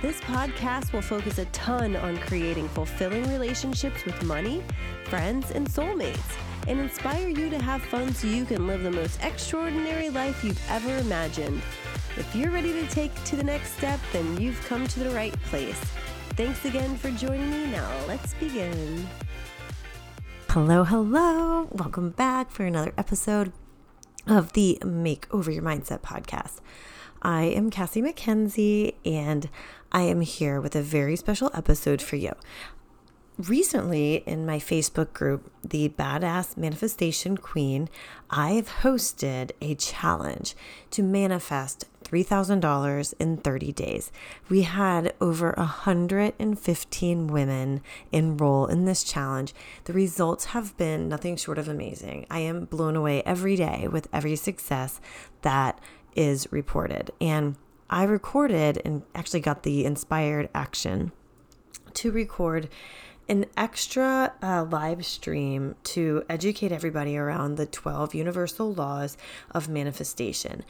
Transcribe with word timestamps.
This 0.00 0.20
podcast 0.20 0.92
will 0.92 1.02
focus 1.02 1.38
a 1.38 1.44
ton 1.46 1.96
on 1.96 2.18
creating 2.18 2.68
fulfilling 2.68 3.28
relationships 3.28 4.04
with 4.04 4.22
money, 4.22 4.62
friends, 5.06 5.50
and 5.50 5.66
soulmates 5.68 6.36
and 6.68 6.78
inspire 6.78 7.26
you 7.26 7.50
to 7.50 7.58
have 7.58 7.82
fun 7.82 8.14
so 8.14 8.28
you 8.28 8.44
can 8.44 8.68
live 8.68 8.84
the 8.84 8.92
most 8.92 9.20
extraordinary 9.24 10.08
life 10.08 10.44
you've 10.44 10.62
ever 10.70 10.96
imagined. 10.98 11.60
If 12.16 12.32
you're 12.32 12.52
ready 12.52 12.72
to 12.74 12.86
take 12.86 13.12
to 13.24 13.34
the 13.34 13.42
next 13.42 13.76
step, 13.76 13.98
then 14.12 14.40
you've 14.40 14.64
come 14.68 14.86
to 14.86 15.00
the 15.00 15.10
right 15.10 15.32
place. 15.42 15.80
Thanks 16.36 16.64
again 16.64 16.96
for 16.96 17.10
joining 17.10 17.50
me. 17.50 17.66
Now, 17.66 17.90
let's 18.06 18.34
begin. 18.34 19.04
Hello, 20.50 20.84
hello. 20.84 21.66
Welcome 21.72 22.10
back 22.10 22.52
for 22.52 22.64
another 22.64 22.94
episode 22.96 23.50
of 24.28 24.52
the 24.52 24.78
Make 24.84 25.26
Over 25.34 25.50
Your 25.50 25.64
Mindset 25.64 26.02
podcast. 26.02 26.60
I 27.20 27.44
am 27.46 27.70
Cassie 27.70 28.00
McKenzie, 28.00 28.94
and 29.04 29.48
I 29.92 30.02
am 30.02 30.20
here 30.20 30.60
with 30.60 30.76
a 30.76 30.82
very 30.82 31.16
special 31.16 31.50
episode 31.54 32.02
for 32.02 32.16
you 32.16 32.32
recently 33.38 34.16
in 34.26 34.44
my 34.44 34.58
Facebook 34.58 35.12
group, 35.12 35.50
the 35.62 35.88
Badass 35.90 36.56
Manifestation 36.56 37.36
Queen, 37.36 37.88
I've 38.30 38.68
hosted 38.68 39.52
a 39.60 39.76
challenge 39.76 40.56
to 40.90 41.02
manifest 41.02 41.84
$3,000 42.04 43.14
in 43.20 43.36
30 43.36 43.72
days. 43.72 44.10
We 44.48 44.62
had 44.62 45.14
over 45.20 45.54
115 45.56 47.26
women 47.26 47.82
enroll 48.10 48.66
in 48.66 48.86
this 48.86 49.04
challenge. 49.04 49.54
The 49.84 49.92
results 49.92 50.46
have 50.46 50.76
been 50.76 51.08
nothing 51.08 51.36
short 51.36 51.58
of 51.58 51.68
amazing. 51.68 52.26
I 52.30 52.40
am 52.40 52.64
blown 52.64 52.96
away 52.96 53.22
every 53.22 53.56
day 53.56 53.88
with 53.88 54.08
every 54.12 54.36
success 54.36 55.00
that 55.42 55.78
is 56.16 56.50
reported. 56.50 57.10
And 57.20 57.56
I 57.90 58.04
recorded 58.04 58.82
and 58.84 59.02
actually 59.14 59.40
got 59.40 59.62
the 59.62 59.84
inspired 59.84 60.48
action 60.54 61.12
to 61.94 62.10
record 62.10 62.68
an 63.28 63.44
extra 63.56 64.32
uh, 64.42 64.64
live 64.64 65.04
stream 65.04 65.74
to 65.84 66.24
educate 66.30 66.72
everybody 66.72 67.16
around 67.16 67.56
the 67.56 67.66
12 67.66 68.14
universal 68.14 68.72
laws 68.72 69.16
of 69.50 69.68
manifestation. 69.68 70.64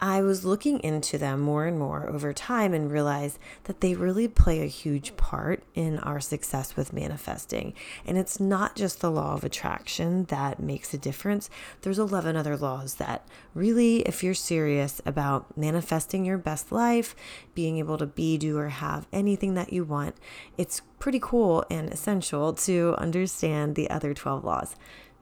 I 0.00 0.20
was 0.20 0.44
looking 0.44 0.80
into 0.80 1.16
them 1.16 1.40
more 1.40 1.64
and 1.64 1.78
more 1.78 2.08
over 2.08 2.34
time 2.34 2.74
and 2.74 2.92
realized 2.92 3.38
that 3.64 3.80
they 3.80 3.94
really 3.94 4.28
play 4.28 4.62
a 4.62 4.66
huge 4.66 5.16
part 5.16 5.62
in 5.74 5.98
our 6.00 6.20
success 6.20 6.76
with 6.76 6.92
manifesting. 6.92 7.72
And 8.04 8.18
it's 8.18 8.38
not 8.38 8.76
just 8.76 9.00
the 9.00 9.10
law 9.10 9.32
of 9.32 9.44
attraction 9.44 10.24
that 10.24 10.60
makes 10.60 10.92
a 10.92 10.98
difference. 10.98 11.48
There's 11.80 11.98
11 11.98 12.36
other 12.36 12.58
laws 12.58 12.96
that 12.96 13.26
really, 13.54 14.00
if 14.00 14.22
you're 14.22 14.34
serious 14.34 15.00
about 15.06 15.56
manifesting 15.56 16.26
your 16.26 16.38
best 16.38 16.70
life, 16.70 17.16
being 17.54 17.78
able 17.78 17.96
to 17.96 18.06
be, 18.06 18.36
do, 18.36 18.58
or 18.58 18.68
have 18.68 19.06
anything 19.14 19.54
that 19.54 19.72
you 19.72 19.84
want, 19.84 20.16
it's 20.58 20.82
pretty 20.98 21.20
cool 21.20 21.64
and 21.70 21.90
essential 21.90 22.52
to 22.52 22.94
understand 22.98 23.74
the 23.74 23.88
other 23.88 24.12
12 24.12 24.44
laws 24.44 24.76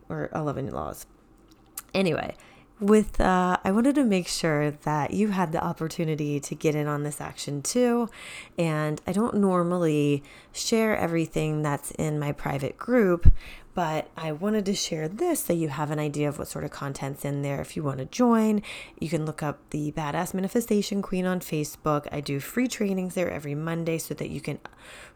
or 0.09 0.31
11 0.35 0.71
laws. 0.71 1.07
Anyway, 1.95 2.35
with 2.81 3.21
uh, 3.21 3.57
i 3.65 3.71
wanted 3.71 3.95
to 3.95 4.05
make 4.05 4.27
sure 4.27 4.71
that 4.71 5.13
you 5.13 5.29
had 5.29 5.53
the 5.53 5.63
opportunity 5.63 6.41
to 6.41 6.55
get 6.55 6.75
in 6.75 6.87
on 6.87 7.03
this 7.05 7.21
action 7.21 7.63
too. 7.63 8.09
And 8.59 9.01
i 9.07 9.13
don't 9.13 9.37
normally 9.37 10.23
share 10.53 10.97
everything 10.97 11.63
that's 11.63 11.91
in 11.93 12.19
my 12.19 12.33
private 12.33 12.77
group 12.77 13.31
but 13.75 14.09
i 14.17 14.33
wanted 14.33 14.65
to 14.67 14.75
share 14.75 15.09
this 15.09 15.45
so 15.45 15.53
you 15.53 15.69
have 15.69 15.91
an 15.91 15.99
idea 15.99 16.29
of 16.29 16.39
what 16.39 16.49
sort 16.49 16.65
of 16.65 16.71
content's 16.71 17.25
in 17.25 17.43
there. 17.43 17.61
If 17.61 17.77
you 17.77 17.83
want 17.85 17.99
to 17.99 18.07
join 18.07 18.63
you 18.99 19.09
can 19.09 19.25
look 19.25 19.43
up 19.43 19.59
the 19.71 19.93
badass 19.93 20.35
manifestation 20.35 21.01
queen 21.01 21.27
on 21.27 21.41
facebook. 21.41 22.09
I 22.11 22.21
do 22.21 22.41
free 22.41 22.67
trainings 22.67 23.15
there 23.15 23.31
every 23.31 23.55
monday 23.55 23.99
so 23.99 24.15
that 24.15 24.31
you 24.31 24.41
can 24.41 24.59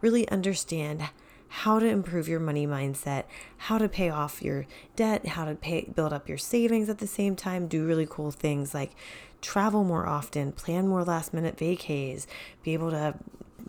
really 0.01 0.29
understand 0.29 1.09
how 1.49 1.79
to 1.79 1.87
improve 1.87 2.29
your 2.29 2.41
money 2.41 2.67
mindset, 2.67 3.25
how 3.57 3.79
to 3.79 3.89
pay 3.89 4.11
off 4.11 4.43
your 4.43 4.67
debt, 4.97 5.27
how 5.27 5.45
to 5.45 5.55
pay 5.55 5.91
build 5.95 6.13
up 6.13 6.29
your 6.29 6.39
savings 6.39 6.89
at 6.89 6.99
the 6.99 7.07
same 7.07 7.35
time, 7.35 7.67
do 7.67 7.87
really 7.87 8.07
cool 8.09 8.31
things 8.31 8.75
like 8.75 8.93
travel 9.41 9.85
more 9.85 10.07
often, 10.07 10.53
plan 10.53 10.89
more 10.89 11.05
last 11.05 11.33
minute 11.33 11.57
vacays, 11.57 12.27
be 12.63 12.75
able 12.75 12.91
to 12.91 13.15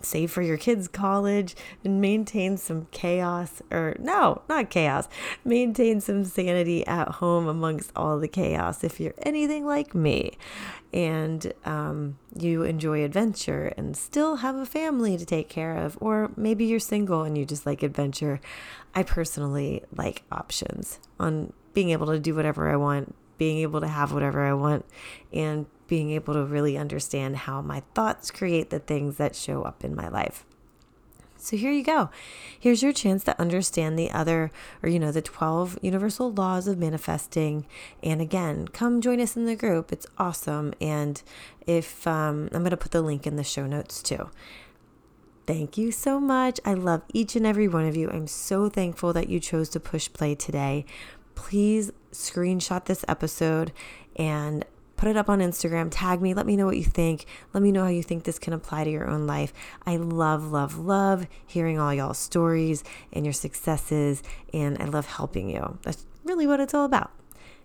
save 0.01 0.31
for 0.31 0.41
your 0.41 0.57
kids' 0.57 0.87
college 0.87 1.55
and 1.83 1.99
maintain 2.01 2.57
some 2.57 2.87
chaos 2.91 3.61
or 3.71 3.95
no, 3.99 4.41
not 4.47 4.69
chaos, 4.69 5.07
maintain 5.43 5.99
some 6.01 6.23
sanity 6.23 6.85
at 6.87 7.07
home 7.07 7.47
amongst 7.47 7.91
all 7.95 8.19
the 8.19 8.27
chaos 8.27 8.83
if 8.83 8.99
you're 8.99 9.13
anything 9.23 9.65
like 9.65 9.93
me 9.93 10.37
and 10.93 11.53
um, 11.65 12.17
you 12.35 12.63
enjoy 12.63 13.03
adventure 13.03 13.73
and 13.77 13.95
still 13.95 14.37
have 14.37 14.55
a 14.55 14.65
family 14.65 15.17
to 15.17 15.25
take 15.25 15.49
care 15.49 15.77
of, 15.77 15.97
or 16.01 16.31
maybe 16.35 16.65
you're 16.65 16.79
single 16.79 17.23
and 17.23 17.37
you 17.37 17.45
just 17.45 17.65
like 17.65 17.83
adventure. 17.83 18.39
I 18.95 19.03
personally 19.03 19.83
like 19.95 20.23
options 20.31 20.99
on 21.19 21.53
being 21.73 21.91
able 21.91 22.07
to 22.07 22.19
do 22.19 22.33
whatever 22.33 22.69
I 22.69 22.75
want, 22.75 23.15
being 23.37 23.59
able 23.59 23.81
to 23.81 23.87
have 23.87 24.11
whatever 24.11 24.43
I 24.43 24.53
want, 24.53 24.85
and 25.31 25.67
being 25.89 26.11
able 26.11 26.33
to 26.35 26.45
really 26.45 26.77
understand 26.77 27.35
how 27.35 27.61
my 27.61 27.81
thoughts 27.93 28.31
create 28.31 28.69
the 28.69 28.79
things 28.79 29.17
that 29.17 29.35
show 29.35 29.63
up 29.63 29.83
in 29.83 29.95
my 29.95 30.07
life. 30.07 30.45
So 31.41 31.55
here 31.55 31.71
you 31.71 31.83
go. 31.83 32.09
Here's 32.59 32.83
your 32.83 32.91
chance 32.91 33.23
to 33.23 33.39
understand 33.39 33.97
the 33.97 34.11
other, 34.11 34.51
or 34.83 34.89
you 34.89 34.99
know, 34.99 35.11
the 35.11 35.21
12 35.21 35.79
universal 35.81 36.31
laws 36.31 36.67
of 36.67 36.77
manifesting. 36.77 37.65
And 38.03 38.21
again, 38.21 38.67
come 38.67 38.99
join 38.99 39.21
us 39.21 39.37
in 39.37 39.45
the 39.45 39.55
group. 39.55 39.91
It's 39.91 40.05
awesome. 40.17 40.73
And 40.81 41.21
if 41.65 42.05
um, 42.05 42.49
I'm 42.51 42.59
going 42.59 42.71
to 42.71 42.77
put 42.77 42.91
the 42.91 43.01
link 43.01 43.25
in 43.25 43.37
the 43.37 43.43
show 43.43 43.65
notes 43.65 44.03
too. 44.03 44.29
Thank 45.47 45.77
you 45.77 45.91
so 45.91 46.19
much. 46.19 46.59
I 46.63 46.75
love 46.75 47.01
each 47.13 47.35
and 47.35 47.45
every 47.45 47.67
one 47.67 47.85
of 47.85 47.95
you. 47.95 48.09
I'm 48.11 48.27
so 48.27 48.69
thankful 48.69 49.13
that 49.13 49.29
you 49.29 49.39
chose 49.39 49.69
to 49.69 49.79
push 49.79 50.11
play 50.11 50.35
today. 50.35 50.85
Please 51.33 51.91
screenshot 52.11 52.85
this 52.85 53.05
episode 53.07 53.71
and 54.15 54.65
put 54.99 55.07
it 55.07 55.15
up 55.15 55.29
on 55.29 55.39
Instagram, 55.39 55.87
tag 55.89 56.21
me, 56.21 56.33
let 56.33 56.45
me 56.45 56.57
know 56.57 56.65
what 56.65 56.75
you 56.75 56.83
think. 56.83 57.25
Let 57.53 57.63
me 57.63 57.71
know 57.71 57.83
how 57.83 57.89
you 57.89 58.03
think 58.03 58.25
this 58.25 58.37
can 58.37 58.51
apply 58.51 58.83
to 58.83 58.91
your 58.91 59.09
own 59.09 59.25
life. 59.25 59.53
I 59.85 59.95
love, 59.95 60.51
love, 60.51 60.77
love 60.77 61.25
hearing 61.47 61.79
all 61.79 61.93
y'all's 61.93 62.17
stories 62.17 62.83
and 63.13 63.25
your 63.25 63.31
successes, 63.31 64.21
and 64.53 64.77
I 64.77 64.85
love 64.85 65.05
helping 65.05 65.49
you. 65.49 65.77
That's 65.83 66.05
really 66.25 66.45
what 66.45 66.59
it's 66.59 66.73
all 66.73 66.83
about. 66.83 67.11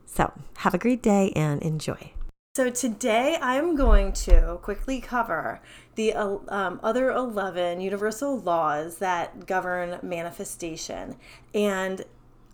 So, 0.06 0.32
have 0.58 0.74
a 0.74 0.78
great 0.78 1.02
day 1.02 1.32
and 1.34 1.60
enjoy. 1.60 2.12
So, 2.54 2.70
today 2.70 3.36
I'm 3.42 3.74
going 3.74 4.12
to 4.12 4.60
quickly 4.62 5.00
cover 5.00 5.60
the 5.96 6.14
um, 6.14 6.78
other 6.84 7.10
11 7.10 7.80
universal 7.80 8.38
laws 8.38 8.98
that 8.98 9.44
govern 9.44 9.98
manifestation. 10.04 11.16
And 11.52 12.04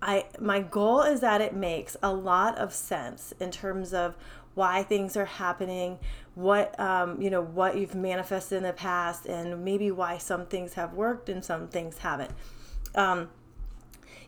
I 0.02 0.26
my 0.38 0.60
goal 0.60 1.02
is 1.02 1.20
that 1.20 1.40
it 1.40 1.54
makes 1.54 1.96
a 2.02 2.12
lot 2.12 2.56
of 2.56 2.72
sense 2.72 3.34
in 3.38 3.50
terms 3.50 3.92
of 3.92 4.16
why 4.54 4.82
things 4.82 5.16
are 5.16 5.24
happening, 5.24 5.98
what 6.34 6.78
um, 6.80 7.20
you 7.20 7.30
know, 7.30 7.42
what 7.42 7.76
you've 7.76 7.94
manifested 7.94 8.58
in 8.58 8.64
the 8.64 8.72
past, 8.72 9.26
and 9.26 9.64
maybe 9.64 9.90
why 9.90 10.18
some 10.18 10.46
things 10.46 10.74
have 10.74 10.94
worked 10.94 11.28
and 11.28 11.44
some 11.44 11.68
things 11.68 11.98
haven't. 11.98 12.32
Um, 12.94 13.28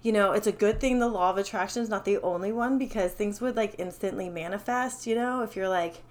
you 0.03 0.13
know, 0.13 0.33
it's 0.33 0.47
a 0.47 0.53
good 0.53 0.81
thing 0.81 0.99
the 0.99 1.09
law 1.09 1.31
of 1.31 1.39
attraction 1.39 1.83
is 1.83 1.89
not 1.89 2.05
the 2.05 2.19
only 2.19 2.53
one 2.53 2.77
because 2.77 3.13
things 3.13 3.41
would 3.41 3.57
like 3.57 3.77
instantly 3.79 4.29
manifest. 4.29 5.07
You 5.07 5.15
know, 5.15 5.43
if 5.43 5.55
you're 5.55 5.69
like, 5.69 6.03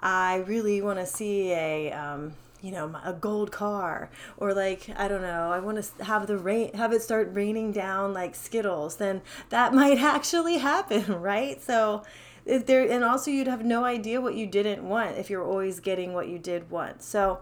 I 0.00 0.36
really 0.36 0.80
want 0.80 0.98
to 0.98 1.06
see 1.06 1.52
a 1.52 1.92
um, 1.92 2.34
you 2.64 2.70
know 2.70 2.96
a 3.04 3.12
gold 3.12 3.52
car 3.52 4.10
or 4.38 4.54
like 4.54 4.88
i 4.96 5.06
don't 5.06 5.20
know 5.20 5.52
i 5.52 5.58
want 5.58 5.82
to 5.82 6.04
have 6.04 6.26
the 6.26 6.38
rain 6.38 6.72
have 6.72 6.94
it 6.94 7.02
start 7.02 7.28
raining 7.34 7.72
down 7.72 8.14
like 8.14 8.34
skittles 8.34 8.96
then 8.96 9.20
that 9.50 9.74
might 9.80 9.98
actually 9.98 10.56
happen 10.56 11.20
right 11.20 11.62
so 11.62 12.02
there 12.46 12.88
and 12.90 13.02
also 13.02 13.30
you'd 13.30 13.46
have 13.46 13.64
no 13.64 13.84
idea 13.84 14.20
what 14.20 14.34
you 14.34 14.46
didn't 14.46 14.86
want 14.86 15.16
if 15.16 15.30
you're 15.30 15.44
always 15.44 15.80
getting 15.80 16.12
what 16.12 16.28
you 16.28 16.38
did 16.38 16.70
want. 16.70 17.02
So 17.02 17.40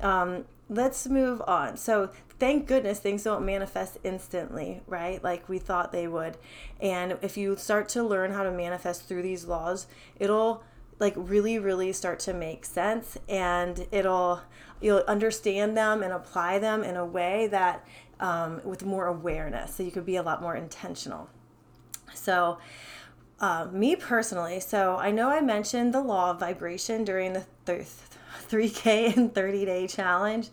um, 0.00 0.44
let's 0.68 1.06
move 1.06 1.42
on. 1.46 1.76
So 1.76 2.10
thank 2.38 2.66
goodness 2.66 2.98
things 3.00 3.22
don't 3.22 3.44
manifest 3.44 3.98
instantly 4.02 4.80
right? 4.86 5.22
Like 5.22 5.48
we 5.48 5.58
thought 5.58 5.92
they 5.92 6.08
would. 6.08 6.38
And 6.80 7.18
if 7.22 7.36
you 7.36 7.56
start 7.56 7.88
to 7.90 8.02
learn 8.02 8.32
how 8.32 8.42
to 8.42 8.50
manifest 8.50 9.06
through 9.06 9.22
these 9.22 9.44
laws 9.44 9.86
it'll 10.18 10.62
like 10.98 11.14
really 11.16 11.58
really 11.58 11.92
start 11.92 12.18
to 12.20 12.32
make 12.32 12.64
sense. 12.64 13.18
And 13.28 13.86
it'll 13.92 14.40
you'll 14.80 15.04
understand 15.06 15.76
them 15.76 16.02
and 16.02 16.12
apply 16.12 16.58
them 16.58 16.82
in 16.82 16.96
a 16.96 17.04
way 17.04 17.46
that 17.48 17.86
um, 18.20 18.60
with 18.64 18.84
more 18.84 19.06
awareness 19.06 19.74
so 19.74 19.82
you 19.82 19.90
could 19.90 20.06
be 20.06 20.16
a 20.16 20.22
lot 20.22 20.40
more 20.40 20.56
intentional. 20.56 21.28
So 22.14 22.58
uh, 23.40 23.66
me 23.72 23.96
personally, 23.96 24.60
so 24.60 24.96
I 24.96 25.10
know 25.10 25.30
I 25.30 25.40
mentioned 25.40 25.94
the 25.94 26.02
law 26.02 26.30
of 26.30 26.40
vibration 26.40 27.04
during 27.04 27.32
the 27.32 27.46
th- 27.64 27.86
3K 28.50 29.16
and 29.16 29.34
30 29.34 29.64
day 29.64 29.86
challenge. 29.86 30.48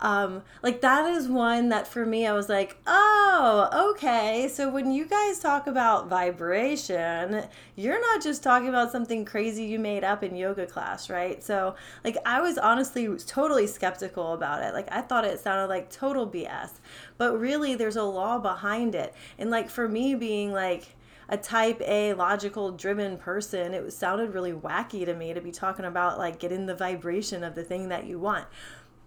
Um, 0.00 0.42
like, 0.62 0.80
that 0.82 1.10
is 1.10 1.26
one 1.26 1.70
that 1.70 1.88
for 1.88 2.06
me, 2.06 2.26
I 2.26 2.32
was 2.32 2.48
like, 2.48 2.76
oh, 2.86 3.90
okay. 3.92 4.48
So, 4.48 4.70
when 4.70 4.92
you 4.92 5.06
guys 5.06 5.40
talk 5.40 5.66
about 5.66 6.08
vibration, 6.08 7.44
you're 7.74 8.00
not 8.00 8.22
just 8.22 8.44
talking 8.44 8.68
about 8.68 8.92
something 8.92 9.24
crazy 9.24 9.64
you 9.64 9.80
made 9.80 10.04
up 10.04 10.22
in 10.22 10.36
yoga 10.36 10.66
class, 10.66 11.10
right? 11.10 11.42
So, 11.42 11.74
like, 12.04 12.16
I 12.24 12.40
was 12.40 12.58
honestly 12.58 13.08
totally 13.26 13.66
skeptical 13.66 14.34
about 14.34 14.62
it. 14.62 14.72
Like, 14.72 14.86
I 14.92 15.00
thought 15.00 15.24
it 15.24 15.40
sounded 15.40 15.66
like 15.66 15.90
total 15.90 16.28
BS, 16.28 16.70
but 17.16 17.36
really, 17.40 17.74
there's 17.74 17.96
a 17.96 18.04
law 18.04 18.38
behind 18.38 18.94
it. 18.94 19.12
And, 19.38 19.50
like, 19.50 19.68
for 19.68 19.88
me 19.88 20.14
being 20.14 20.52
like, 20.52 20.94
a 21.28 21.36
type 21.36 21.80
A 21.86 22.14
logical 22.14 22.72
driven 22.72 23.18
person, 23.18 23.74
it 23.74 23.92
sounded 23.92 24.32
really 24.32 24.52
wacky 24.52 25.04
to 25.04 25.14
me 25.14 25.34
to 25.34 25.40
be 25.40 25.52
talking 25.52 25.84
about 25.84 26.18
like 26.18 26.38
getting 26.38 26.66
the 26.66 26.74
vibration 26.74 27.44
of 27.44 27.54
the 27.54 27.62
thing 27.62 27.88
that 27.88 28.06
you 28.06 28.18
want. 28.18 28.46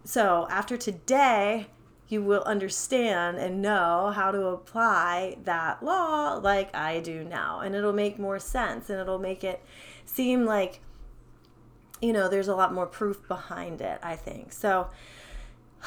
So 0.04 0.46
after 0.50 0.76
today, 0.76 1.66
you 2.08 2.22
will 2.22 2.42
understand 2.42 3.38
and 3.38 3.62
know 3.62 4.12
how 4.14 4.30
to 4.30 4.46
apply 4.48 5.38
that 5.44 5.82
law 5.82 6.34
like 6.34 6.74
I 6.76 7.00
do 7.00 7.24
now. 7.24 7.60
And 7.60 7.74
it'll 7.74 7.92
make 7.92 8.18
more 8.18 8.38
sense 8.38 8.90
and 8.90 9.00
it'll 9.00 9.18
make 9.18 9.42
it 9.42 9.64
seem 10.04 10.44
like, 10.44 10.80
you 12.00 12.12
know, 12.12 12.28
there's 12.28 12.48
a 12.48 12.54
lot 12.54 12.74
more 12.74 12.86
proof 12.86 13.26
behind 13.26 13.80
it, 13.80 13.98
I 14.02 14.16
think. 14.16 14.52
So, 14.52 14.88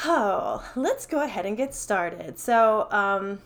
oh, 0.03 0.67
let's 0.75 1.05
go 1.05 1.21
ahead 1.21 1.45
and 1.45 1.55
get 1.55 1.75
started. 1.75 2.39
So, 2.39 2.91
um, 2.91 3.39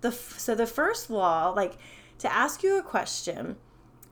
the 0.00 0.10
so 0.10 0.54
the 0.54 0.66
first 0.66 1.10
law, 1.10 1.50
like 1.50 1.76
to 2.22 2.32
ask 2.32 2.62
you 2.62 2.78
a 2.78 2.82
question. 2.82 3.56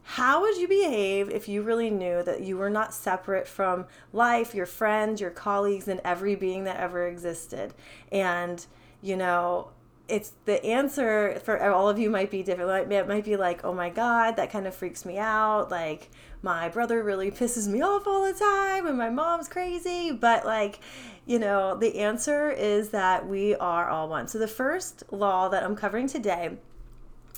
How 0.02 0.40
would 0.40 0.56
you 0.56 0.66
behave 0.66 1.30
if 1.30 1.48
you 1.48 1.62
really 1.62 1.90
knew 1.90 2.24
that 2.24 2.40
you 2.40 2.56
were 2.56 2.68
not 2.68 2.92
separate 2.92 3.46
from 3.46 3.86
life, 4.12 4.52
your 4.52 4.66
friends, 4.66 5.20
your 5.20 5.30
colleagues, 5.30 5.86
and 5.86 6.00
every 6.04 6.34
being 6.34 6.64
that 6.64 6.78
ever 6.78 7.06
existed? 7.06 7.72
And, 8.10 8.66
you 9.00 9.16
know, 9.16 9.68
it's 10.08 10.32
the 10.44 10.64
answer 10.64 11.40
for 11.44 11.62
all 11.62 11.88
of 11.88 12.00
you 12.00 12.10
might 12.10 12.32
be 12.32 12.42
different. 12.42 12.90
It 12.90 13.06
might 13.06 13.24
be 13.24 13.36
like, 13.36 13.64
oh 13.64 13.72
my 13.72 13.90
God, 13.90 14.34
that 14.34 14.50
kind 14.50 14.66
of 14.66 14.74
freaks 14.74 15.04
me 15.04 15.16
out. 15.16 15.70
Like, 15.70 16.10
my 16.42 16.68
brother 16.68 17.04
really 17.04 17.30
pisses 17.30 17.68
me 17.68 17.80
off 17.80 18.08
all 18.08 18.26
the 18.26 18.36
time, 18.36 18.88
and 18.88 18.98
my 18.98 19.10
mom's 19.10 19.48
crazy. 19.48 20.10
But, 20.10 20.44
like, 20.44 20.80
you 21.26 21.38
know, 21.38 21.76
the 21.76 22.00
answer 22.00 22.50
is 22.50 22.88
that 22.88 23.28
we 23.28 23.54
are 23.54 23.88
all 23.88 24.08
one. 24.08 24.26
So, 24.26 24.40
the 24.40 24.48
first 24.48 25.04
law 25.12 25.48
that 25.48 25.62
I'm 25.62 25.76
covering 25.76 26.08
today 26.08 26.58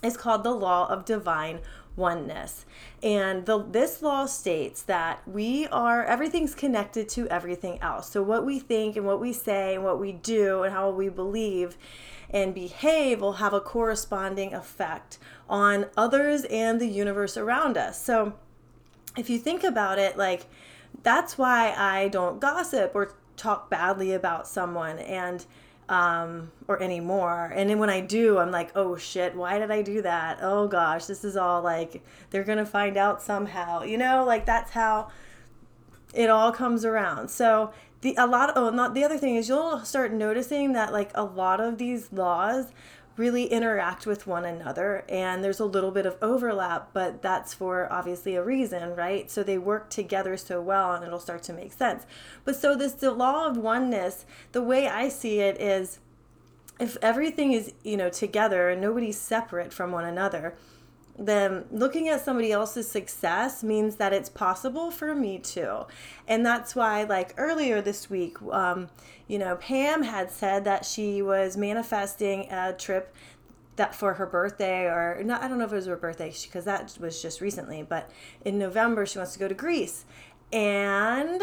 is 0.03 0.17
called 0.17 0.45
the 0.45 0.51
law 0.51 0.89
of 0.89 1.05
divine 1.05 1.61
oneness. 1.97 2.65
And 3.03 3.47
the, 3.47 3.63
this 3.63 4.03
law 4.03 4.27
states 4.27 4.83
that 4.83 5.27
we 5.27 5.67
are, 5.69 6.05
everything's 6.05 6.55
connected 6.55 7.09
to 7.11 7.29
everything 7.29 7.81
else. 7.83 8.11
So, 8.11 8.23
what 8.23 8.47
we 8.47 8.59
think 8.59 8.97
and 8.97 9.07
what 9.07 9.21
we 9.21 9.33
say 9.33 9.75
and 9.75 9.85
what 9.85 10.01
we 10.01 10.13
do 10.13 10.63
and 10.63 10.73
how 10.73 10.91
we 10.91 11.09
believe 11.09 11.77
and 12.31 12.55
behave 12.55 13.21
will 13.21 13.35
have 13.35 13.53
a 13.53 13.61
corresponding 13.61 14.55
effect 14.55 15.19
on 15.49 15.87
others 15.97 16.45
and 16.45 16.81
the 16.81 16.87
universe 16.87 17.37
around 17.37 17.77
us. 17.77 18.01
So, 18.01 18.35
if 19.17 19.29
you 19.29 19.39
think 19.39 19.63
about 19.63 19.99
it, 19.99 20.17
like, 20.17 20.47
that's 21.03 21.37
why 21.37 21.75
I 21.77 22.09
don't 22.09 22.41
gossip 22.41 22.93
or 22.95 23.13
talk 23.37 23.69
badly 23.69 24.13
about 24.13 24.47
someone. 24.47 24.99
And 24.99 25.45
um, 25.93 26.51
or 26.69 26.83
anymore. 26.83 27.53
And 27.55 27.69
then 27.69 27.79
when 27.79 27.91
I 27.91 28.01
do, 28.01 28.39
I'm 28.39 28.51
like, 28.51 28.71
oh 28.75 28.97
shit, 28.97 29.37
why 29.37 29.59
did 29.59 29.71
I 29.71 29.83
do 29.83 30.01
that? 30.01 30.39
Oh 30.41 30.67
gosh, 30.67 31.05
this 31.05 31.23
is 31.23 31.37
all 31.37 31.61
like, 31.61 32.03
they're 32.31 32.45
going 32.45 32.57
to 32.57 32.65
find 32.65 32.97
out 32.97 33.21
somehow, 33.21 33.83
you 33.83 33.99
know, 33.99 34.25
like 34.25 34.47
that's 34.47 34.71
how 34.71 35.11
it 36.15 36.31
all 36.31 36.51
comes 36.51 36.87
around. 36.87 37.29
So 37.29 37.73
the, 38.01 38.15
a 38.17 38.27
lot 38.27 38.49
of, 38.49 38.57
oh, 38.57 38.71
not 38.71 38.95
the 38.95 39.05
other 39.05 39.19
thing 39.19 39.37
is 39.37 39.51
you'll 39.51 39.81
start 39.81 40.15
noticing 40.15 40.73
that 40.73 40.95
like 40.95 41.11
a 41.15 41.25
lot 41.25 41.61
of 41.61 41.77
these 41.77 42.11
laws 42.11 42.73
really 43.17 43.45
interact 43.45 44.07
with 44.07 44.27
one 44.27 44.45
another 44.45 45.05
and 45.09 45.45
there's 45.45 45.61
a 45.61 45.65
little 45.65 45.91
bit 45.91 46.07
of 46.07 46.17
overlap 46.23 46.91
but 46.93 47.21
that's 47.23 47.53
for 47.53 47.93
obviously 47.93 48.35
a 48.35 48.43
reason 48.43 48.95
right? 48.97 49.31
So 49.31 49.43
they 49.43 49.59
work 49.59 49.91
together 49.91 50.37
so 50.37 50.61
well 50.61 50.93
and 50.93 51.05
it'll 51.05 51.21
start 51.21 51.43
to 51.45 51.53
make 51.53 51.73
sense. 51.73 52.07
But 52.45 52.57
so 52.57 52.75
this 52.75 52.93
the 52.93 53.11
law 53.11 53.47
of 53.47 53.57
oneness 53.57 54.25
the 54.53 54.63
way 54.63 54.89
i 54.89 55.09
see 55.09 55.41
it 55.41 55.61
is 55.61 55.99
if 56.81 56.97
everything 57.03 57.53
is 57.53 57.73
you 57.83 57.97
know 57.97 58.09
together 58.09 58.71
and 58.71 58.81
nobody's 58.81 59.19
separate 59.19 59.73
from 59.73 59.93
one 59.93 60.05
another 60.05 60.55
then 61.19 61.65
looking 61.71 62.09
at 62.09 62.25
somebody 62.25 62.53
else's 62.53 62.89
success 62.89 63.63
means 63.63 63.97
that 63.97 64.13
it's 64.13 64.29
possible 64.29 64.91
for 64.91 65.15
me 65.15 65.39
too. 65.39 65.83
And 66.27 66.45
that's 66.45 66.75
why, 66.75 67.05
like 67.05 67.35
earlier 67.37 67.83
this 67.83 68.09
week, 68.09 68.37
um, 68.51 68.89
you 69.29 69.39
know, 69.39 69.57
Pam 69.57 70.03
had 70.03 70.31
said 70.31 70.65
that 70.65 70.85
she 70.85 71.21
was 71.23 71.57
manifesting 71.57 72.51
a 72.51 72.73
trip 72.73 73.15
that 73.77 73.95
for 73.95 74.15
her 74.15 74.27
birthday 74.27 74.85
or 74.85 75.23
not 75.25 75.43
i 75.43 75.49
don't 75.49 75.59
know 75.59 75.65
if 75.65 75.73
it 75.73 75.77
was 75.77 75.87
her 75.87 75.97
birthday 75.97 76.31
because 76.43 76.67
that 76.67 76.95
was 77.01 77.23
just 77.23 77.41
recently 77.41 77.83
but 77.83 78.11
in 78.45 78.59
november 78.59 79.07
she 79.07 79.19
wants 79.19 79.33
to 79.33 79.39
go 79.39 79.49
to 79.49 79.55
greece 79.55 80.05
and 80.53 81.43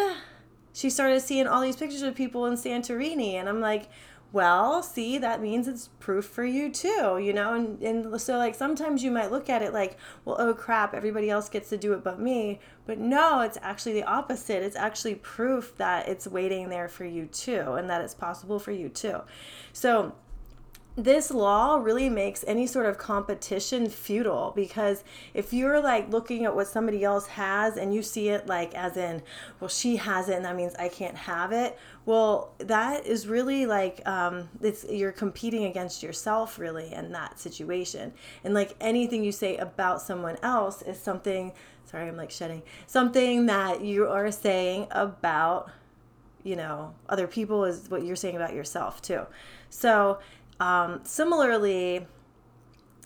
she 0.73 0.89
started 0.89 1.19
seeing 1.21 1.47
all 1.47 1.59
these 1.61 1.75
pictures 1.75 2.03
of 2.03 2.13
people 2.13 2.45
in 2.45 2.53
santorini 2.53 3.33
and 3.33 3.49
i'm 3.49 3.59
like 3.59 3.89
well, 4.31 4.83
see, 4.83 5.17
that 5.17 5.41
means 5.41 5.67
it's 5.67 5.89
proof 5.99 6.25
for 6.25 6.45
you 6.45 6.71
too, 6.71 7.17
you 7.17 7.33
know? 7.33 7.55
And, 7.55 7.81
and 7.81 8.21
so, 8.21 8.37
like, 8.37 8.53
sometimes 8.53 9.03
you 9.03 9.09
might 9.09 9.31
look 9.31 9.49
at 9.49 9.63
it 9.63 9.73
like, 9.73 9.97
well, 10.23 10.35
oh 10.39 10.53
crap, 10.53 10.93
everybody 10.93 11.31
else 11.31 11.49
gets 11.49 11.69
to 11.69 11.77
do 11.77 11.93
it 11.93 12.03
but 12.03 12.19
me. 12.19 12.59
But 12.85 12.99
no, 12.99 13.41
it's 13.41 13.57
actually 13.61 13.93
the 13.93 14.03
opposite. 14.03 14.61
It's 14.61 14.75
actually 14.75 15.15
proof 15.15 15.75
that 15.77 16.07
it's 16.07 16.27
waiting 16.27 16.69
there 16.69 16.87
for 16.87 17.05
you 17.05 17.25
too, 17.25 17.73
and 17.73 17.89
that 17.89 18.01
it's 18.01 18.13
possible 18.13 18.59
for 18.59 18.71
you 18.71 18.89
too. 18.89 19.21
So, 19.73 20.13
this 21.03 21.31
law 21.31 21.77
really 21.77 22.09
makes 22.09 22.43
any 22.47 22.67
sort 22.67 22.85
of 22.85 22.97
competition 22.97 23.89
futile 23.89 24.51
because 24.55 25.03
if 25.33 25.53
you're 25.53 25.81
like 25.81 26.09
looking 26.09 26.45
at 26.45 26.53
what 26.53 26.67
somebody 26.67 27.03
else 27.03 27.27
has 27.27 27.77
and 27.77 27.93
you 27.93 28.01
see 28.01 28.29
it 28.29 28.47
like 28.47 28.73
as 28.75 28.97
in 28.97 29.21
well 29.59 29.67
she 29.67 29.95
has 29.95 30.29
it 30.29 30.35
and 30.35 30.45
that 30.45 30.55
means 30.55 30.75
i 30.75 30.89
can't 30.89 31.15
have 31.15 31.51
it 31.51 31.77
well 32.05 32.51
that 32.57 33.05
is 33.05 33.27
really 33.27 33.65
like 33.65 34.05
um, 34.07 34.49
it's 34.61 34.85
you're 34.89 35.11
competing 35.11 35.65
against 35.65 36.01
yourself 36.01 36.57
really 36.57 36.91
in 36.93 37.11
that 37.11 37.39
situation. 37.39 38.13
And 38.43 38.53
like 38.53 38.75
anything 38.81 39.23
you 39.23 39.31
say 39.31 39.57
about 39.57 40.01
someone 40.01 40.37
else 40.41 40.81
is 40.81 40.99
something 40.99 41.53
sorry 41.85 42.07
i'm 42.07 42.17
like 42.17 42.31
shedding 42.31 42.61
something 42.85 43.47
that 43.47 43.81
you 43.81 44.07
are 44.07 44.31
saying 44.31 44.87
about 44.91 45.71
you 46.43 46.55
know 46.55 46.93
other 47.07 47.27
people 47.27 47.65
is 47.65 47.89
what 47.89 48.03
you're 48.03 48.15
saying 48.15 48.35
about 48.35 48.53
yourself 48.53 49.01
too. 49.01 49.25
So 49.69 50.19
um, 50.59 51.01
similarly, 51.03 52.07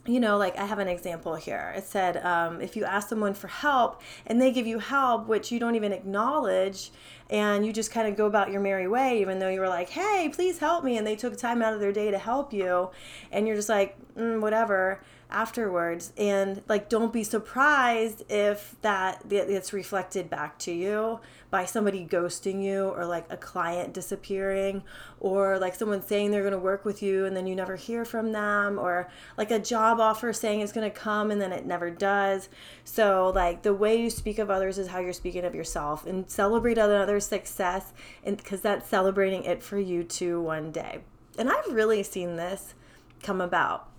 you 0.06 0.20
know, 0.20 0.38
like 0.38 0.58
I 0.58 0.66
have 0.66 0.80
an 0.80 0.88
example 0.88 1.36
here. 1.36 1.74
It 1.78 1.86
said, 1.86 2.18
um, 2.26 2.60
if 2.60 2.76
you 2.76 2.84
ask 2.84 3.08
someone 3.08 3.34
for 3.34 3.48
help 3.48 4.02
and 4.28 4.42
they 4.42 4.52
give 4.52 4.68
you 4.68 4.80
help, 4.80 5.28
which 5.28 5.52
you 5.52 5.60
don't 5.60 5.76
even 5.76 5.94
acknowledge, 5.94 6.92
and 7.30 7.66
you 7.66 7.72
just 7.72 7.90
kind 7.90 8.08
of 8.08 8.18
go 8.18 8.26
about 8.26 8.52
your 8.52 8.60
merry 8.60 8.88
way, 8.88 9.22
even 9.22 9.40
though 9.40 9.50
you 9.50 9.62
were 9.62 9.70
like, 9.70 9.90
hey, 9.90 10.30
please 10.32 10.60
help 10.60 10.84
me, 10.84 10.98
and 10.98 11.08
they 11.08 11.16
took 11.16 11.38
time 11.38 11.62
out 11.62 11.74
of 11.74 11.80
their 11.80 11.94
day 11.94 12.12
to 12.12 12.18
help 12.18 12.52
you, 12.54 12.90
and 13.32 13.48
you're 13.48 13.56
just 13.56 13.70
like, 13.70 13.98
mm, 14.16 14.42
whatever 14.42 15.02
afterwards. 15.34 16.14
And 16.18 16.62
like 16.68 16.88
don't 16.88 17.12
be 17.12 17.24
surprised 17.24 18.24
if 18.30 18.76
that 18.82 19.28
gets 19.28 19.74
reflected 19.74 20.30
back 20.30 20.58
to 20.60 20.72
you 20.72 21.20
by 21.50 21.66
somebody 21.66 22.06
ghosting 22.06 22.64
you 22.64 22.86
or 22.90 23.06
like 23.06 23.26
a 23.30 23.38
client 23.38 23.94
disappearing 23.94 24.84
or 25.20 25.60
like 25.60 25.76
someone 25.76 26.02
saying 26.02 26.32
they're 26.32 26.42
going 26.42 26.52
to 26.52 26.58
work 26.58 26.86
with 26.86 27.04
you 27.04 27.26
and 27.26 27.36
then 27.36 27.46
you 27.46 27.56
never 27.56 27.76
hear 27.76 28.06
from 28.06 28.32
them 28.32 28.80
or 28.80 29.10
like 29.38 29.52
a 29.52 29.60
job 29.60 30.00
offer 30.00 30.34
saying 30.34 30.62
it's 30.62 30.72
going 30.72 30.90
to 30.90 30.96
come 30.96 31.30
and 31.30 31.42
then 31.42 31.52
it 31.52 31.66
never 31.66 31.90
does. 31.90 32.50
So 32.84 33.32
like 33.36 33.64
the 33.64 33.74
way 33.74 34.02
you 34.02 34.10
speak 34.10 34.40
of 34.40 34.50
others 34.50 34.78
is 34.78 34.88
how 34.88 35.00
you're 35.00 35.14
speaking 35.14 35.46
of 35.46 35.54
yourself 35.54 36.06
and 36.06 36.30
celebrate 36.30 36.78
another's 36.78 37.26
success 37.26 37.94
and 38.24 38.38
because 38.38 38.62
that's 38.62 38.90
celebrating 38.90 39.44
it 39.44 39.62
for 39.62 39.78
you 39.78 40.04
too 40.04 40.42
one 40.42 40.72
day. 40.72 41.02
And 41.38 41.50
i've 41.50 41.72
really 41.72 42.04
seen 42.04 42.36
this 42.36 42.76
come 43.22 43.42
about 43.42 43.93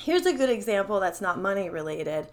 here's 0.00 0.26
a 0.26 0.32
good 0.32 0.50
example 0.50 1.00
that's 1.00 1.20
not 1.20 1.38
money 1.38 1.68
related 1.68 2.26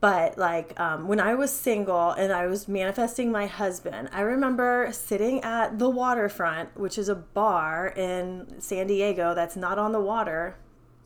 but 0.00 0.36
like 0.38 0.78
um, 0.78 1.08
when 1.08 1.20
i 1.20 1.34
was 1.34 1.50
single 1.50 2.10
and 2.12 2.32
i 2.32 2.46
was 2.46 2.68
manifesting 2.68 3.32
my 3.32 3.46
husband 3.46 4.08
i 4.12 4.20
remember 4.20 4.88
sitting 4.92 5.42
at 5.42 5.78
the 5.78 5.88
waterfront 5.88 6.76
which 6.78 6.98
is 6.98 7.08
a 7.08 7.14
bar 7.14 7.88
in 7.88 8.60
san 8.60 8.86
diego 8.86 9.34
that's 9.34 9.56
not 9.56 9.78
on 9.78 9.92
the 9.92 10.00
water 10.00 10.56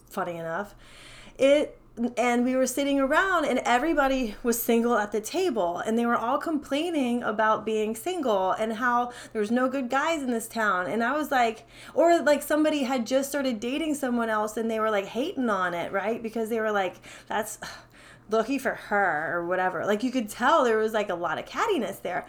funny 0.08 0.36
enough 0.36 0.74
it 1.38 1.79
and 2.16 2.44
we 2.44 2.54
were 2.54 2.66
sitting 2.66 2.98
around 2.98 3.44
and 3.44 3.58
everybody 3.60 4.34
was 4.42 4.60
single 4.60 4.96
at 4.96 5.12
the 5.12 5.20
table 5.20 5.78
and 5.78 5.98
they 5.98 6.06
were 6.06 6.16
all 6.16 6.38
complaining 6.38 7.22
about 7.22 7.66
being 7.66 7.94
single 7.94 8.52
and 8.52 8.74
how 8.74 9.12
there 9.32 9.40
was 9.40 9.50
no 9.50 9.68
good 9.68 9.90
guys 9.90 10.22
in 10.22 10.30
this 10.30 10.48
town 10.48 10.86
and 10.86 11.04
i 11.04 11.12
was 11.12 11.30
like 11.30 11.66
or 11.92 12.22
like 12.22 12.42
somebody 12.42 12.84
had 12.84 13.06
just 13.06 13.28
started 13.28 13.60
dating 13.60 13.94
someone 13.94 14.30
else 14.30 14.56
and 14.56 14.70
they 14.70 14.80
were 14.80 14.90
like 14.90 15.06
hating 15.06 15.50
on 15.50 15.74
it 15.74 15.92
right 15.92 16.22
because 16.22 16.48
they 16.48 16.60
were 16.60 16.72
like 16.72 16.96
that's 17.26 17.58
looking 18.30 18.58
for 18.58 18.74
her 18.74 19.36
or 19.36 19.46
whatever. 19.46 19.84
Like 19.84 20.02
you 20.02 20.10
could 20.10 20.28
tell 20.28 20.64
there 20.64 20.78
was 20.78 20.92
like 20.92 21.10
a 21.10 21.14
lot 21.14 21.38
of 21.38 21.44
cattiness 21.44 22.00
there. 22.02 22.26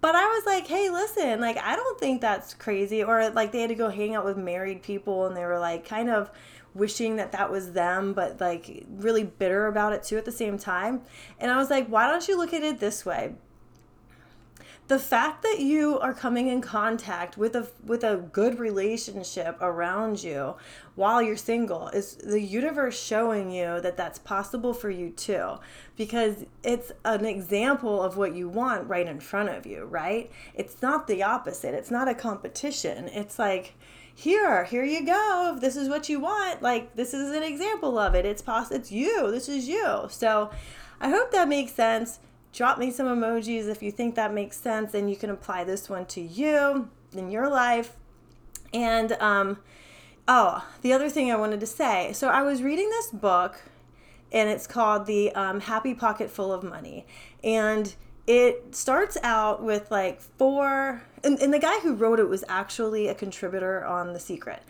But 0.00 0.16
I 0.16 0.26
was 0.26 0.44
like, 0.44 0.66
hey, 0.66 0.90
listen, 0.90 1.40
like, 1.40 1.56
I 1.58 1.76
don't 1.76 2.00
think 2.00 2.20
that's 2.20 2.54
crazy. 2.54 3.04
Or 3.04 3.30
like 3.30 3.52
they 3.52 3.60
had 3.60 3.68
to 3.68 3.76
go 3.76 3.88
hang 3.88 4.16
out 4.16 4.24
with 4.24 4.36
married 4.36 4.82
people 4.82 5.26
and 5.26 5.36
they 5.36 5.44
were 5.44 5.60
like 5.60 5.86
kind 5.86 6.10
of 6.10 6.30
wishing 6.74 7.16
that 7.16 7.32
that 7.32 7.50
was 7.50 7.72
them, 7.72 8.12
but 8.12 8.40
like 8.40 8.86
really 8.90 9.24
bitter 9.24 9.66
about 9.66 9.92
it 9.92 10.02
too 10.02 10.16
at 10.16 10.24
the 10.24 10.32
same 10.32 10.58
time. 10.58 11.02
And 11.38 11.50
I 11.50 11.56
was 11.56 11.70
like, 11.70 11.86
why 11.88 12.06
don't 12.06 12.26
you 12.28 12.36
look 12.36 12.52
at 12.52 12.62
it 12.62 12.80
this 12.80 13.04
way? 13.04 13.34
the 14.92 14.98
fact 14.98 15.42
that 15.42 15.58
you 15.60 15.98
are 16.00 16.12
coming 16.12 16.48
in 16.48 16.60
contact 16.60 17.38
with 17.38 17.54
a 17.54 17.66
with 17.82 18.02
a 18.02 18.16
good 18.32 18.58
relationship 18.58 19.56
around 19.60 20.22
you 20.22 20.54
while 20.96 21.22
you're 21.22 21.36
single 21.36 21.88
is 21.88 22.16
the 22.16 22.40
universe 22.40 23.00
showing 23.00 23.50
you 23.50 23.80
that 23.80 23.96
that's 23.96 24.18
possible 24.18 24.74
for 24.74 24.90
you 24.90 25.08
too 25.08 25.54
because 25.96 26.44
it's 26.62 26.92
an 27.04 27.24
example 27.24 28.02
of 28.02 28.16
what 28.16 28.34
you 28.34 28.48
want 28.48 28.86
right 28.88 29.06
in 29.06 29.20
front 29.20 29.48
of 29.48 29.64
you 29.64 29.84
right 29.84 30.30
it's 30.54 30.82
not 30.82 31.06
the 31.06 31.22
opposite 31.22 31.74
it's 31.74 31.90
not 31.90 32.08
a 32.08 32.14
competition 32.14 33.08
it's 33.08 33.38
like 33.38 33.74
here 34.14 34.64
here 34.64 34.84
you 34.84 35.04
go. 35.04 35.52
If 35.54 35.60
this 35.60 35.76
is 35.76 35.88
what 35.88 36.08
you 36.08 36.20
want 36.20 36.62
like 36.62 36.94
this 36.96 37.14
is 37.14 37.34
an 37.34 37.42
example 37.42 37.98
of 37.98 38.14
it. 38.14 38.24
It's 38.24 38.42
possible 38.42 38.76
it's 38.76 38.92
you. 38.92 39.30
This 39.30 39.48
is 39.48 39.68
you. 39.68 40.06
So 40.08 40.50
i 41.00 41.08
hope 41.08 41.32
that 41.32 41.48
makes 41.48 41.72
sense. 41.72 42.20
Drop 42.52 42.78
me 42.78 42.90
some 42.90 43.06
emojis 43.06 43.68
if 43.68 43.82
you 43.82 43.90
think 43.90 44.14
that 44.14 44.32
makes 44.32 44.56
sense 44.58 44.94
and 44.94 45.08
you 45.08 45.16
can 45.16 45.30
apply 45.30 45.64
this 45.64 45.88
one 45.88 46.06
to 46.06 46.20
you 46.20 46.90
in 47.12 47.30
your 47.30 47.48
life. 47.48 47.96
And 48.74 49.12
um, 49.12 49.58
oh 50.28 50.66
the 50.82 50.92
other 50.92 51.08
thing 51.08 51.30
i 51.30 51.36
wanted 51.36 51.60
to 51.60 51.66
say. 51.66 52.12
So 52.12 52.28
i 52.28 52.42
was 52.42 52.62
reading 52.62 52.88
this 52.90 53.08
book 53.08 53.60
and 54.32 54.48
it's 54.48 54.66
called 54.66 55.06
the 55.06 55.32
um, 55.34 55.60
happy 55.60 55.94
pocket 55.94 56.30
full 56.30 56.52
of 56.52 56.62
money. 56.62 57.06
And 57.44 57.94
it 58.26 58.74
starts 58.74 59.16
out 59.22 59.62
with 59.62 59.90
like 59.90 60.20
four 60.20 61.02
and, 61.24 61.38
and 61.40 61.52
the 61.52 61.58
guy 61.58 61.80
who 61.80 61.94
wrote 61.94 62.20
it 62.20 62.28
was 62.28 62.44
actually 62.48 63.08
a 63.08 63.14
contributor 63.14 63.84
on 63.84 64.12
the 64.12 64.20
secret 64.20 64.62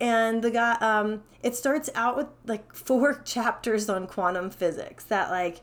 and 0.00 0.42
the 0.42 0.50
guy 0.50 0.72
um, 0.80 1.22
it 1.42 1.54
starts 1.54 1.90
out 1.94 2.16
with 2.16 2.28
like 2.46 2.74
four 2.74 3.14
chapters 3.24 3.88
on 3.88 4.06
quantum 4.06 4.50
physics 4.50 5.04
that 5.04 5.30
like 5.30 5.60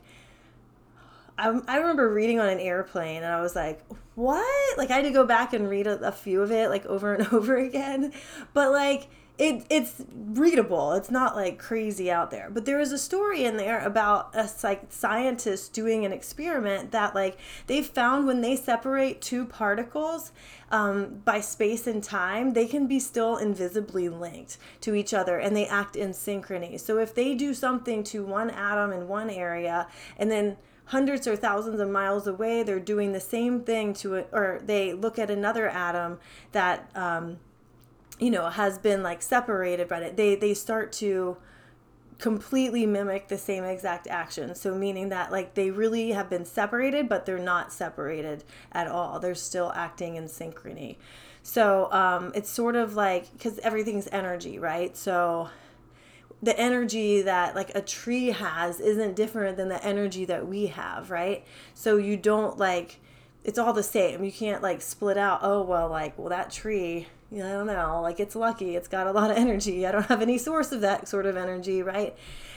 I, 1.38 1.78
remember 1.78 2.12
reading 2.12 2.38
on 2.38 2.48
an 2.48 2.60
airplane 2.60 3.22
and 3.22 3.32
I 3.32 3.40
was 3.40 3.56
like, 3.56 3.82
what? 4.14 4.78
Like 4.78 4.90
I 4.90 4.96
had 4.96 5.04
to 5.04 5.10
go 5.10 5.26
back 5.26 5.52
and 5.52 5.68
read 5.68 5.86
a, 5.86 5.98
a 6.06 6.12
few 6.12 6.42
of 6.42 6.52
it 6.52 6.68
like 6.68 6.86
over 6.86 7.14
and 7.14 7.26
over 7.32 7.56
again. 7.56 8.12
But 8.52 8.70
like 8.70 9.08
it 9.42 9.66
it's 9.68 10.04
readable. 10.14 10.92
It's 10.92 11.10
not 11.10 11.34
like 11.34 11.58
crazy 11.58 12.10
out 12.12 12.30
there. 12.30 12.48
But 12.48 12.64
there 12.64 12.78
is 12.78 12.92
a 12.92 12.98
story 12.98 13.44
in 13.44 13.56
there 13.56 13.84
about 13.84 14.34
a 14.34 14.48
like 14.62 14.92
scientist 14.92 15.72
doing 15.72 16.04
an 16.04 16.12
experiment 16.12 16.92
that 16.92 17.14
like 17.14 17.36
they 17.66 17.82
found 17.82 18.26
when 18.26 18.40
they 18.40 18.54
separate 18.54 19.20
two 19.20 19.44
particles 19.44 20.30
um, 20.70 21.22
by 21.24 21.40
space 21.40 21.88
and 21.88 22.04
time, 22.04 22.52
they 22.52 22.66
can 22.66 22.86
be 22.86 23.00
still 23.00 23.36
invisibly 23.36 24.08
linked 24.08 24.58
to 24.82 24.94
each 24.94 25.12
other 25.12 25.38
and 25.38 25.56
they 25.56 25.66
act 25.66 25.96
in 25.96 26.10
synchrony. 26.10 26.78
So 26.78 26.98
if 26.98 27.12
they 27.12 27.34
do 27.34 27.52
something 27.52 28.04
to 28.04 28.24
one 28.24 28.48
atom 28.48 28.92
in 28.92 29.08
one 29.08 29.28
area 29.28 29.88
and 30.16 30.30
then 30.30 30.56
hundreds 30.86 31.26
or 31.26 31.34
thousands 31.34 31.80
of 31.80 31.88
miles 31.88 32.26
away 32.26 32.62
they're 32.62 32.80
doing 32.80 33.12
the 33.12 33.20
same 33.20 33.62
thing 33.62 33.94
to 33.94 34.14
it 34.14 34.28
or 34.32 34.60
they 34.64 34.92
look 34.92 35.18
at 35.18 35.30
another 35.30 35.68
atom 35.68 36.18
that 36.50 36.90
um, 36.94 37.38
you 38.18 38.30
know 38.30 38.48
has 38.48 38.78
been 38.78 39.02
like 39.02 39.22
separated 39.22 39.88
by 39.88 39.98
it 40.00 40.16
they 40.16 40.34
they 40.34 40.54
start 40.54 40.92
to 40.92 41.36
completely 42.18 42.86
mimic 42.86 43.28
the 43.28 43.38
same 43.38 43.64
exact 43.64 44.06
action 44.06 44.54
so 44.54 44.74
meaning 44.74 45.08
that 45.08 45.32
like 45.32 45.54
they 45.54 45.70
really 45.70 46.12
have 46.12 46.30
been 46.30 46.44
separated 46.44 47.08
but 47.08 47.26
they're 47.26 47.38
not 47.38 47.72
separated 47.72 48.44
at 48.70 48.86
all 48.86 49.18
they're 49.18 49.34
still 49.34 49.72
acting 49.74 50.14
in 50.16 50.24
synchrony 50.24 50.96
so 51.44 51.90
um, 51.90 52.30
it's 52.36 52.48
sort 52.48 52.76
of 52.76 52.94
like 52.94 53.32
because 53.32 53.58
everything's 53.60 54.06
energy 54.12 54.58
right 54.58 54.96
so 54.96 55.48
the 56.42 56.58
energy 56.58 57.22
that 57.22 57.54
like 57.54 57.74
a 57.74 57.80
tree 57.80 58.28
has 58.28 58.80
isn't 58.80 59.14
different 59.14 59.56
than 59.56 59.68
the 59.68 59.82
energy 59.84 60.24
that 60.24 60.46
we 60.48 60.66
have, 60.66 61.10
right? 61.10 61.44
So 61.72 61.96
you 61.96 62.16
don't 62.16 62.58
like 62.58 62.98
it's 63.44 63.58
all 63.58 63.72
the 63.72 63.82
same. 63.82 64.24
You 64.24 64.32
can't 64.32 64.62
like 64.62 64.82
split 64.82 65.16
out, 65.16 65.40
oh 65.42 65.62
well 65.62 65.88
like 65.88 66.18
well 66.18 66.28
that 66.30 66.50
tree, 66.50 67.06
I 67.34 67.38
don't 67.38 67.66
know, 67.66 68.00
like 68.02 68.20
it's 68.20 68.36
lucky, 68.36 68.76
it's 68.76 68.88
got 68.88 69.06
a 69.06 69.12
lot 69.12 69.30
of 69.30 69.36
energy. 69.36 69.86
I 69.86 69.92
don't 69.92 70.06
have 70.06 70.20
any 70.20 70.38
source 70.38 70.72
of 70.72 70.82
that 70.82 71.08
sort 71.08 71.26
of 71.26 71.36
energy, 71.36 71.82
right? 71.82 72.16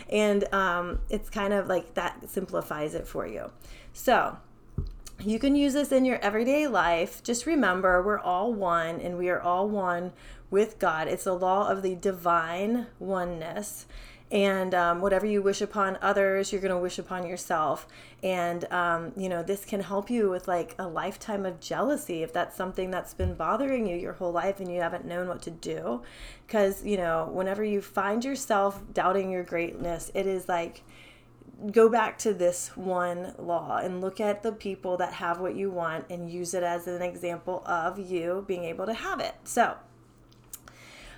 And 0.10 0.52
um 0.54 1.00
it's 1.10 1.30
kind 1.30 1.54
of 1.54 1.68
like 1.68 1.94
that 1.94 2.30
simplifies 2.30 2.94
it 2.94 3.08
for 3.08 3.26
you. 3.26 3.52
So 3.94 4.38
you 5.24 5.40
can 5.40 5.56
use 5.56 5.74
this 5.74 5.92
in 5.92 6.04
your 6.04 6.18
everyday 6.18 6.68
life. 6.68 7.24
Just 7.24 7.46
remember, 7.46 8.04
we're 8.04 8.20
all 8.20 8.54
one 8.54 9.00
and 9.00 9.18
we 9.18 9.30
are 9.30 9.42
all 9.42 9.70
one 9.70 10.12
with 10.52 10.78
God. 10.78 11.08
It's 11.08 11.24
the 11.24 11.34
law 11.34 11.70
of 11.70 11.82
the 11.82 11.96
divine 11.96 12.88
oneness. 13.00 13.86
And 14.36 14.76
um, 14.76 15.00
whatever 15.00 15.26
you 15.26 15.42
wish 15.42 15.62
upon 15.62 15.98
others, 16.02 16.52
you're 16.52 16.60
going 16.60 16.74
to 16.74 16.78
wish 16.78 17.00
upon 17.00 17.26
yourself. 17.26 17.88
And, 18.22 18.70
um, 18.70 19.14
you 19.16 19.30
know, 19.30 19.42
this 19.42 19.64
can 19.64 19.80
help 19.80 20.10
you 20.10 20.30
with 20.30 20.46
like 20.46 20.76
a 20.78 20.86
lifetime 20.86 21.46
of 21.46 21.62
jealousy 21.62 22.22
if 22.22 22.34
that's 22.34 22.58
something 22.58 22.92
that's 22.92 23.14
been 23.14 23.36
bothering 23.36 23.88
you 23.88 23.96
your 23.96 24.12
whole 24.12 24.34
life 24.34 24.60
and 24.60 24.70
you 24.70 24.82
haven't 24.82 25.06
known 25.06 25.30
what 25.30 25.42
to 25.44 25.52
do. 25.52 26.02
Because, 26.46 26.84
you 26.84 26.98
know, 26.98 27.30
whenever 27.32 27.64
you 27.64 27.82
find 27.82 28.26
yourself 28.26 28.84
doubting 28.94 29.32
your 29.32 29.44
greatness, 29.44 30.12
it 30.14 30.28
is 30.28 30.50
like, 30.50 30.84
go 31.72 31.88
back 31.88 32.18
to 32.18 32.34
this 32.34 32.76
one 32.76 33.34
law 33.40 33.78
and 33.78 34.02
look 34.02 34.20
at 34.20 34.44
the 34.44 34.52
people 34.52 34.98
that 34.98 35.14
have 35.14 35.40
what 35.40 35.56
you 35.56 35.72
want 35.72 36.08
and 36.10 36.30
use 36.30 36.54
it 36.54 36.62
as 36.62 36.88
an 36.88 37.02
example 37.02 37.64
of 37.66 37.98
you 37.98 38.44
being 38.50 38.66
able 38.66 38.86
to 38.86 38.94
have 38.94 39.22
it. 39.22 39.36
So, 39.46 39.78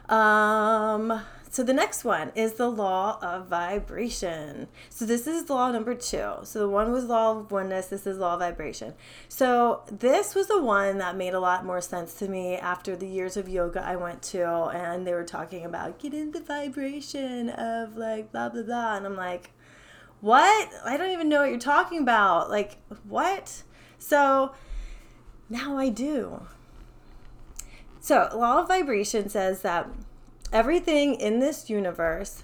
um, 0.07 1.19
so 1.49 1.63
the 1.63 1.73
next 1.73 2.03
one 2.03 2.31
is 2.35 2.53
the 2.53 2.69
law 2.69 3.19
of 3.21 3.47
vibration. 3.47 4.67
So 4.89 5.05
this 5.05 5.27
is 5.27 5.49
law 5.49 5.71
number 5.71 5.95
two. 5.95 6.33
So 6.43 6.59
the 6.59 6.69
one 6.69 6.91
was 6.91 7.05
law 7.05 7.37
of 7.37 7.51
oneness. 7.51 7.87
This 7.87 8.05
is 8.05 8.17
law 8.17 8.33
of 8.33 8.39
vibration. 8.39 8.93
So 9.29 9.83
this 9.91 10.35
was 10.35 10.47
the 10.47 10.61
one 10.61 10.97
that 10.97 11.15
made 11.15 11.33
a 11.33 11.39
lot 11.39 11.65
more 11.65 11.81
sense 11.81 12.13
to 12.15 12.27
me 12.27 12.55
after 12.55 12.95
the 12.95 13.07
years 13.07 13.37
of 13.37 13.47
yoga 13.47 13.81
I 13.83 13.95
went 13.95 14.21
to, 14.23 14.45
and 14.67 15.07
they 15.07 15.13
were 15.13 15.23
talking 15.23 15.65
about 15.65 15.99
get 15.99 16.13
in 16.13 16.31
the 16.31 16.41
vibration 16.41 17.49
of 17.49 17.95
like 17.97 18.31
blah 18.31 18.49
blah 18.49 18.63
blah, 18.63 18.97
and 18.97 19.05
I'm 19.05 19.15
like, 19.15 19.51
what? 20.21 20.69
I 20.83 20.97
don't 20.97 21.11
even 21.11 21.29
know 21.29 21.41
what 21.41 21.49
you're 21.49 21.59
talking 21.59 22.01
about. 22.01 22.49
Like, 22.49 22.77
what? 23.07 23.63
So 23.99 24.53
now 25.49 25.77
I 25.77 25.89
do. 25.89 26.45
So, 27.99 28.29
law 28.33 28.61
of 28.61 28.67
vibration 28.67 29.27
says 29.29 29.61
that 29.63 29.89
everything 30.51 31.15
in 31.15 31.39
this 31.39 31.69
universe 31.69 32.43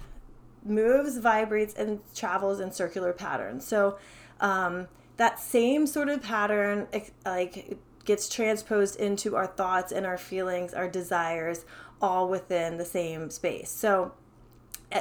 moves, 0.64 1.18
vibrates, 1.18 1.74
and 1.74 2.00
travels 2.14 2.60
in 2.60 2.70
circular 2.70 3.12
patterns. 3.12 3.66
So, 3.66 3.98
um, 4.40 4.88
that 5.16 5.38
same 5.38 5.86
sort 5.86 6.08
of 6.08 6.22
pattern, 6.22 6.88
like, 7.24 7.78
gets 8.04 8.28
transposed 8.28 8.96
into 8.96 9.36
our 9.36 9.46
thoughts 9.46 9.92
and 9.92 10.04
our 10.04 10.18
feelings, 10.18 10.74
our 10.74 10.88
desires, 10.88 11.64
all 12.00 12.28
within 12.28 12.76
the 12.76 12.84
same 12.84 13.30
space. 13.30 13.70
So, 13.70 14.12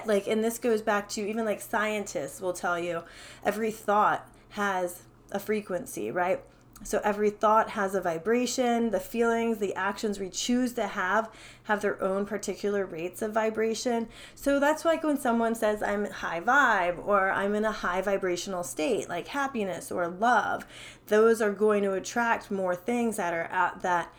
like 0.05 0.27
and 0.27 0.43
this 0.43 0.57
goes 0.57 0.81
back 0.81 1.07
to 1.09 1.27
even 1.27 1.45
like 1.45 1.61
scientists 1.61 2.41
will 2.41 2.53
tell 2.53 2.79
you 2.79 3.03
every 3.43 3.71
thought 3.71 4.27
has 4.49 5.03
a 5.31 5.39
frequency 5.39 6.09
right 6.09 6.41
so 6.83 7.01
every 7.03 7.29
thought 7.29 7.71
has 7.71 7.95
a 7.95 8.01
vibration. 8.01 8.91
The 8.91 8.99
feelings 8.99 9.57
the 9.57 9.73
actions 9.75 10.19
we 10.19 10.29
choose 10.29 10.73
to 10.73 10.87
have 10.87 11.29
have 11.63 11.81
their 11.81 12.01
own 12.01 12.25
particular 12.25 12.85
rates 12.85 13.21
of 13.21 13.33
vibration. 13.33 14.09
So 14.35 14.59
that's 14.59 14.85
like 14.85 15.03
when 15.03 15.17
someone 15.17 15.55
says 15.55 15.81
i'm 15.81 16.05
high 16.05 16.41
vibe 16.41 17.05
or 17.05 17.31
i'm 17.31 17.55
in 17.55 17.65
a 17.65 17.71
high 17.71 18.01
vibrational 18.01 18.63
state 18.63 19.09
like 19.09 19.27
happiness 19.29 19.91
or 19.91 20.07
love. 20.07 20.65
Those 21.07 21.41
are 21.41 21.51
going 21.51 21.83
to 21.83 21.93
attract 21.93 22.51
more 22.51 22.75
things 22.75 23.17
that 23.17 23.33
are 23.33 23.45
at 23.45 23.81
that 23.81 24.13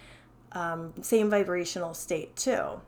um, 0.53 0.95
same 1.03 1.31
vibrational 1.31 1.95
state 1.95 2.37
too. 2.37 2.81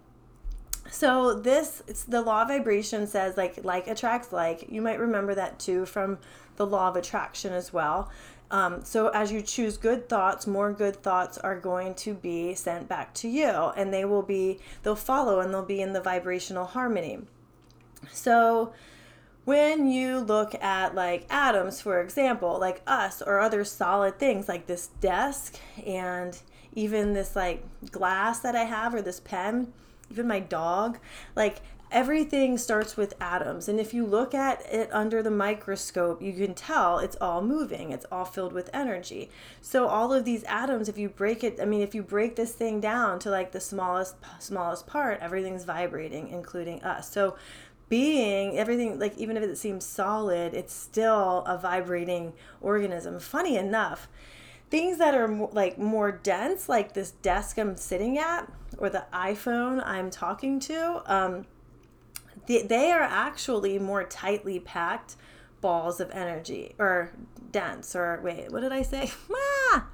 So 0.90 1.34
this 1.34 1.82
the 2.08 2.22
law 2.22 2.42
of 2.42 2.48
vibration 2.48 3.06
says 3.06 3.36
like 3.36 3.64
like 3.64 3.88
attracts 3.88 4.32
like. 4.32 4.70
You 4.70 4.80
might 4.80 4.98
remember 4.98 5.34
that 5.34 5.58
too 5.58 5.84
from 5.84 6.18
the 6.56 6.66
law 6.66 6.88
of 6.88 6.96
attraction 6.96 7.52
as 7.52 7.72
well 7.72 8.10
um, 8.50 8.84
so 8.84 9.08
as 9.08 9.32
you 9.32 9.42
choose 9.42 9.76
good 9.76 10.08
thoughts 10.08 10.46
more 10.46 10.72
good 10.72 11.02
thoughts 11.02 11.36
are 11.38 11.58
going 11.58 11.94
to 11.94 12.14
be 12.14 12.54
sent 12.54 12.88
back 12.88 13.12
to 13.14 13.28
you 13.28 13.48
and 13.48 13.92
they 13.92 14.04
will 14.04 14.22
be 14.22 14.58
they'll 14.82 14.94
follow 14.94 15.40
and 15.40 15.52
they'll 15.52 15.64
be 15.64 15.80
in 15.80 15.92
the 15.92 16.00
vibrational 16.00 16.66
harmony. 16.66 17.20
So 18.12 18.72
when 19.46 19.86
you 19.86 20.18
look 20.18 20.54
at 20.56 20.94
like 20.94 21.24
atoms 21.30 21.80
for 21.80 22.00
example 22.00 22.58
like 22.58 22.82
us 22.86 23.22
or 23.22 23.38
other 23.38 23.64
solid 23.64 24.18
things 24.18 24.48
like 24.48 24.66
this 24.66 24.88
desk 25.00 25.58
and 25.86 26.40
even 26.74 27.14
this 27.14 27.36
like 27.36 27.64
glass 27.92 28.40
that 28.40 28.56
i 28.56 28.64
have 28.64 28.92
or 28.92 29.00
this 29.00 29.20
pen 29.20 29.72
even 30.10 30.26
my 30.26 30.40
dog 30.40 30.98
like 31.36 31.60
everything 31.90 32.58
starts 32.58 32.96
with 32.96 33.14
atoms. 33.20 33.68
And 33.68 33.78
if 33.78 33.94
you 33.94 34.04
look 34.04 34.34
at 34.34 34.64
it 34.72 34.88
under 34.92 35.22
the 35.22 35.30
microscope, 35.30 36.20
you 36.20 36.32
can 36.32 36.54
tell 36.54 36.98
it's 36.98 37.16
all 37.20 37.42
moving, 37.42 37.92
it's 37.92 38.06
all 38.10 38.24
filled 38.24 38.52
with 38.52 38.70
energy. 38.72 39.30
So, 39.60 39.86
all 39.86 40.12
of 40.12 40.24
these 40.24 40.44
atoms, 40.44 40.88
if 40.88 40.98
you 40.98 41.08
break 41.08 41.44
it, 41.44 41.58
I 41.60 41.64
mean, 41.64 41.80
if 41.80 41.94
you 41.94 42.02
break 42.02 42.36
this 42.36 42.52
thing 42.52 42.80
down 42.80 43.18
to 43.20 43.30
like 43.30 43.52
the 43.52 43.60
smallest, 43.60 44.16
smallest 44.38 44.86
part, 44.86 45.20
everything's 45.20 45.64
vibrating, 45.64 46.28
including 46.28 46.82
us. 46.82 47.10
So, 47.10 47.36
being 47.88 48.58
everything 48.58 48.98
like 48.98 49.16
even 49.16 49.36
if 49.36 49.44
it 49.44 49.56
seems 49.56 49.84
solid 49.84 50.52
it's 50.54 50.74
still 50.74 51.44
a 51.46 51.56
vibrating 51.56 52.32
organism 52.60 53.20
funny 53.20 53.56
enough 53.56 54.08
things 54.70 54.98
that 54.98 55.14
are 55.14 55.28
more, 55.28 55.50
like 55.52 55.78
more 55.78 56.10
dense 56.10 56.68
like 56.68 56.94
this 56.94 57.12
desk 57.12 57.58
i'm 57.58 57.76
sitting 57.76 58.18
at 58.18 58.50
or 58.78 58.90
the 58.90 59.04
iphone 59.12 59.80
i'm 59.86 60.10
talking 60.10 60.58
to 60.58 61.00
um, 61.06 61.46
they, 62.46 62.90
are 62.92 63.02
actually 63.02 63.78
more 63.78 64.04
tightly 64.04 64.60
packed 64.60 65.16
balls 65.60 66.00
of 66.00 66.10
energy 66.10 66.74
or 66.78 67.10
dense 67.50 67.96
or 67.96 68.20
wait 68.22 68.50
what 68.52 68.60
did 68.60 68.72
i 68.72 68.82
say? 68.82 69.10
Ah! 69.72 69.88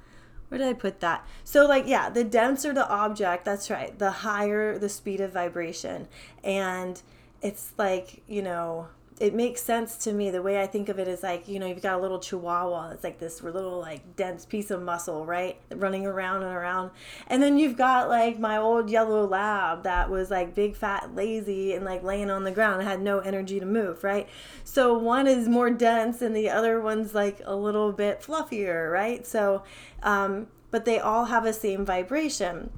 where 0.49 0.59
did 0.59 0.67
i 0.67 0.73
put 0.73 0.99
that? 0.99 1.25
So 1.43 1.65
like 1.65 1.87
yeah 1.87 2.09
the 2.09 2.23
denser 2.23 2.73
the 2.73 2.87
object 2.87 3.45
that's 3.45 3.69
right 3.69 3.97
the 3.97 4.11
higher 4.11 4.77
the 4.77 4.89
speed 4.89 5.21
of 5.21 5.33
vibration. 5.33 6.07
And 6.43 7.01
it's 7.41 7.73
like 7.77 8.23
you 8.27 8.41
know 8.41 8.87
it 9.19 9.33
makes 9.33 9.61
sense 9.61 9.95
to 9.97 10.13
me. 10.13 10.31
The 10.31 10.41
way 10.41 10.59
I 10.61 10.65
think 10.65 10.89
of 10.89 10.97
it 10.97 11.07
is 11.07 11.21
like, 11.21 11.47
you 11.47 11.59
know, 11.59 11.67
you've 11.67 11.81
got 11.81 11.99
a 11.99 12.01
little 12.01 12.19
chihuahua. 12.19 12.91
It's 12.91 13.03
like 13.03 13.19
this 13.19 13.43
little, 13.43 13.79
like, 13.79 14.15
dense 14.15 14.45
piece 14.45 14.71
of 14.71 14.81
muscle, 14.81 15.25
right? 15.25 15.59
Running 15.75 16.05
around 16.05 16.43
and 16.43 16.53
around. 16.53 16.91
And 17.27 17.41
then 17.41 17.57
you've 17.57 17.77
got, 17.77 18.09
like, 18.09 18.39
my 18.39 18.57
old 18.57 18.89
yellow 18.89 19.27
lab 19.27 19.83
that 19.83 20.09
was, 20.09 20.31
like, 20.31 20.55
big, 20.55 20.75
fat, 20.75 21.13
lazy, 21.15 21.73
and, 21.73 21.85
like, 21.85 22.03
laying 22.03 22.31
on 22.31 22.43
the 22.43 22.51
ground. 22.51 22.81
It 22.81 22.85
had 22.85 23.01
no 23.01 23.19
energy 23.19 23.59
to 23.59 23.65
move, 23.65 24.03
right? 24.03 24.27
So 24.63 24.97
one 24.97 25.27
is 25.27 25.47
more 25.47 25.69
dense 25.69 26.21
and 26.21 26.35
the 26.35 26.49
other 26.49 26.81
one's, 26.81 27.13
like, 27.13 27.39
a 27.45 27.55
little 27.55 27.91
bit 27.91 28.21
fluffier, 28.21 28.91
right? 28.91 29.25
So, 29.27 29.63
um, 30.01 30.47
but 30.71 30.85
they 30.85 30.99
all 30.99 31.25
have 31.25 31.43
the 31.43 31.53
same 31.53 31.85
vibration. 31.85 32.71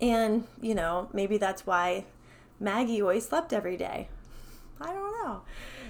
And, 0.00 0.46
you 0.62 0.74
know, 0.74 1.10
maybe 1.12 1.36
that's 1.36 1.66
why 1.66 2.06
Maggie 2.58 3.02
always 3.02 3.28
slept 3.28 3.52
every 3.52 3.76
day 3.76 4.08
I 4.80 4.92
don't 4.92 5.12
know. 5.24 5.42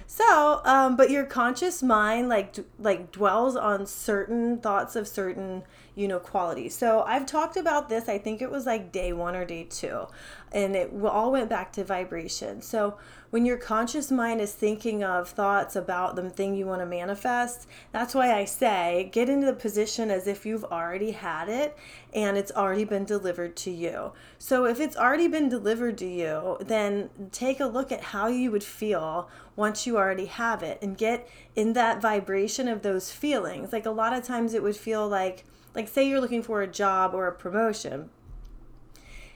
So, 0.05 0.61
um, 0.65 0.97
but 0.97 1.09
your 1.09 1.23
conscious 1.23 1.81
mind 1.81 2.27
like 2.27 2.53
d- 2.53 2.63
like 2.77 3.11
dwells 3.11 3.55
on 3.55 3.85
certain 3.85 4.57
thoughts 4.59 4.95
of 4.97 5.07
certain 5.07 5.63
you 5.95 6.07
know 6.07 6.19
qualities. 6.19 6.75
So 6.75 7.01
I've 7.03 7.25
talked 7.25 7.55
about 7.55 7.87
this. 7.87 8.09
I 8.09 8.17
think 8.17 8.41
it 8.41 8.51
was 8.51 8.65
like 8.65 8.91
day 8.91 9.13
one 9.13 9.35
or 9.35 9.45
day 9.45 9.63
two, 9.63 10.07
and 10.51 10.75
it 10.75 10.91
all 11.03 11.31
went 11.31 11.49
back 11.49 11.71
to 11.73 11.83
vibration. 11.83 12.61
So 12.61 12.97
when 13.29 13.45
your 13.45 13.55
conscious 13.55 14.11
mind 14.11 14.41
is 14.41 14.51
thinking 14.51 15.03
of 15.03 15.29
thoughts 15.29 15.75
about 15.77 16.17
the 16.17 16.29
thing 16.29 16.55
you 16.55 16.65
want 16.65 16.81
to 16.81 16.85
manifest, 16.85 17.67
that's 17.93 18.13
why 18.13 18.33
I 18.33 18.43
say 18.43 19.09
get 19.13 19.29
into 19.29 19.45
the 19.45 19.53
position 19.53 20.11
as 20.11 20.27
if 20.27 20.45
you've 20.45 20.65
already 20.65 21.11
had 21.11 21.47
it 21.47 21.77
and 22.13 22.37
it's 22.37 22.51
already 22.51 22.83
been 22.83 23.05
delivered 23.05 23.55
to 23.57 23.71
you. 23.71 24.11
So 24.37 24.65
if 24.65 24.81
it's 24.81 24.97
already 24.97 25.29
been 25.29 25.47
delivered 25.47 25.97
to 25.99 26.07
you, 26.07 26.57
then 26.59 27.09
take 27.31 27.61
a 27.61 27.65
look 27.65 27.91
at 27.91 28.01
how 28.01 28.27
you 28.27 28.51
would 28.51 28.63
feel 28.63 29.29
once 29.55 29.87
you 29.87 29.97
already 29.97 30.25
have 30.25 30.61
it 30.61 30.79
and 30.81 30.97
get 30.97 31.29
in 31.55 31.71
that 31.73 32.01
vibration 32.01 32.67
of 32.67 32.81
those 32.81 33.11
feelings. 33.11 33.71
Like 33.71 33.85
a 33.85 33.91
lot 33.91 34.11
of 34.11 34.23
times 34.23 34.53
it 34.53 34.63
would 34.63 34.75
feel 34.75 35.07
like 35.07 35.45
like 35.73 35.87
say 35.87 36.05
you're 36.05 36.19
looking 36.19 36.43
for 36.43 36.61
a 36.61 36.67
job 36.67 37.13
or 37.13 37.27
a 37.27 37.31
promotion 37.31 38.09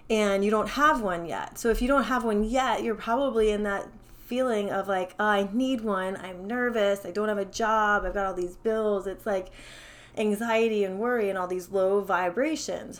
and 0.09 0.45
you 0.45 0.51
don't 0.51 0.69
have 0.69 1.01
one 1.01 1.25
yet. 1.25 1.57
So 1.57 1.69
if 1.69 1.81
you 1.81 1.87
don't 1.87 2.03
have 2.03 2.23
one 2.23 2.43
yet, 2.43 2.83
you're 2.83 2.95
probably 2.95 3.51
in 3.51 3.63
that 3.63 3.87
feeling 4.25 4.71
of 4.71 4.87
like, 4.87 5.15
oh, 5.19 5.25
I 5.25 5.49
need 5.51 5.81
one. 5.81 6.17
I'm 6.17 6.45
nervous. 6.45 7.05
I 7.05 7.11
don't 7.11 7.29
have 7.29 7.37
a 7.37 7.45
job. 7.45 8.03
I've 8.05 8.13
got 8.13 8.25
all 8.25 8.33
these 8.33 8.55
bills. 8.55 9.07
It's 9.07 9.25
like 9.25 9.49
anxiety 10.17 10.83
and 10.83 10.99
worry 10.99 11.29
and 11.29 11.37
all 11.37 11.47
these 11.47 11.69
low 11.69 12.01
vibrations. 12.01 12.99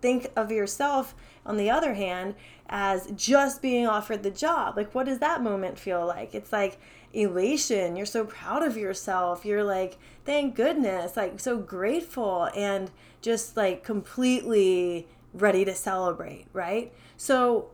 Think 0.00 0.30
of 0.34 0.50
yourself, 0.50 1.14
on 1.44 1.56
the 1.56 1.70
other 1.70 1.94
hand, 1.94 2.34
as 2.68 3.10
just 3.16 3.60
being 3.60 3.86
offered 3.86 4.22
the 4.22 4.30
job. 4.30 4.76
Like, 4.76 4.94
what 4.94 5.06
does 5.06 5.18
that 5.18 5.42
moment 5.42 5.78
feel 5.78 6.06
like? 6.06 6.34
It's 6.34 6.52
like 6.52 6.78
elation. 7.12 7.96
You're 7.96 8.06
so 8.06 8.24
proud 8.24 8.62
of 8.62 8.76
yourself. 8.76 9.44
You're 9.44 9.64
like, 9.64 9.98
thank 10.24 10.54
goodness, 10.54 11.16
like, 11.16 11.40
so 11.40 11.58
grateful 11.58 12.48
and 12.54 12.90
just 13.20 13.56
like 13.56 13.84
completely 13.84 15.06
ready 15.32 15.64
to 15.64 15.74
celebrate, 15.74 16.46
right? 16.52 16.92
So 17.16 17.70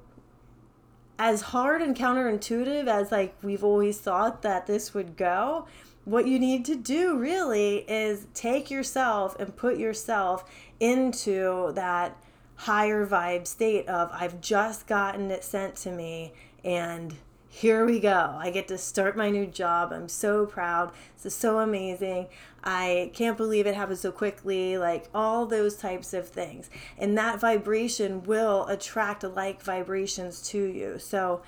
as 1.19 1.41
hard 1.41 1.83
and 1.83 1.97
counterintuitive 1.97 2.87
as 2.87 3.11
like 3.11 3.35
we've 3.43 3.65
always 3.65 3.99
thought 3.99 4.43
that 4.43 4.67
this 4.67 4.93
would 4.95 5.17
go, 5.17 5.67
what 6.05 6.27
you 6.27 6.39
need 6.39 6.65
to 6.67 6.77
do 6.77 7.19
really 7.19 7.79
is 7.89 8.27
take 8.35 8.71
yourself 8.71 9.35
and 9.41 9.57
put 9.57 9.79
yourself 9.79 10.45
into 10.79 11.73
that 11.73 12.17
higher 12.57 13.07
vibe 13.07 13.47
state 13.47 13.89
of 13.89 14.11
I've 14.13 14.41
just 14.41 14.87
gotten 14.87 15.31
it 15.31 15.45
sent 15.45 15.77
to 15.77 15.91
me 15.91 16.33
and 16.65 17.15
here 17.57 17.87
we 17.87 17.99
go. 17.99 18.37
I 18.39 18.51
get 18.51 18.69
to 18.69 18.77
start 18.77 19.17
my 19.17 19.31
new 19.31 19.47
job. 19.47 19.91
I'm 19.91 20.11
so 20.11 20.45
proud. 20.45 20.93
This 21.15 21.33
is 21.33 21.35
so 21.35 21.61
amazing. 21.61 22.27
I 22.63 23.11
can't 23.15 23.39
believe 23.39 23.67
it 23.67 23.75
happened 23.75 23.99
so 23.99 24.13
quickly. 24.13 24.77
Like 24.77 25.09
all 25.15 25.47
those 25.47 25.75
types 25.75 26.13
of 26.13 26.29
things. 26.29 26.69
And 26.99 27.17
that 27.17 27.41
vibration 27.41 28.25
will 28.25 28.67
attract 28.67 29.25
like 29.25 29.63
vibrations 29.63 30.43
to 30.49 30.63
you. 30.63 30.99
So, 30.99 31.41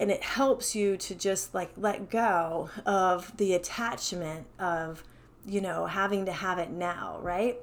and 0.00 0.10
it 0.10 0.24
helps 0.24 0.74
you 0.74 0.96
to 0.96 1.14
just 1.14 1.54
like 1.54 1.70
let 1.76 2.10
go 2.10 2.68
of 2.84 3.36
the 3.36 3.54
attachment 3.54 4.48
of, 4.58 5.04
you 5.46 5.60
know, 5.60 5.86
having 5.86 6.26
to 6.26 6.32
have 6.32 6.58
it 6.58 6.70
now, 6.70 7.20
right? 7.22 7.60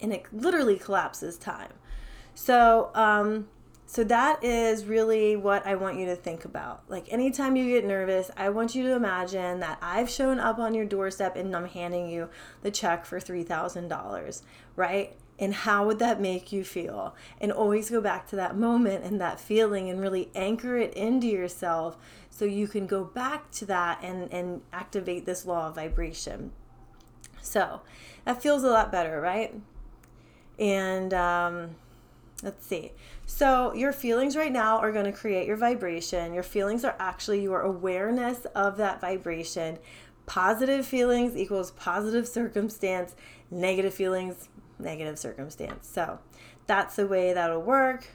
And 0.00 0.14
it 0.14 0.24
literally 0.32 0.78
collapses 0.78 1.36
time. 1.36 1.74
So, 2.34 2.90
um, 2.94 3.48
so 3.94 4.02
that 4.02 4.42
is 4.42 4.86
really 4.86 5.36
what 5.36 5.64
I 5.64 5.76
want 5.76 6.00
you 6.00 6.06
to 6.06 6.16
think 6.16 6.44
about. 6.44 6.82
Like 6.88 7.12
anytime 7.12 7.54
you 7.54 7.68
get 7.68 7.84
nervous, 7.84 8.28
I 8.36 8.48
want 8.48 8.74
you 8.74 8.82
to 8.82 8.96
imagine 8.96 9.60
that 9.60 9.78
I've 9.80 10.10
shown 10.10 10.40
up 10.40 10.58
on 10.58 10.74
your 10.74 10.84
doorstep 10.84 11.36
and 11.36 11.54
I'm 11.54 11.68
handing 11.68 12.08
you 12.08 12.28
the 12.62 12.72
check 12.72 13.04
for 13.04 13.20
$3,000, 13.20 14.42
right? 14.74 15.16
And 15.38 15.54
how 15.54 15.86
would 15.86 16.00
that 16.00 16.20
make 16.20 16.50
you 16.50 16.64
feel? 16.64 17.14
And 17.40 17.52
always 17.52 17.88
go 17.88 18.00
back 18.00 18.26
to 18.30 18.36
that 18.36 18.56
moment 18.56 19.04
and 19.04 19.20
that 19.20 19.38
feeling 19.38 19.88
and 19.88 20.00
really 20.00 20.28
anchor 20.34 20.76
it 20.76 20.92
into 20.94 21.28
yourself 21.28 21.96
so 22.30 22.44
you 22.44 22.66
can 22.66 22.88
go 22.88 23.04
back 23.04 23.52
to 23.52 23.66
that 23.66 24.00
and, 24.02 24.28
and 24.32 24.62
activate 24.72 25.24
this 25.24 25.46
law 25.46 25.68
of 25.68 25.76
vibration. 25.76 26.50
So 27.42 27.82
that 28.24 28.42
feels 28.42 28.64
a 28.64 28.70
lot 28.70 28.90
better, 28.90 29.20
right? 29.20 29.54
And 30.58 31.14
um, 31.14 31.76
let's 32.42 32.66
see. 32.66 32.92
So, 33.26 33.72
your 33.72 33.92
feelings 33.92 34.36
right 34.36 34.52
now 34.52 34.78
are 34.78 34.92
going 34.92 35.06
to 35.06 35.12
create 35.12 35.46
your 35.46 35.56
vibration. 35.56 36.34
Your 36.34 36.42
feelings 36.42 36.84
are 36.84 36.94
actually 36.98 37.42
your 37.42 37.62
awareness 37.62 38.44
of 38.54 38.76
that 38.76 39.00
vibration. 39.00 39.78
Positive 40.26 40.86
feelings 40.86 41.36
equals 41.36 41.70
positive 41.72 42.28
circumstance, 42.28 43.14
negative 43.50 43.94
feelings, 43.94 44.48
negative 44.78 45.18
circumstance. 45.18 45.88
So, 45.88 46.18
that's 46.66 46.96
the 46.96 47.06
way 47.06 47.32
that'll 47.32 47.62
work. 47.62 48.06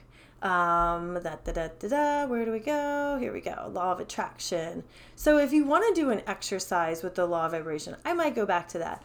Um, 0.42 1.14
da, 1.22 1.36
da, 1.44 1.52
da, 1.52 1.68
da, 1.78 1.88
da, 1.88 2.26
where 2.26 2.44
do 2.44 2.52
we 2.52 2.60
go? 2.60 3.18
Here 3.20 3.32
we 3.32 3.40
go. 3.40 3.70
Law 3.72 3.92
of 3.92 4.00
attraction. 4.00 4.84
So, 5.16 5.38
if 5.38 5.52
you 5.52 5.64
want 5.64 5.92
to 5.92 6.00
do 6.00 6.10
an 6.10 6.22
exercise 6.26 7.02
with 7.02 7.16
the 7.16 7.26
law 7.26 7.46
of 7.46 7.52
vibration, 7.52 7.96
I 8.04 8.14
might 8.14 8.36
go 8.36 8.46
back 8.46 8.68
to 8.68 8.78
that. 8.78 9.02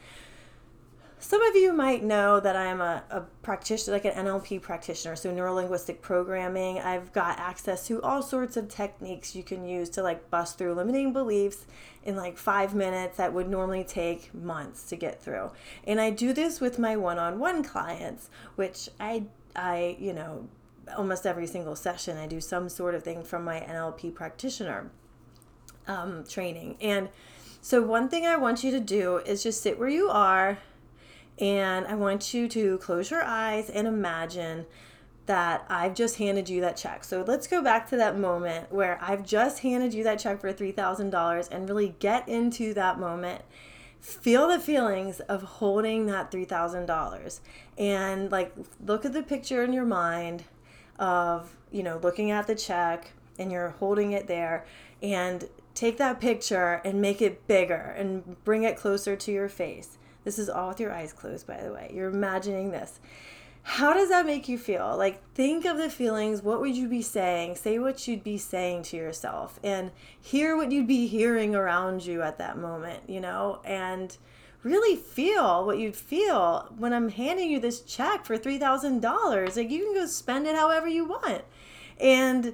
Some 1.25 1.41
of 1.41 1.55
you 1.55 1.73
might 1.73 2.03
know 2.03 2.39
that 2.39 2.55
I'm 2.55 2.81
a, 2.81 3.01
a 3.09 3.21
practitioner, 3.41 3.95
like 3.95 4.05
an 4.05 4.27
NLP 4.27 4.61
practitioner, 4.61 5.15
so 5.15 5.31
neuro 5.31 5.55
linguistic 5.55 5.99
programming. 5.99 6.77
I've 6.77 7.11
got 7.13 7.39
access 7.39 7.87
to 7.87 7.99
all 8.03 8.21
sorts 8.21 8.57
of 8.57 8.69
techniques 8.69 9.35
you 9.35 9.41
can 9.41 9.67
use 9.67 9.89
to 9.89 10.03
like 10.03 10.29
bust 10.29 10.59
through 10.59 10.75
limiting 10.75 11.13
beliefs 11.13 11.65
in 12.03 12.15
like 12.15 12.37
five 12.37 12.75
minutes 12.75 13.17
that 13.17 13.33
would 13.33 13.49
normally 13.49 13.83
take 13.83 14.35
months 14.35 14.83
to 14.89 14.95
get 14.95 15.19
through. 15.19 15.49
And 15.87 15.99
I 15.99 16.11
do 16.11 16.31
this 16.31 16.61
with 16.61 16.77
my 16.77 16.95
one 16.95 17.17
on 17.17 17.39
one 17.39 17.63
clients, 17.63 18.29
which 18.55 18.87
I, 18.99 19.23
I, 19.55 19.97
you 19.99 20.13
know, 20.13 20.47
almost 20.95 21.25
every 21.25 21.47
single 21.47 21.75
session, 21.75 22.17
I 22.17 22.27
do 22.27 22.39
some 22.39 22.69
sort 22.69 22.93
of 22.93 23.01
thing 23.01 23.23
from 23.23 23.43
my 23.43 23.61
NLP 23.61 24.13
practitioner 24.13 24.91
um, 25.87 26.23
training. 26.29 26.77
And 26.79 27.09
so, 27.61 27.81
one 27.81 28.09
thing 28.09 28.27
I 28.27 28.35
want 28.35 28.63
you 28.63 28.69
to 28.69 28.79
do 28.79 29.17
is 29.25 29.41
just 29.41 29.63
sit 29.63 29.79
where 29.79 29.89
you 29.89 30.07
are 30.07 30.59
and 31.39 31.85
I 31.87 31.95
want 31.95 32.33
you 32.33 32.47
to 32.49 32.77
close 32.79 33.11
your 33.11 33.23
eyes 33.23 33.69
and 33.69 33.87
imagine 33.87 34.65
that 35.25 35.65
I've 35.69 35.95
just 35.95 36.17
handed 36.17 36.49
you 36.49 36.61
that 36.61 36.77
check. 36.77 37.03
So 37.03 37.23
let's 37.27 37.47
go 37.47 37.61
back 37.61 37.89
to 37.89 37.97
that 37.97 38.17
moment 38.17 38.71
where 38.71 38.99
I've 39.01 39.25
just 39.25 39.59
handed 39.59 39.93
you 39.93 40.03
that 40.03 40.19
check 40.19 40.39
for 40.39 40.53
$3,000 40.53 41.51
and 41.51 41.67
really 41.67 41.95
get 41.99 42.29
into 42.29 42.73
that 42.75 42.99
moment. 42.99 43.41
Feel 43.99 44.47
the 44.47 44.59
feelings 44.59 45.19
of 45.21 45.41
holding 45.41 46.05
that 46.05 46.31
$3,000 46.31 47.39
and 47.77 48.31
like 48.31 48.53
look 48.85 49.03
at 49.03 49.13
the 49.13 49.23
picture 49.23 49.63
in 49.63 49.73
your 49.73 49.85
mind 49.85 50.43
of, 50.99 51.57
you 51.71 51.81
know, 51.81 51.99
looking 52.03 52.29
at 52.29 52.45
the 52.45 52.53
check 52.55 53.11
and 53.39 53.51
you're 53.51 53.71
holding 53.71 54.11
it 54.11 54.27
there 54.27 54.63
and 55.01 55.49
take 55.73 55.97
that 55.97 56.21
picture 56.21 56.81
and 56.85 57.01
make 57.01 57.21
it 57.21 57.47
bigger 57.47 57.95
and 57.97 58.43
bring 58.43 58.63
it 58.63 58.77
closer 58.77 59.15
to 59.15 59.31
your 59.31 59.49
face. 59.49 59.97
This 60.25 60.37
is 60.37 60.49
all 60.49 60.69
with 60.69 60.79
your 60.81 60.91
eyes 60.91 61.13
closed, 61.13 61.47
by 61.47 61.61
the 61.63 61.71
way. 61.71 61.91
You're 61.93 62.09
imagining 62.09 62.71
this. 62.71 62.99
How 63.67 63.93
does 63.93 64.09
that 64.09 64.25
make 64.25 64.47
you 64.47 64.59
feel? 64.59 64.95
Like, 64.97 65.23
think 65.33 65.65
of 65.65 65.77
the 65.77 65.89
feelings. 65.89 66.43
What 66.43 66.59
would 66.59 66.75
you 66.75 66.87
be 66.87 67.01
saying? 67.01 67.55
Say 67.55 67.79
what 67.79 68.07
you'd 68.07 68.23
be 68.23 68.37
saying 68.37 68.83
to 68.83 68.97
yourself 68.97 69.59
and 69.63 69.91
hear 70.21 70.55
what 70.55 70.71
you'd 70.71 70.87
be 70.87 71.07
hearing 71.07 71.55
around 71.55 72.05
you 72.05 72.21
at 72.21 72.37
that 72.37 72.57
moment, 72.57 73.03
you 73.07 73.19
know? 73.19 73.61
And 73.65 74.15
really 74.61 74.95
feel 74.95 75.65
what 75.65 75.79
you'd 75.79 75.95
feel 75.95 76.71
when 76.77 76.93
I'm 76.93 77.09
handing 77.09 77.49
you 77.49 77.59
this 77.59 77.81
check 77.81 78.25
for 78.25 78.37
$3,000. 78.37 79.55
Like, 79.55 79.71
you 79.71 79.83
can 79.85 79.93
go 79.93 80.05
spend 80.05 80.45
it 80.45 80.55
however 80.55 80.87
you 80.87 81.05
want. 81.05 81.43
And 81.99 82.53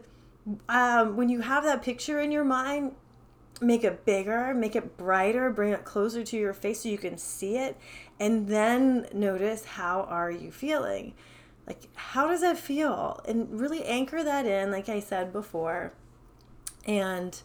um, 0.70 1.18
when 1.18 1.30
you 1.30 1.42
have 1.42 1.64
that 1.66 1.82
picture 1.82 2.22
in 2.22 2.32
your 2.32 2.44
mind, 2.46 2.96
make 3.62 3.84
it 3.84 4.06
bigger, 4.06 4.54
make 4.54 4.76
it 4.76 4.98
brighter, 4.98 5.50
bring 5.50 5.72
it 5.72 5.86
closer 5.86 6.24
to 6.24 6.38
your 6.38 6.54
face 6.54 6.82
so 6.82 6.90
you 6.90 6.98
can 6.98 7.18
see 7.18 7.58
it, 7.58 7.78
and 8.20 8.48
then 8.48 9.08
notice 9.14 9.64
how 9.64 10.02
are 10.04 10.32
you 10.32 10.52
feeling? 10.52 11.14
Like 11.68 11.88
how 11.96 12.28
does 12.28 12.42
that 12.42 12.58
feel? 12.58 13.22
And 13.26 13.60
really 13.60 13.86
anchor 13.86 14.24
that 14.24 14.46
in 14.46 14.72
like 14.72 14.90
I 14.90 15.00
said 15.00 15.32
before. 15.32 15.94
And 16.86 17.40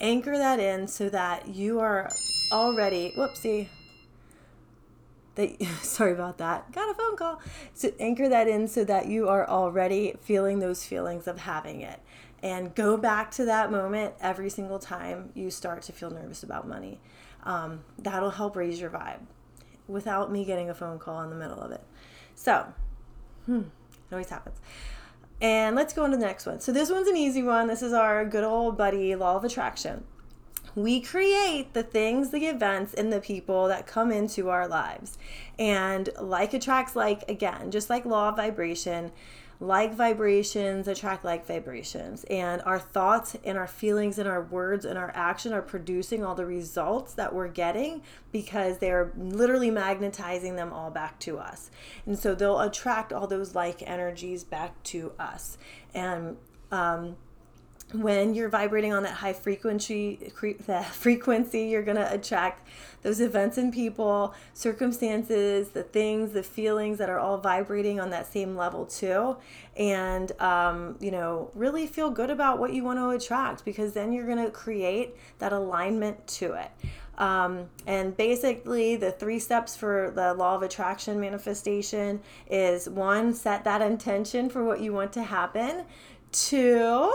anchor 0.00 0.36
that 0.36 0.58
in 0.58 0.88
so 0.88 1.08
that 1.08 1.48
you 1.48 1.78
are 1.78 2.08
already 2.52 3.12
whoopsie 3.16 3.68
that 5.34 5.62
sorry 5.82 6.12
about 6.12 6.38
that 6.38 6.70
got 6.72 6.90
a 6.90 6.94
phone 6.94 7.16
call 7.16 7.40
so 7.74 7.92
anchor 8.00 8.28
that 8.28 8.48
in 8.48 8.66
so 8.66 8.84
that 8.84 9.06
you 9.06 9.28
are 9.28 9.48
already 9.48 10.14
feeling 10.20 10.58
those 10.58 10.84
feelings 10.84 11.26
of 11.26 11.38
having 11.38 11.80
it 11.80 12.00
and 12.42 12.74
go 12.74 12.96
back 12.96 13.30
to 13.32 13.44
that 13.44 13.70
moment 13.70 14.14
every 14.20 14.50
single 14.50 14.78
time 14.78 15.30
you 15.34 15.50
start 15.50 15.82
to 15.82 15.92
feel 15.92 16.10
nervous 16.10 16.42
about 16.42 16.66
money. 16.66 17.00
Um, 17.42 17.80
that'll 17.98 18.30
help 18.30 18.56
raise 18.56 18.80
your 18.80 18.90
vibe 18.90 19.20
without 19.88 20.30
me 20.30 20.44
getting 20.44 20.70
a 20.70 20.74
phone 20.74 20.98
call 20.98 21.22
in 21.22 21.30
the 21.30 21.36
middle 21.36 21.60
of 21.60 21.72
it. 21.72 21.82
So, 22.34 22.66
hmm, 23.46 23.58
it 23.58 24.12
always 24.12 24.30
happens. 24.30 24.58
And 25.40 25.74
let's 25.74 25.92
go 25.92 26.04
on 26.04 26.10
to 26.10 26.16
the 26.16 26.24
next 26.24 26.46
one. 26.46 26.60
So, 26.60 26.72
this 26.72 26.90
one's 26.90 27.08
an 27.08 27.16
easy 27.16 27.42
one. 27.42 27.66
This 27.66 27.82
is 27.82 27.92
our 27.92 28.24
good 28.24 28.44
old 28.44 28.76
buddy, 28.76 29.14
law 29.14 29.36
of 29.36 29.44
attraction. 29.44 30.04
We 30.74 31.00
create 31.00 31.72
the 31.72 31.82
things, 31.82 32.30
the 32.30 32.46
events, 32.46 32.94
and 32.94 33.12
the 33.12 33.20
people 33.20 33.66
that 33.68 33.86
come 33.86 34.12
into 34.12 34.50
our 34.50 34.68
lives. 34.68 35.18
And 35.58 36.08
like 36.20 36.54
attracts 36.54 36.94
like, 36.94 37.28
again, 37.28 37.70
just 37.70 37.90
like 37.90 38.04
law 38.04 38.28
of 38.28 38.36
vibration, 38.36 39.10
like 39.62 39.94
vibrations 39.94 40.88
attract 40.88 41.22
like 41.22 41.46
vibrations. 41.46 42.24
And 42.24 42.62
our 42.62 42.78
thoughts 42.78 43.36
and 43.44 43.58
our 43.58 43.66
feelings 43.66 44.18
and 44.18 44.26
our 44.26 44.42
words 44.42 44.86
and 44.86 44.98
our 44.98 45.12
action 45.14 45.52
are 45.52 45.60
producing 45.60 46.24
all 46.24 46.34
the 46.34 46.46
results 46.46 47.12
that 47.14 47.34
we're 47.34 47.48
getting 47.48 48.02
because 48.32 48.78
they're 48.78 49.12
literally 49.18 49.70
magnetizing 49.70 50.56
them 50.56 50.72
all 50.72 50.90
back 50.90 51.18
to 51.20 51.38
us. 51.38 51.70
And 52.06 52.18
so 52.18 52.34
they'll 52.34 52.60
attract 52.60 53.12
all 53.12 53.26
those 53.26 53.54
like 53.54 53.82
energies 53.86 54.44
back 54.44 54.82
to 54.84 55.12
us. 55.18 55.58
And 55.94 56.38
um, 56.72 57.16
when 57.92 58.34
you're 58.34 58.48
vibrating 58.48 58.92
on 58.92 59.02
that 59.02 59.14
high 59.14 59.32
frequency 59.32 60.32
that 60.66 60.86
frequency 60.86 61.62
you're 61.62 61.82
going 61.82 61.96
to 61.96 62.12
attract 62.12 62.66
those 63.02 63.20
events 63.20 63.58
and 63.58 63.72
people 63.72 64.34
circumstances 64.52 65.70
the 65.70 65.82
things 65.82 66.32
the 66.32 66.42
feelings 66.42 66.98
that 66.98 67.08
are 67.08 67.18
all 67.18 67.38
vibrating 67.38 67.98
on 67.98 68.10
that 68.10 68.30
same 68.30 68.56
level 68.56 68.86
too 68.86 69.36
and 69.76 70.32
um, 70.40 70.96
you 71.00 71.10
know 71.10 71.50
really 71.54 71.86
feel 71.86 72.10
good 72.10 72.30
about 72.30 72.58
what 72.58 72.72
you 72.72 72.84
want 72.84 72.98
to 72.98 73.10
attract 73.10 73.64
because 73.64 73.92
then 73.92 74.12
you're 74.12 74.26
going 74.26 74.42
to 74.42 74.50
create 74.50 75.16
that 75.38 75.52
alignment 75.52 76.26
to 76.26 76.52
it 76.52 76.70
um, 77.20 77.68
and 77.86 78.16
basically, 78.16 78.96
the 78.96 79.12
three 79.12 79.38
steps 79.38 79.76
for 79.76 80.10
the 80.14 80.32
law 80.32 80.54
of 80.54 80.62
attraction 80.62 81.20
manifestation 81.20 82.20
is 82.50 82.88
one, 82.88 83.34
set 83.34 83.62
that 83.64 83.82
intention 83.82 84.48
for 84.48 84.64
what 84.64 84.80
you 84.80 84.94
want 84.94 85.12
to 85.12 85.22
happen. 85.22 85.84
Two, 86.32 87.12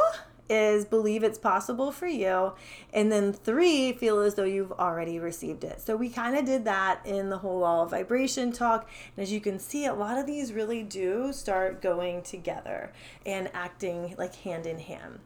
is 0.50 0.86
believe 0.86 1.24
it's 1.24 1.38
possible 1.38 1.92
for 1.92 2.08
you. 2.08 2.54
And 2.94 3.12
then 3.12 3.34
three, 3.34 3.94
feel 3.94 4.20
as 4.20 4.36
though 4.36 4.44
you've 4.44 4.72
already 4.74 5.20
received 5.20 5.64
it. 5.64 5.82
So 5.82 5.96
we 5.96 6.10
kind 6.10 6.38
of 6.38 6.46
did 6.46 6.66
that 6.66 7.02
in 7.06 7.30
the 7.30 7.40
whole 7.40 7.60
law 7.60 7.84
of 7.84 7.92
vibration 7.92 8.52
talk. 8.52 8.90
And 9.16 9.24
as 9.24 9.32
you 9.32 9.42
can 9.42 9.60
see, 9.60 9.86
a 9.86 9.94
lot 9.94 10.18
of 10.18 10.26
these 10.26 10.54
really 10.54 10.84
do 10.84 11.34
start 11.34 11.82
going 11.82 12.22
together 12.22 12.94
and 13.26 13.50
acting 13.54 14.16
like 14.18 14.36
hand 14.36 14.68
in 14.68 14.80
hand. 14.80 15.20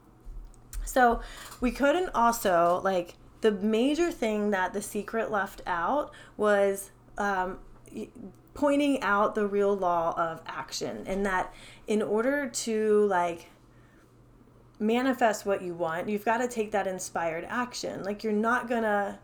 So 0.86 1.22
we 1.62 1.72
couldn't 1.72 2.10
also, 2.16 2.82
like, 2.84 3.16
the 3.42 3.52
major 3.52 4.12
thing 4.12 4.52
that 4.52 4.74
the 4.74 4.82
secret 4.82 5.32
left 5.32 5.62
out 5.66 6.12
was 6.36 6.92
um, 7.18 7.60
pointing 8.54 9.02
out 9.02 9.36
the 9.36 9.48
real 9.48 9.76
law 9.76 10.14
of 10.18 10.42
action 10.46 11.04
and 11.08 11.26
that 11.26 11.54
in 11.88 12.02
order 12.02 12.50
to 12.50 13.06
like 13.06 13.50
manifest 14.80 15.46
what 15.46 15.62
you 15.62 15.74
want, 15.74 16.10
you've 16.10 16.26
got 16.26 16.38
to 16.38 16.48
take 16.48 16.72
that 16.72 16.88
inspired 16.88 17.46
action. 17.50 18.04
Like 18.04 18.24
you're 18.24 18.34
not 18.34 18.70
going 18.70 18.84
to 18.84 19.20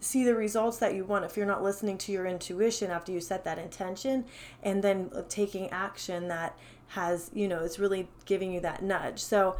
see 0.00 0.24
the 0.24 0.34
results 0.34 0.76
that 0.78 0.94
you 0.94 1.04
want 1.04 1.24
if 1.24 1.36
you're 1.36 1.46
not 1.46 1.62
listening 1.62 1.96
to 1.96 2.12
your 2.12 2.26
intuition 2.26 2.90
after 2.90 3.10
you 3.10 3.20
set 3.20 3.44
that 3.44 3.58
intention 3.58 4.24
and 4.62 4.84
then 4.84 5.10
taking 5.28 5.70
action 5.70 6.28
that 6.28 6.56
has, 6.88 7.30
you 7.32 7.48
know, 7.48 7.64
it's 7.64 7.78
really 7.78 8.08
giving 8.26 8.52
you 8.52 8.60
that 8.60 8.82
nudge. 8.82 9.22
So, 9.22 9.56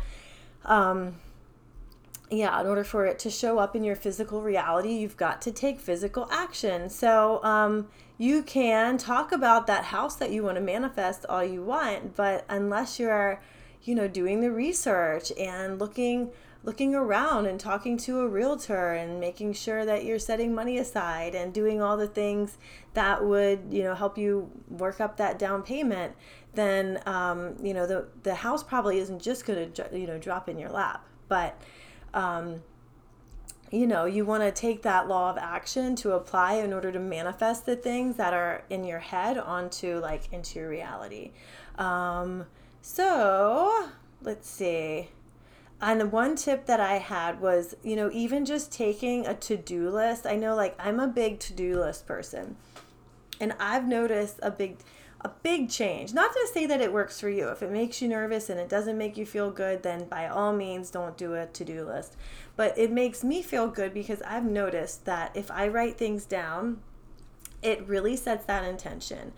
um, 0.66 1.16
yeah, 2.30 2.60
in 2.60 2.66
order 2.66 2.84
for 2.84 3.06
it 3.06 3.18
to 3.20 3.30
show 3.30 3.58
up 3.58 3.74
in 3.74 3.84
your 3.84 3.96
physical 3.96 4.42
reality, 4.42 4.92
you've 4.92 5.16
got 5.16 5.40
to 5.42 5.50
take 5.50 5.80
physical 5.80 6.28
action. 6.30 6.90
So, 6.90 7.42
um, 7.42 7.88
you 8.16 8.42
can 8.42 8.96
talk 8.98 9.32
about 9.32 9.66
that 9.66 9.84
house 9.84 10.14
that 10.16 10.30
you 10.30 10.42
want 10.42 10.56
to 10.56 10.60
manifest 10.60 11.26
all 11.28 11.44
you 11.44 11.62
want, 11.62 12.14
but 12.14 12.44
unless 12.48 13.00
you're 13.00 13.40
you 13.84 13.94
know 13.94 14.08
doing 14.08 14.40
the 14.40 14.50
research 14.50 15.32
and 15.38 15.78
looking 15.78 16.30
looking 16.62 16.94
around 16.94 17.44
and 17.44 17.60
talking 17.60 17.98
to 17.98 18.20
a 18.20 18.26
realtor 18.28 18.92
and 18.92 19.20
making 19.20 19.52
sure 19.52 19.84
that 19.84 20.02
you're 20.02 20.18
setting 20.18 20.54
money 20.54 20.78
aside 20.78 21.34
and 21.34 21.52
doing 21.52 21.82
all 21.82 21.96
the 21.96 22.08
things 22.08 22.56
that 22.94 23.22
would 23.22 23.60
you 23.70 23.82
know 23.82 23.94
help 23.94 24.16
you 24.16 24.50
work 24.68 25.00
up 25.00 25.18
that 25.18 25.38
down 25.38 25.62
payment 25.62 26.14
then 26.54 27.00
um, 27.06 27.56
you 27.62 27.74
know 27.74 27.86
the 27.86 28.06
the 28.22 28.34
house 28.34 28.62
probably 28.62 28.98
isn't 28.98 29.20
just 29.20 29.44
going 29.44 29.72
to 29.72 29.98
you 29.98 30.06
know 30.06 30.18
drop 30.18 30.48
in 30.48 30.58
your 30.58 30.70
lap. 30.70 31.04
But 31.28 31.60
um, 32.12 32.62
you 33.70 33.86
know 33.86 34.04
you 34.04 34.24
want 34.24 34.42
to 34.42 34.52
take 34.52 34.82
that 34.82 35.08
law 35.08 35.30
of 35.30 35.38
action 35.38 35.96
to 35.96 36.12
apply 36.12 36.54
in 36.54 36.72
order 36.72 36.92
to 36.92 36.98
manifest 36.98 37.66
the 37.66 37.76
things 37.76 38.16
that 38.16 38.32
are 38.32 38.62
in 38.70 38.84
your 38.84 39.00
head 39.00 39.38
onto 39.38 39.98
like 39.98 40.32
into 40.32 40.60
your 40.60 40.68
reality. 40.68 41.32
Um, 41.76 42.46
so 42.84 43.88
let's 44.20 44.48
see. 44.48 45.08
And 45.80 46.12
one 46.12 46.36
tip 46.36 46.66
that 46.66 46.80
I 46.80 46.98
had 46.98 47.40
was, 47.40 47.74
you 47.82 47.96
know, 47.96 48.10
even 48.12 48.44
just 48.44 48.70
taking 48.70 49.26
a 49.26 49.34
to 49.34 49.56
do 49.56 49.88
list. 49.88 50.26
I 50.26 50.36
know, 50.36 50.54
like, 50.54 50.76
I'm 50.78 51.00
a 51.00 51.08
big 51.08 51.40
to 51.40 51.54
do 51.54 51.80
list 51.80 52.06
person. 52.06 52.56
And 53.40 53.54
I've 53.58 53.86
noticed 53.86 54.38
a 54.42 54.50
big 54.50 54.76
a 55.22 55.30
big 55.42 55.70
change. 55.70 56.12
Not 56.12 56.32
to 56.32 56.48
say 56.52 56.66
that 56.66 56.82
it 56.82 56.92
works 56.92 57.18
for 57.18 57.30
you. 57.30 57.48
If 57.48 57.62
it 57.62 57.72
makes 57.72 58.02
you 58.02 58.08
nervous 58.08 58.50
and 58.50 58.60
it 58.60 58.68
doesn't 58.68 58.98
make 58.98 59.16
you 59.16 59.24
feel 59.24 59.50
good, 59.50 59.82
then 59.82 60.04
by 60.04 60.28
all 60.28 60.52
means 60.52 60.90
don't 60.90 61.16
do 61.16 61.32
a 61.32 61.46
to-do 61.46 61.86
list. 61.86 62.14
But 62.56 62.76
it 62.76 62.92
makes 62.92 63.24
me 63.24 63.40
feel 63.40 63.68
good 63.68 63.94
because 63.94 64.20
I've 64.20 64.44
noticed 64.44 65.06
that 65.06 65.34
if 65.34 65.50
I 65.50 65.68
write 65.68 65.96
things 65.96 66.26
down, 66.26 66.80
it 67.62 67.88
really 67.88 68.16
sets 68.16 68.44
that 68.44 68.64
intention. 68.64 69.32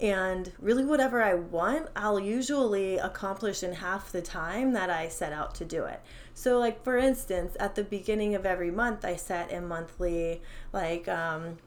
And 0.00 0.52
really, 0.60 0.84
whatever 0.84 1.22
I 1.22 1.34
want, 1.34 1.88
I'll 1.96 2.20
usually 2.20 2.98
accomplish 2.98 3.64
in 3.64 3.72
half 3.72 4.12
the 4.12 4.22
time 4.22 4.72
that 4.74 4.90
I 4.90 5.08
set 5.08 5.32
out 5.32 5.56
to 5.56 5.64
do 5.64 5.84
it. 5.84 6.00
So, 6.34 6.58
like, 6.58 6.84
for 6.84 6.96
instance, 6.96 7.56
at 7.58 7.74
the 7.74 7.82
beginning 7.82 8.36
of 8.36 8.46
every 8.46 8.70
month, 8.70 9.04
I 9.04 9.16
set 9.16 9.52
a 9.52 9.60
monthly, 9.60 10.40
like, 10.72 11.08
um, 11.08 11.58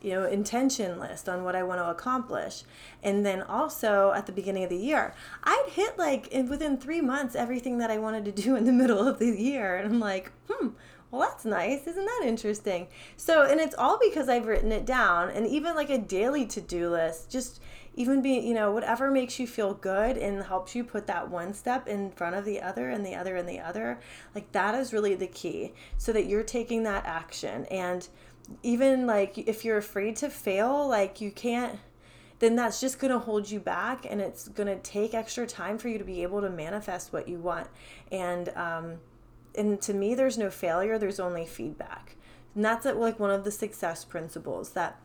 you 0.00 0.10
know, 0.10 0.24
intention 0.24 0.98
list 0.98 1.28
on 1.28 1.44
what 1.44 1.56
I 1.56 1.62
want 1.62 1.80
to 1.80 1.88
accomplish. 1.88 2.64
And 3.02 3.24
then 3.24 3.42
also 3.42 4.12
at 4.12 4.26
the 4.26 4.32
beginning 4.32 4.64
of 4.64 4.70
the 4.70 4.76
year, 4.76 5.14
I'd 5.44 5.68
hit 5.70 5.98
like 5.98 6.28
within 6.48 6.78
three 6.78 7.00
months 7.00 7.34
everything 7.34 7.78
that 7.78 7.90
I 7.90 7.98
wanted 7.98 8.24
to 8.26 8.32
do 8.32 8.56
in 8.56 8.64
the 8.64 8.72
middle 8.82 9.06
of 9.06 9.18
the 9.18 9.26
year. 9.26 9.76
And 9.76 9.92
I'm 9.92 10.00
like, 10.00 10.32
hmm, 10.48 10.68
well, 11.10 11.22
that's 11.22 11.44
nice. 11.44 11.86
Isn't 11.86 12.04
that 12.04 12.22
interesting? 12.26 12.88
So, 13.16 13.42
and 13.42 13.60
it's 13.60 13.74
all 13.76 13.98
because 13.98 14.28
I've 14.28 14.46
written 14.46 14.72
it 14.72 14.84
down 14.84 15.30
and 15.30 15.46
even 15.46 15.74
like 15.74 15.90
a 15.90 15.98
daily 15.98 16.46
to 16.46 16.60
do 16.60 16.90
list, 16.90 17.30
just 17.30 17.60
even 17.98 18.22
be, 18.22 18.38
you 18.38 18.54
know, 18.54 18.70
whatever 18.70 19.10
makes 19.10 19.40
you 19.40 19.46
feel 19.46 19.74
good 19.74 20.16
and 20.16 20.44
helps 20.44 20.76
you 20.76 20.84
put 20.84 21.08
that 21.08 21.28
one 21.28 21.52
step 21.52 21.88
in 21.88 22.12
front 22.12 22.36
of 22.36 22.44
the 22.44 22.62
other 22.62 22.88
and 22.90 23.04
the 23.04 23.16
other 23.16 23.34
and 23.34 23.48
the 23.48 23.58
other. 23.58 23.98
Like 24.36 24.52
that 24.52 24.76
is 24.76 24.92
really 24.92 25.16
the 25.16 25.26
key 25.26 25.72
so 25.96 26.12
that 26.12 26.26
you're 26.26 26.44
taking 26.44 26.84
that 26.84 27.04
action. 27.04 27.66
And 27.66 28.06
even 28.62 29.04
like 29.04 29.36
if 29.36 29.64
you're 29.64 29.78
afraid 29.78 30.14
to 30.18 30.30
fail, 30.30 30.86
like 30.86 31.20
you 31.20 31.32
can't 31.32 31.80
then 32.38 32.54
that's 32.54 32.80
just 32.80 33.00
going 33.00 33.12
to 33.12 33.18
hold 33.18 33.50
you 33.50 33.58
back 33.58 34.06
and 34.08 34.20
it's 34.20 34.46
going 34.46 34.68
to 34.68 34.76
take 34.76 35.12
extra 35.12 35.44
time 35.44 35.76
for 35.76 35.88
you 35.88 35.98
to 35.98 36.04
be 36.04 36.22
able 36.22 36.40
to 36.40 36.48
manifest 36.48 37.12
what 37.12 37.26
you 37.26 37.36
want. 37.36 37.66
And, 38.12 38.50
um, 38.50 38.98
and 39.56 39.82
to 39.82 39.92
me, 39.92 40.14
there's 40.14 40.38
no 40.38 40.48
failure, 40.48 40.98
there's 40.98 41.18
only 41.18 41.44
feedback. 41.44 42.14
And 42.54 42.64
that's 42.64 42.86
like 42.86 43.18
one 43.18 43.32
of 43.32 43.42
the 43.42 43.50
success 43.50 44.04
principles 44.04 44.70
that 44.70 45.00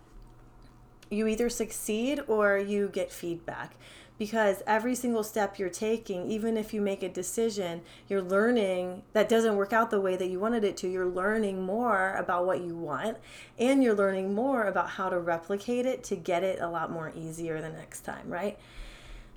you 1.09 1.27
either 1.27 1.49
succeed 1.49 2.21
or 2.27 2.57
you 2.57 2.89
get 2.89 3.11
feedback 3.11 3.75
because 4.17 4.61
every 4.67 4.95
single 4.95 5.23
step 5.23 5.57
you're 5.57 5.69
taking, 5.69 6.29
even 6.29 6.55
if 6.55 6.73
you 6.73 6.81
make 6.81 7.03
a 7.03 7.09
decision, 7.09 7.81
you're 8.07 8.21
learning 8.21 9.03
that 9.13 9.27
doesn't 9.27 9.55
work 9.55 9.73
out 9.73 9.89
the 9.89 9.99
way 9.99 10.15
that 10.15 10.27
you 10.27 10.39
wanted 10.39 10.63
it 10.63 10.77
to. 10.77 10.87
You're 10.87 11.07
learning 11.07 11.63
more 11.63 12.13
about 12.13 12.45
what 12.45 12.61
you 12.61 12.75
want 12.75 13.17
and 13.57 13.83
you're 13.83 13.95
learning 13.95 14.33
more 14.33 14.65
about 14.65 14.91
how 14.91 15.09
to 15.09 15.19
replicate 15.19 15.85
it 15.85 16.03
to 16.05 16.15
get 16.15 16.43
it 16.43 16.61
a 16.61 16.67
lot 16.67 16.91
more 16.91 17.11
easier 17.15 17.59
the 17.59 17.69
next 17.69 18.01
time, 18.01 18.29
right? 18.29 18.57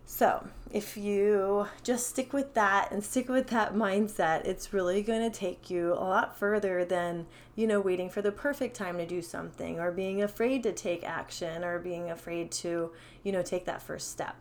So, 0.09 0.47
if 0.71 0.97
you 0.97 1.67
just 1.83 2.07
stick 2.07 2.33
with 2.33 2.55
that 2.55 2.93
and 2.93 3.03
stick 3.03 3.29
with 3.29 3.49
that 3.49 3.75
mindset, 3.75 4.45
it's 4.45 4.73
really 4.73 5.03
going 5.03 5.29
to 5.29 5.37
take 5.37 5.69
you 5.69 5.95
a 5.95 5.95
lot 5.95 6.39
further 6.39 6.85
than, 6.85 7.27
you 7.57 7.67
know, 7.67 7.81
waiting 7.81 8.09
for 8.09 8.23
the 8.23 8.31
perfect 8.31 8.77
time 8.77 8.99
to 8.99 9.05
do 9.05 9.21
something 9.21 9.81
or 9.81 9.91
being 9.91 10.23
afraid 10.23 10.63
to 10.63 10.73
take 10.73 11.03
action 11.03 11.65
or 11.65 11.81
being 11.81 12.09
afraid 12.09 12.53
to, 12.53 12.93
you 13.25 13.33
know, 13.33 13.43
take 13.43 13.65
that 13.65 13.83
first 13.83 14.13
step. 14.13 14.37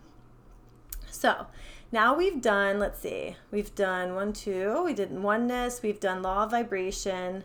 So 1.09 1.47
now 1.91 2.15
we've 2.15 2.41
done, 2.41 2.77
let's 2.77 2.99
see, 2.99 3.35
we've 3.49 3.73
done 3.73 4.13
one, 4.13 4.33
two, 4.33 4.83
we 4.85 4.93
did 4.93 5.11
oneness, 5.11 5.81
we've 5.81 5.99
done 5.99 6.21
law 6.21 6.43
of 6.43 6.51
vibration, 6.51 7.43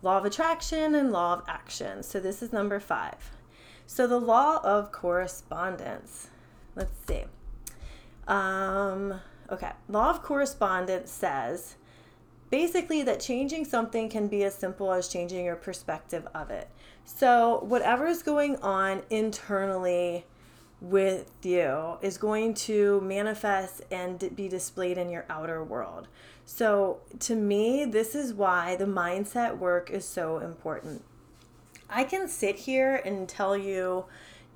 law 0.00 0.16
of 0.16 0.24
attraction, 0.24 0.94
and 0.94 1.12
law 1.12 1.34
of 1.34 1.42
action. 1.46 2.02
So 2.02 2.18
this 2.18 2.42
is 2.42 2.50
number 2.50 2.80
five. 2.80 3.30
So 3.86 4.06
the 4.06 4.20
law 4.20 4.60
of 4.64 4.90
correspondence. 4.90 6.28
Let's 6.74 6.92
see. 7.06 7.24
Um, 8.28 9.20
okay, 9.50 9.72
law 9.88 10.10
of 10.10 10.22
correspondence 10.22 11.10
says 11.10 11.76
basically 12.50 13.02
that 13.02 13.20
changing 13.20 13.64
something 13.64 14.08
can 14.08 14.28
be 14.28 14.44
as 14.44 14.54
simple 14.54 14.92
as 14.92 15.08
changing 15.08 15.44
your 15.44 15.56
perspective 15.56 16.28
of 16.34 16.50
it. 16.50 16.68
So 17.04 17.60
whatever 17.64 18.06
is 18.06 18.22
going 18.22 18.56
on 18.56 19.02
internally 19.10 20.26
with 20.80 21.30
you 21.42 21.98
is 22.02 22.18
going 22.18 22.54
to 22.54 23.00
manifest 23.00 23.82
and 23.90 24.34
be 24.36 24.48
displayed 24.48 24.98
in 24.98 25.08
your 25.10 25.24
outer 25.28 25.64
world. 25.64 26.06
So, 26.44 27.00
to 27.20 27.34
me, 27.34 27.84
this 27.84 28.14
is 28.14 28.32
why 28.32 28.76
the 28.76 28.86
mindset 28.86 29.58
work 29.58 29.90
is 29.90 30.04
so 30.04 30.38
important. 30.38 31.02
I 31.90 32.04
can 32.04 32.28
sit 32.28 32.56
here 32.56 32.96
and 32.96 33.28
tell 33.28 33.56
you 33.56 34.06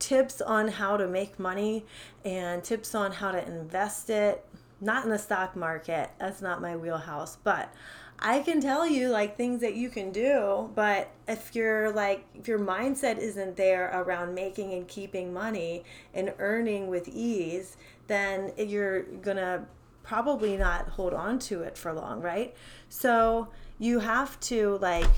tips 0.03 0.41
on 0.41 0.67
how 0.67 0.97
to 0.97 1.07
make 1.07 1.39
money 1.39 1.87
and 2.25 2.63
tips 2.65 2.93
on 2.95 3.13
how 3.13 3.31
to 3.31 3.47
invest 3.47 4.11
it, 4.11 4.45
not 4.81 5.05
in 5.05 5.11
the 5.11 5.19
stock 5.19 5.55
market, 5.55 6.11
that's 6.19 6.43
not 6.43 6.61
my 6.61 6.77
wheelhouse, 6.77 7.37
but 7.37 7.73
I 8.19 8.41
can 8.41 8.61
tell 8.61 8.85
you 8.87 9.09
like 9.11 9.37
things 9.37 9.61
that 9.61 9.75
you 9.75 9.91
can 9.91 10.11
do, 10.11 10.71
but 10.75 11.11
if 11.29 11.55
you're 11.55 11.93
like 11.93 12.27
if 12.35 12.49
your 12.49 12.59
mindset 12.59 13.19
isn't 13.19 13.57
there 13.57 13.91
around 13.95 14.35
making 14.35 14.73
and 14.75 14.87
keeping 14.89 15.33
money 15.33 15.85
and 16.15 16.35
earning 16.39 16.89
with 16.89 17.09
ease, 17.09 17.77
then 18.09 18.53
you're 18.57 19.03
going 19.03 19.37
to 19.37 19.65
probably 20.03 20.57
not 20.57 20.89
hold 20.89 21.15
on 21.15 21.39
to 21.39 21.63
it 21.63 21.79
for 21.79 21.93
long, 21.93 22.21
right? 22.21 22.55
So, 22.89 23.49
you 23.79 24.01
have 24.01 24.39
to 24.41 24.79
like 24.79 25.11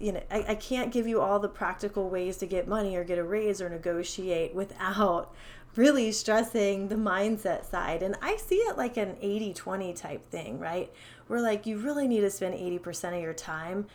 you 0.00 0.12
know, 0.12 0.22
I, 0.30 0.44
I 0.48 0.54
can't 0.54 0.92
give 0.92 1.06
you 1.06 1.20
all 1.20 1.38
the 1.38 1.48
practical 1.48 2.08
ways 2.08 2.38
to 2.38 2.46
get 2.46 2.66
money 2.66 2.96
or 2.96 3.04
get 3.04 3.18
a 3.18 3.24
raise 3.24 3.60
or 3.60 3.68
negotiate 3.68 4.54
without 4.54 5.32
really 5.76 6.10
stressing 6.10 6.88
the 6.88 6.96
mindset 6.96 7.64
side. 7.64 8.02
And 8.02 8.16
I 8.22 8.36
see 8.36 8.56
it 8.56 8.76
like 8.76 8.96
an 8.96 9.16
80 9.20 9.54
20 9.54 9.92
type 9.92 10.24
thing, 10.30 10.58
right? 10.58 10.90
Where 11.26 11.40
like 11.40 11.66
you 11.66 11.78
really 11.78 12.08
need 12.08 12.22
to 12.22 12.30
spend 12.30 12.54
80% 12.54 13.16
of 13.16 13.22
your 13.22 13.34
time, 13.34 13.86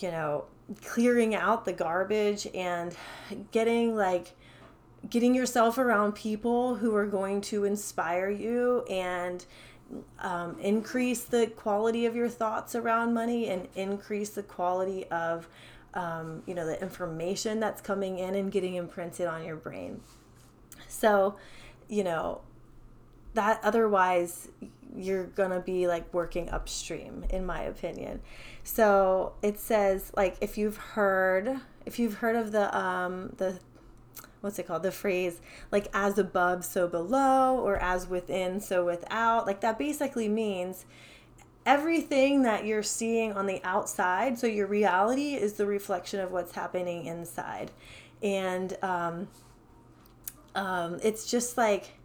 you 0.00 0.10
know, 0.10 0.46
clearing 0.82 1.34
out 1.34 1.64
the 1.64 1.72
garbage 1.72 2.46
and 2.54 2.94
getting 3.52 3.96
like 3.96 4.34
getting 5.08 5.34
yourself 5.34 5.78
around 5.78 6.14
people 6.14 6.74
who 6.76 6.94
are 6.94 7.06
going 7.06 7.40
to 7.40 7.64
inspire 7.64 8.28
you 8.28 8.82
and 8.90 9.46
um, 10.20 10.58
increase 10.60 11.24
the 11.24 11.46
quality 11.46 12.06
of 12.06 12.14
your 12.14 12.28
thoughts 12.28 12.74
around 12.74 13.14
money 13.14 13.48
and 13.48 13.68
increase 13.74 14.30
the 14.30 14.42
quality 14.42 15.06
of 15.06 15.48
um, 15.94 16.42
you 16.46 16.54
know 16.54 16.66
the 16.66 16.80
information 16.82 17.60
that's 17.60 17.80
coming 17.80 18.18
in 18.18 18.34
and 18.34 18.52
getting 18.52 18.74
imprinted 18.74 19.26
on 19.26 19.44
your 19.44 19.56
brain 19.56 20.00
so, 20.88 21.36
you 21.88 22.02
know, 22.02 22.40
that 23.34 23.60
otherwise 23.62 24.48
you're 24.96 25.26
going 25.26 25.50
to 25.50 25.60
be 25.60 25.86
like 25.86 26.12
working 26.12 26.48
upstream 26.48 27.24
in 27.30 27.46
my 27.46 27.62
opinion. 27.62 28.20
So, 28.64 29.34
it 29.42 29.60
says 29.60 30.10
like 30.16 30.36
if 30.40 30.58
you've 30.58 30.76
heard 30.76 31.60
if 31.86 31.98
you've 31.98 32.14
heard 32.14 32.36
of 32.36 32.52
the 32.52 32.76
um 32.76 33.32
the 33.36 33.60
what's 34.40 34.58
it 34.58 34.66
called? 34.66 34.82
The 34.82 34.92
phrase 34.92 35.40
like 35.70 35.88
as 35.92 36.18
above 36.18 36.64
so 36.64 36.88
below 36.88 37.58
or 37.58 37.76
as 37.76 38.06
within 38.08 38.60
so 38.60 38.84
without. 38.84 39.46
Like 39.46 39.60
that 39.60 39.78
basically 39.78 40.28
means 40.28 40.84
everything 41.66 42.42
that 42.42 42.64
you're 42.64 42.82
seeing 42.82 43.32
on 43.32 43.46
the 43.46 43.62
outside 43.62 44.38
so 44.38 44.46
your 44.46 44.66
reality 44.66 45.34
is 45.34 45.54
the 45.54 45.66
reflection 45.66 46.20
of 46.20 46.32
what's 46.32 46.52
happening 46.52 47.04
inside. 47.06 47.70
And 48.22 48.76
um, 48.82 49.28
um, 50.54 50.98
it's 51.02 51.30
just 51.30 51.56
like 51.56 51.97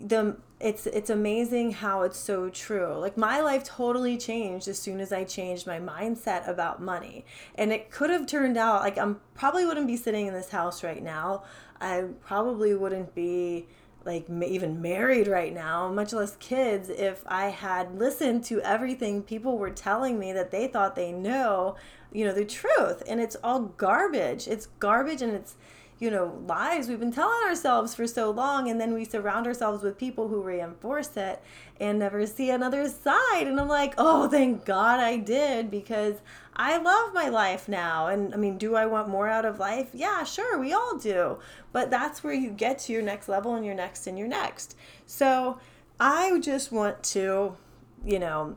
the 0.00 0.36
it's 0.60 0.86
it's 0.86 1.10
amazing 1.10 1.72
how 1.72 2.02
it's 2.02 2.18
so 2.18 2.48
true. 2.48 2.94
Like 2.98 3.16
my 3.16 3.40
life 3.40 3.64
totally 3.64 4.16
changed 4.16 4.68
as 4.68 4.78
soon 4.78 5.00
as 5.00 5.12
I 5.12 5.24
changed 5.24 5.66
my 5.66 5.80
mindset 5.80 6.48
about 6.48 6.80
money. 6.80 7.24
And 7.56 7.72
it 7.72 7.90
could 7.90 8.10
have 8.10 8.26
turned 8.26 8.56
out 8.56 8.82
like 8.82 8.96
I'm 8.96 9.20
probably 9.34 9.66
wouldn't 9.66 9.88
be 9.88 9.96
sitting 9.96 10.26
in 10.26 10.34
this 10.34 10.50
house 10.50 10.84
right 10.84 11.02
now. 11.02 11.44
I 11.80 12.04
probably 12.20 12.74
wouldn't 12.74 13.14
be 13.14 13.66
like 14.04 14.28
even 14.28 14.80
married 14.82 15.28
right 15.28 15.52
now, 15.52 15.90
much 15.90 16.12
less 16.12 16.36
kids, 16.36 16.88
if 16.88 17.22
I 17.26 17.46
had 17.46 17.98
listened 17.98 18.44
to 18.44 18.60
everything 18.60 19.22
people 19.22 19.58
were 19.58 19.70
telling 19.70 20.18
me 20.18 20.32
that 20.32 20.50
they 20.50 20.66
thought 20.66 20.96
they 20.96 21.12
know, 21.12 21.76
you 22.12 22.24
know, 22.24 22.32
the 22.32 22.44
truth. 22.44 23.02
And 23.06 23.20
it's 23.20 23.36
all 23.44 23.60
garbage. 23.60 24.48
It's 24.48 24.66
garbage 24.78 25.22
and 25.22 25.32
it's 25.32 25.56
you 26.02 26.10
know, 26.10 26.36
lies 26.48 26.88
we've 26.88 26.98
been 26.98 27.12
telling 27.12 27.44
ourselves 27.46 27.94
for 27.94 28.08
so 28.08 28.28
long. 28.28 28.68
And 28.68 28.80
then 28.80 28.92
we 28.92 29.04
surround 29.04 29.46
ourselves 29.46 29.84
with 29.84 29.96
people 29.96 30.26
who 30.26 30.42
reinforce 30.42 31.16
it 31.16 31.40
and 31.78 32.00
never 32.00 32.26
see 32.26 32.50
another 32.50 32.88
side. 32.88 33.46
And 33.46 33.60
I'm 33.60 33.68
like, 33.68 33.94
oh, 33.96 34.28
thank 34.28 34.64
God 34.64 34.98
I 34.98 35.18
did 35.18 35.70
because 35.70 36.16
I 36.56 36.78
love 36.78 37.14
my 37.14 37.28
life 37.28 37.68
now. 37.68 38.08
And 38.08 38.34
I 38.34 38.36
mean, 38.36 38.58
do 38.58 38.74
I 38.74 38.84
want 38.84 39.10
more 39.10 39.28
out 39.28 39.44
of 39.44 39.60
life? 39.60 39.90
Yeah, 39.94 40.24
sure, 40.24 40.58
we 40.58 40.72
all 40.72 40.98
do. 40.98 41.38
But 41.70 41.88
that's 41.88 42.24
where 42.24 42.34
you 42.34 42.50
get 42.50 42.80
to 42.80 42.92
your 42.92 43.02
next 43.02 43.28
level 43.28 43.54
and 43.54 43.64
your 43.64 43.76
next 43.76 44.08
and 44.08 44.18
your 44.18 44.26
next. 44.26 44.74
So 45.06 45.60
I 46.00 46.36
just 46.40 46.72
want 46.72 47.04
to, 47.04 47.56
you 48.04 48.18
know, 48.18 48.56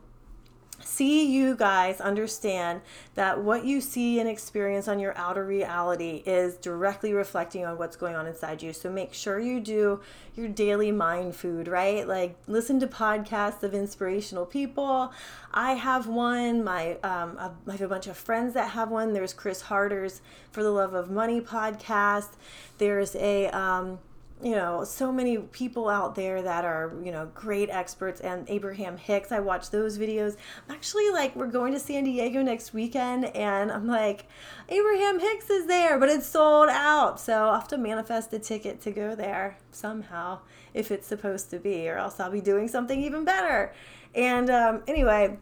see 0.86 1.26
you 1.26 1.56
guys 1.56 2.00
understand 2.00 2.82
that 3.16 3.42
what 3.42 3.66
you 3.66 3.82
see 3.82 4.20
and 4.20 4.30
experience 4.30 4.88
on 4.88 5.00
your 5.00 5.18
outer 5.18 5.46
reality 5.46 6.24
is 6.26 6.56
directly 6.56 7.14
reflecting 7.14 7.66
on 7.66 7.78
what's 7.78 7.96
going 7.96 8.16
on 8.16 8.28
inside 8.28 8.62
you. 8.62 8.72
So 8.72 8.92
make 8.92 9.14
sure 9.14 9.40
you 9.40 9.60
do 9.60 10.02
your 10.36 10.48
daily 10.48 10.92
mind 10.92 11.36
food, 11.36 11.68
right? 11.68 12.08
Like 12.08 12.38
listen 12.48 12.80
to 12.82 12.88
podcasts 12.88 13.64
of 13.64 13.74
inspirational 13.74 14.46
people. 14.46 15.12
I 15.54 15.74
have 15.74 16.08
one. 16.08 16.64
My 16.64 16.94
um, 16.98 17.38
I 17.68 17.72
have 17.72 17.82
a 17.82 17.88
bunch 17.88 18.08
of 18.08 18.18
friends 18.18 18.54
that 18.54 18.72
have 18.72 18.90
one. 18.90 19.14
There's 19.14 19.34
Chris 19.34 19.62
Harder's 19.62 20.22
For 20.52 20.64
the 20.64 20.72
Love 20.72 20.94
of 20.94 21.10
Money 21.10 21.42
podcast. 21.42 22.34
There's 22.78 23.16
a 23.16 23.48
um, 23.48 24.00
you 24.46 24.52
know, 24.52 24.84
so 24.84 25.12
many 25.12 25.40
people 25.40 25.90
out 25.90 26.14
there 26.14 26.40
that 26.44 26.64
are, 26.64 26.94
you 27.04 27.12
know, 27.12 27.28
great 27.34 27.68
experts 27.72 28.22
and 28.22 28.48
Abraham 28.48 28.96
Hicks. 28.96 29.32
I 29.32 29.40
watch 29.40 29.72
those 29.72 29.98
videos. 29.98 30.38
I'm 30.70 30.76
actually 30.76 31.10
like, 31.10 31.36
we're 31.36 31.48
going 31.48 31.74
to 31.74 31.80
San 31.80 32.04
Diego 32.04 32.44
next 32.44 32.72
weekend 32.72 33.26
and 33.36 33.72
I'm 33.72 33.88
like, 33.88 34.28
Abraham 34.70 35.20
Hicks 35.20 35.50
is 35.50 35.66
there, 35.66 35.98
but 35.98 36.10
it's 36.10 36.28
sold 36.28 36.70
out. 36.70 37.20
So 37.20 37.48
I'll 37.48 37.56
have 37.56 37.68
to 37.70 37.78
manifest 37.80 38.32
a 38.34 38.40
ticket 38.40 38.82
to 38.82 38.92
go 38.92 39.16
there 39.16 39.58
somehow 39.72 40.42
if 40.76 40.92
it's 40.92 41.08
supposed 41.08 41.50
to 41.50 41.58
be, 41.58 41.90
or 41.90 41.98
else 41.98 42.20
I'll 42.20 42.30
be 42.30 42.40
doing 42.40 42.68
something 42.68 43.02
even 43.02 43.26
better. 43.26 43.74
And 44.14 44.52
um, 44.52 44.84
anyway, 44.88 45.40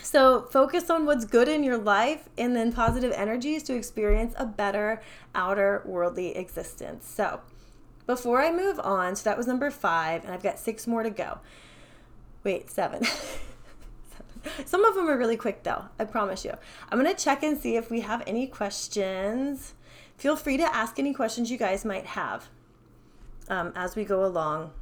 so 0.00 0.48
focus 0.50 0.88
on 0.88 1.04
what's 1.04 1.26
good 1.26 1.48
in 1.48 1.62
your 1.62 1.76
life 1.76 2.30
and 2.38 2.56
then 2.56 2.72
positive 2.72 3.12
energies 3.12 3.62
to 3.64 3.74
experience 3.74 4.32
a 4.38 4.46
better 4.46 5.02
outer 5.34 5.82
worldly 5.84 6.34
existence. 6.34 7.06
So, 7.06 7.40
before 8.06 8.40
I 8.42 8.52
move 8.52 8.78
on, 8.80 9.16
so 9.16 9.24
that 9.28 9.36
was 9.36 9.46
number 9.46 9.70
five, 9.70 10.24
and 10.24 10.32
I've 10.32 10.42
got 10.42 10.58
six 10.58 10.86
more 10.86 11.02
to 11.02 11.10
go. 11.10 11.38
Wait, 12.44 12.70
seven. 12.70 13.02
Some 14.64 14.84
of 14.84 14.94
them 14.94 15.08
are 15.08 15.18
really 15.18 15.36
quick 15.36 15.64
though, 15.64 15.86
I 15.98 16.04
promise 16.04 16.44
you. 16.44 16.52
I'm 16.88 16.98
gonna 16.98 17.14
check 17.14 17.42
and 17.42 17.58
see 17.58 17.76
if 17.76 17.90
we 17.90 18.00
have 18.00 18.22
any 18.26 18.46
questions. 18.46 19.74
Feel 20.16 20.36
free 20.36 20.56
to 20.56 20.62
ask 20.74 20.98
any 20.98 21.12
questions 21.12 21.50
you 21.50 21.58
guys 21.58 21.84
might 21.84 22.06
have. 22.06 22.48
um, 23.48 23.72
as 23.74 23.96
we 23.96 24.04
go 24.04 24.24
along. 24.24 24.72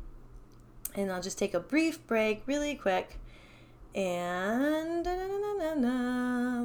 And 0.94 1.10
I'll 1.10 1.22
just 1.22 1.38
take 1.38 1.54
a 1.54 1.60
brief 1.60 2.06
break, 2.06 2.42
really 2.46 2.74
quick. 2.74 3.18
And 3.94 5.06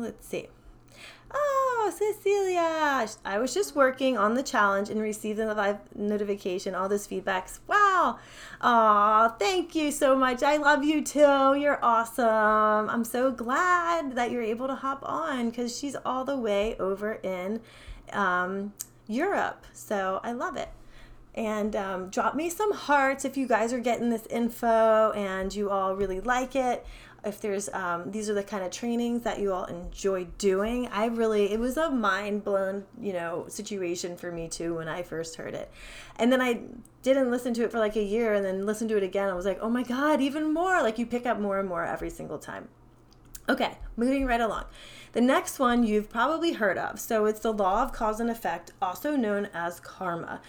let's 0.02 0.28
see. 0.28 0.48
Oh, 1.32 1.94
Cecilia! 1.96 3.08
I 3.26 3.38
was 3.40 3.54
just 3.54 3.76
working 3.76 4.18
on 4.18 4.34
the 4.34 4.44
challenge 4.44 4.90
and 4.90 5.02
received 5.02 5.40
the 5.40 5.54
live 5.54 5.78
notification, 5.96 6.76
all 6.76 6.90
those 6.90 7.08
feedbacks. 7.08 7.60
Wow! 7.68 8.20
Oh, 8.62 9.36
thank 9.40 9.76
you 9.76 9.92
so 9.92 10.16
much. 10.16 10.44
I 10.44 10.58
love 10.58 10.84
you 10.84 11.04
too. 11.04 11.56
You're 11.56 11.84
awesome. 11.84 12.90
I'm 12.90 13.04
so 13.04 13.32
glad 13.32 14.16
that 14.16 14.32
you're 14.32 14.44
able 14.44 14.68
to 14.68 14.76
hop 14.76 15.04
on 15.04 15.50
because 15.50 15.78
she's 15.78 15.96
all 16.06 16.26
the 16.26 16.38
way 16.38 16.76
over 16.80 17.14
in 17.14 17.62
um, 18.12 18.74
Europe. 19.08 19.66
So 19.74 20.20
I 20.24 20.32
love 20.32 20.58
it. 20.58 20.70
And 21.36 21.76
um, 21.76 22.10
drop 22.10 22.36
me 22.36 22.50
some 22.50 22.74
hearts 22.74 23.24
if 23.24 23.38
you 23.38 23.48
guys 23.48 23.72
are 23.72 23.80
getting 23.80 24.10
this 24.10 24.26
info 24.28 25.12
and 25.12 25.54
you 25.54 25.70
all 25.70 25.96
really 25.96 26.20
like 26.20 26.56
it 26.56 26.86
if 27.24 27.42
there's 27.42 27.70
um, 27.70 28.12
these 28.12 28.30
are 28.30 28.34
the 28.34 28.44
kind 28.44 28.64
of 28.64 28.72
trainings 28.72 29.24
that 29.24 29.40
you 29.40 29.52
all 29.54 29.66
enjoy 29.66 30.26
doing. 30.38 30.88
I 30.88 31.06
really 31.06 31.52
it 31.52 31.60
was 31.60 31.78
a 31.78 31.90
mind 31.90 32.44
blown 32.44 32.86
you 33.00 33.14
know 33.14 33.46
situation 33.48 34.18
for 34.18 34.32
me 34.32 34.48
too 34.48 34.76
when 34.76 34.88
i 34.88 35.04
first 35.04 35.36
heard 35.36 35.54
it. 35.54 35.72
And 36.18 36.32
then 36.32 36.42
i 36.42 36.62
didn't 37.02 37.32
listen 37.32 37.54
to 37.56 37.64
it 37.64 37.72
for 37.72 37.80
like 37.80 37.96
a 37.96 38.04
year 38.04 38.34
and 38.34 38.46
then 38.46 38.66
listened 38.66 38.90
to 38.90 38.98
it 38.98 39.04
again 39.04 39.30
i 39.30 39.34
was 39.34 39.46
like 39.46 39.60
oh 39.62 39.70
my 39.70 39.84
god 39.84 40.22
even 40.22 40.54
more. 40.54 40.82
Like 40.82 40.98
you 40.98 41.06
pick 41.06 41.26
up 41.26 41.40
more 41.40 41.60
and 41.60 41.68
more 41.68 41.86
every 41.86 42.10
single 42.10 42.40
time. 42.40 42.68
Okay 43.48 43.78
moving 43.96 44.26
right 44.26 44.42
along. 44.42 44.66
The 45.12 45.22
next 45.22 45.60
one 45.60 45.84
you've 45.84 46.10
probably 46.10 46.54
heard 46.54 46.78
of. 46.78 47.00
So 47.00 47.26
it's 47.26 47.42
the 47.42 47.54
law 47.54 47.84
of 47.84 47.92
cause 47.92 48.20
and 48.20 48.30
effect 48.30 48.72
also 48.82 49.16
known 49.16 49.50
as 49.54 49.80
karma 49.80 50.42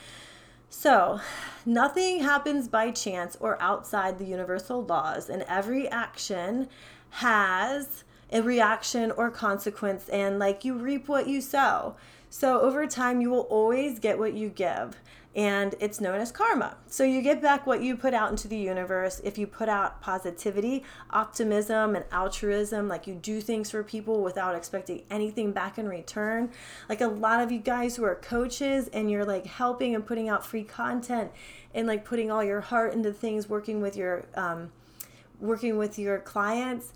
so, 0.73 1.21
nothing 1.67 2.21
happens 2.21 2.69
by 2.69 2.93
chance 2.93 3.37
or 3.41 3.61
outside 3.61 4.19
the 4.19 4.25
universal 4.25 4.85
laws, 4.85 5.29
and 5.29 5.43
every 5.43 5.89
action 5.89 6.69
has 7.11 8.05
a 8.33 8.41
reaction 8.41 9.11
or 9.11 9.31
consequence, 9.31 10.09
and 10.09 10.39
like 10.39 10.65
you 10.65 10.75
reap 10.75 11.09
what 11.09 11.27
you 11.27 11.41
sow. 11.41 11.97
So, 12.31 12.61
over 12.61 12.87
time, 12.87 13.21
you 13.21 13.31
will 13.31 13.49
always 13.51 13.99
get 13.99 14.19
what 14.19 14.35
you 14.35 14.49
give 14.49 14.97
and 15.35 15.77
it's 15.79 16.01
known 16.01 16.21
as 16.21 16.33
karma. 16.33 16.77
So 16.89 17.05
you 17.05 17.23
get 17.23 17.41
back 17.41 17.65
what 17.65 17.83
you 17.83 17.97
put 17.97 18.15
out 18.15 18.31
into 18.31 18.49
the 18.49 18.57
universe. 18.57 19.21
If 19.23 19.39
you 19.39 19.47
put 19.47 19.69
out 19.69 20.01
positivity, 20.01 20.83
optimism, 21.11 21.95
and 21.95 22.05
altruism, 22.11 22.89
like 22.89 23.07
you 23.07 23.15
do 23.15 23.41
things 23.41 23.71
for 23.71 23.85
people 23.85 24.23
without 24.23 24.57
expecting 24.57 25.03
anything 25.09 25.53
back 25.53 25.79
in 25.79 25.89
return. 25.89 26.51
Like 26.89 27.01
a 27.01 27.07
lot 27.07 27.41
of 27.41 27.53
you 27.53 27.61
guys 27.61 27.95
who 27.95 28.05
are 28.05 28.17
coaches 28.17 28.89
and 28.89 29.09
you're 29.09 29.25
like 29.25 29.47
helping 29.47 29.95
and 29.95 30.05
putting 30.05 30.29
out 30.29 30.45
free 30.45 30.65
content 30.65 31.31
and 31.75 31.87
like 31.87 32.05
putting 32.05 32.31
all 32.31 32.43
your 32.43 32.61
heart 32.61 32.93
into 32.93 33.13
things, 33.13 33.49
working 33.49 33.81
with 33.81 33.97
your 33.97 34.25
um, 34.35 34.73
working 35.39 35.79
with 35.79 35.99
your 35.99 36.19
clients 36.19 36.93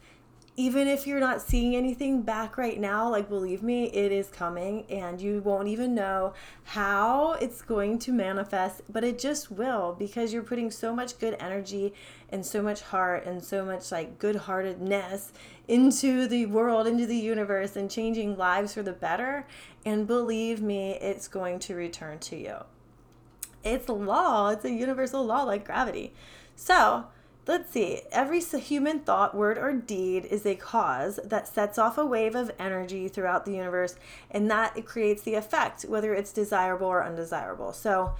even 0.56 0.86
if 0.86 1.04
you're 1.04 1.20
not 1.20 1.42
seeing 1.42 1.74
anything 1.74 2.22
back 2.22 2.56
right 2.56 2.78
now, 2.78 3.08
like 3.08 3.28
believe 3.28 3.62
me, 3.62 3.86
it 3.86 4.12
is 4.12 4.28
coming 4.28 4.84
and 4.88 5.20
you 5.20 5.40
won't 5.40 5.66
even 5.66 5.94
know 5.94 6.32
how 6.62 7.32
it's 7.34 7.60
going 7.60 7.98
to 7.98 8.12
manifest, 8.12 8.82
but 8.88 9.02
it 9.02 9.18
just 9.18 9.50
will 9.50 9.96
because 9.98 10.32
you're 10.32 10.44
putting 10.44 10.70
so 10.70 10.94
much 10.94 11.18
good 11.18 11.36
energy 11.40 11.92
and 12.28 12.46
so 12.46 12.62
much 12.62 12.82
heart 12.82 13.26
and 13.26 13.42
so 13.42 13.64
much 13.64 13.90
like 13.90 14.18
good 14.20 14.36
heartedness 14.36 15.32
into 15.66 16.28
the 16.28 16.46
world, 16.46 16.86
into 16.86 17.06
the 17.06 17.16
universe, 17.16 17.74
and 17.74 17.90
changing 17.90 18.36
lives 18.36 18.74
for 18.74 18.82
the 18.82 18.92
better. 18.92 19.46
And 19.84 20.06
believe 20.06 20.62
me, 20.62 20.92
it's 20.92 21.26
going 21.26 21.58
to 21.60 21.74
return 21.74 22.20
to 22.20 22.36
you. 22.36 22.56
It's 23.64 23.88
law, 23.88 24.50
it's 24.50 24.64
a 24.64 24.70
universal 24.70 25.24
law 25.24 25.42
like 25.42 25.64
gravity. 25.64 26.12
So, 26.54 27.06
Let's 27.46 27.72
see. 27.72 28.00
Every 28.10 28.40
human 28.40 29.00
thought, 29.00 29.34
word, 29.34 29.58
or 29.58 29.74
deed 29.74 30.24
is 30.24 30.46
a 30.46 30.54
cause 30.54 31.20
that 31.22 31.46
sets 31.46 31.76
off 31.76 31.98
a 31.98 32.06
wave 32.06 32.34
of 32.34 32.50
energy 32.58 33.06
throughout 33.06 33.44
the 33.44 33.52
universe, 33.52 33.96
and 34.30 34.50
that 34.50 34.76
it 34.78 34.86
creates 34.86 35.22
the 35.22 35.34
effect, 35.34 35.82
whether 35.82 36.14
it's 36.14 36.32
desirable 36.32 36.86
or 36.86 37.04
undesirable. 37.04 37.74
So, 37.74 38.14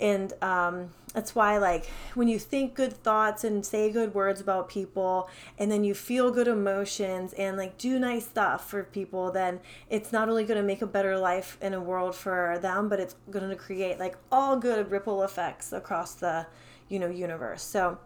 and 0.00 0.32
um, 0.42 0.90
that's 1.12 1.36
why, 1.36 1.56
like, 1.58 1.86
when 2.14 2.26
you 2.26 2.40
think 2.40 2.74
good 2.74 2.92
thoughts 2.92 3.44
and 3.44 3.64
say 3.64 3.92
good 3.92 4.12
words 4.12 4.40
about 4.40 4.68
people, 4.68 5.30
and 5.56 5.70
then 5.70 5.84
you 5.84 5.94
feel 5.94 6.32
good 6.32 6.48
emotions 6.48 7.32
and 7.34 7.56
like 7.56 7.78
do 7.78 8.00
nice 8.00 8.24
stuff 8.24 8.68
for 8.68 8.82
people, 8.82 9.30
then 9.30 9.60
it's 9.88 10.12
not 10.12 10.28
only 10.28 10.42
going 10.42 10.60
to 10.60 10.66
make 10.66 10.82
a 10.82 10.86
better 10.86 11.16
life 11.16 11.56
in 11.62 11.74
a 11.74 11.80
world 11.80 12.16
for 12.16 12.58
them, 12.60 12.88
but 12.88 12.98
it's 12.98 13.14
going 13.30 13.48
to 13.48 13.54
create 13.54 14.00
like 14.00 14.16
all 14.32 14.56
good 14.56 14.90
ripple 14.90 15.22
effects 15.22 15.72
across 15.72 16.14
the, 16.14 16.48
you 16.88 16.98
know, 16.98 17.08
universe. 17.08 17.62
So, 17.62 17.98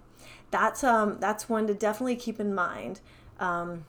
that's 0.50 0.82
um 0.82 1.18
that's 1.20 1.48
one 1.48 1.66
to 1.66 1.74
definitely 1.74 2.16
keep 2.16 2.40
in 2.40 2.54
mind. 2.54 3.00
Um, 3.38 3.84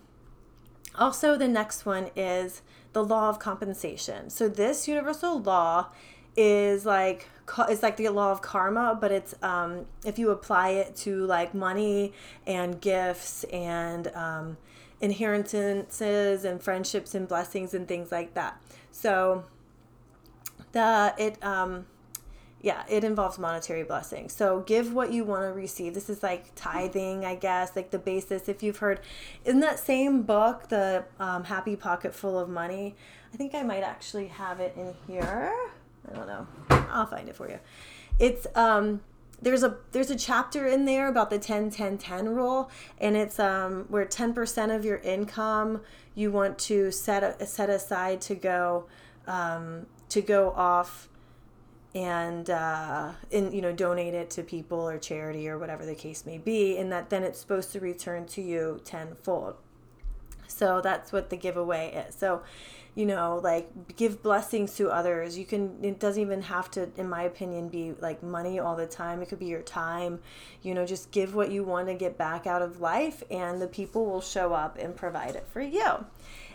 also, 0.95 1.37
the 1.37 1.47
next 1.47 1.85
one 1.85 2.09
is 2.15 2.61
the 2.93 3.03
law 3.03 3.29
of 3.29 3.39
compensation. 3.39 4.29
So 4.29 4.49
this 4.49 4.87
universal 4.87 5.41
law 5.41 5.87
is 6.35 6.85
like 6.85 7.27
it's 7.67 7.81
like 7.83 7.97
the 7.97 8.09
law 8.09 8.31
of 8.31 8.41
karma, 8.41 8.97
but 8.99 9.11
it's 9.11 9.35
um, 9.41 9.85
if 10.05 10.19
you 10.19 10.31
apply 10.31 10.69
it 10.69 10.95
to 10.97 11.25
like 11.25 11.53
money 11.53 12.13
and 12.45 12.79
gifts 12.79 13.43
and 13.45 14.07
um, 14.15 14.57
inheritances 15.01 16.45
and 16.45 16.61
friendships 16.61 17.15
and 17.15 17.27
blessings 17.27 17.73
and 17.73 17.87
things 17.87 18.11
like 18.11 18.33
that. 18.35 18.61
So 18.91 19.45
the 20.71 21.13
it 21.17 21.43
um, 21.43 21.85
yeah, 22.61 22.83
it 22.89 23.03
involves 23.03 23.39
monetary 23.39 23.83
blessings. 23.83 24.33
So 24.33 24.61
give 24.61 24.93
what 24.93 25.13
you 25.13 25.23
want 25.23 25.43
to 25.43 25.53
receive. 25.53 25.93
This 25.93 26.09
is 26.09 26.21
like 26.21 26.53
tithing, 26.55 27.23
I 27.23 27.35
guess, 27.35 27.75
like 27.75 27.91
the 27.91 27.99
basis. 27.99 28.49
If 28.49 28.61
you've 28.61 28.77
heard 28.77 28.99
in 29.45 29.61
that 29.61 29.79
same 29.79 30.23
book, 30.23 30.67
the 30.67 31.05
um, 31.19 31.45
Happy 31.45 31.75
Pocket 31.75 32.13
Full 32.13 32.37
of 32.37 32.49
Money, 32.49 32.95
I 33.33 33.37
think 33.37 33.55
I 33.55 33.63
might 33.63 33.83
actually 33.83 34.27
have 34.27 34.59
it 34.59 34.75
in 34.75 34.93
here. 35.07 35.53
I 36.11 36.15
don't 36.15 36.27
know. 36.27 36.47
I'll 36.69 37.05
find 37.05 37.29
it 37.29 37.35
for 37.35 37.49
you. 37.49 37.59
It's 38.17 38.45
um 38.55 39.01
there's 39.41 39.63
a 39.63 39.77
there's 39.91 40.11
a 40.11 40.17
chapter 40.17 40.67
in 40.67 40.85
there 40.85 41.07
about 41.07 41.29
the 41.29 41.39
10 41.39 41.69
10 41.69 41.97
10 41.97 42.29
rule 42.29 42.69
and 42.99 43.15
it's 43.15 43.39
um 43.39 43.85
where 43.87 44.05
10% 44.05 44.75
of 44.75 44.83
your 44.83 44.97
income 44.97 45.81
you 46.15 46.31
want 46.31 46.59
to 46.59 46.91
set 46.91 47.47
set 47.47 47.69
aside 47.69 48.19
to 48.21 48.35
go 48.35 48.85
um 49.27 49.85
to 50.09 50.21
go 50.21 50.51
off 50.51 51.07
and 51.95 52.49
uh, 52.49 53.11
and 53.31 53.53
you 53.53 53.61
know 53.61 53.71
donate 53.71 54.13
it 54.13 54.29
to 54.31 54.43
people 54.43 54.79
or 54.79 54.97
charity 54.97 55.49
or 55.49 55.57
whatever 55.57 55.85
the 55.85 55.95
case 55.95 56.25
may 56.25 56.37
be 56.37 56.77
and 56.77 56.91
that 56.91 57.09
then 57.09 57.23
it's 57.23 57.39
supposed 57.39 57.71
to 57.71 57.79
return 57.79 58.25
to 58.27 58.41
you 58.41 58.79
tenfold. 58.83 59.55
So 60.47 60.81
that's 60.81 61.11
what 61.11 61.29
the 61.29 61.37
giveaway 61.37 62.05
is. 62.07 62.15
So 62.15 62.43
you 62.95 63.05
know 63.05 63.39
like 63.43 63.95
give 63.95 64.21
blessings 64.21 64.75
to 64.75 64.89
others. 64.89 65.37
You 65.37 65.45
can 65.45 65.83
it 65.83 65.99
doesn't 65.99 66.21
even 66.21 66.43
have 66.43 66.69
to 66.71 66.89
in 66.95 67.09
my 67.09 67.23
opinion 67.23 67.69
be 67.69 67.93
like 67.99 68.21
money 68.21 68.59
all 68.59 68.75
the 68.75 68.87
time. 68.87 69.23
It 69.23 69.29
could 69.29 69.39
be 69.39 69.47
your 69.47 69.61
time. 69.63 70.19
You 70.61 70.75
know 70.75 70.85
just 70.85 71.09
give 71.09 71.33
what 71.33 71.49
you 71.49 71.63
want 71.63 71.87
to 71.87 71.95
get 71.95 72.19
back 72.19 72.45
out 72.45 72.61
of 72.61 72.81
life 72.81 73.23
and 73.31 73.59
the 73.59 73.67
people 73.67 74.05
will 74.05 74.21
show 74.21 74.53
up 74.53 74.77
and 74.77 74.95
provide 74.95 75.35
it 75.35 75.47
for 75.51 75.61
you 75.61 76.05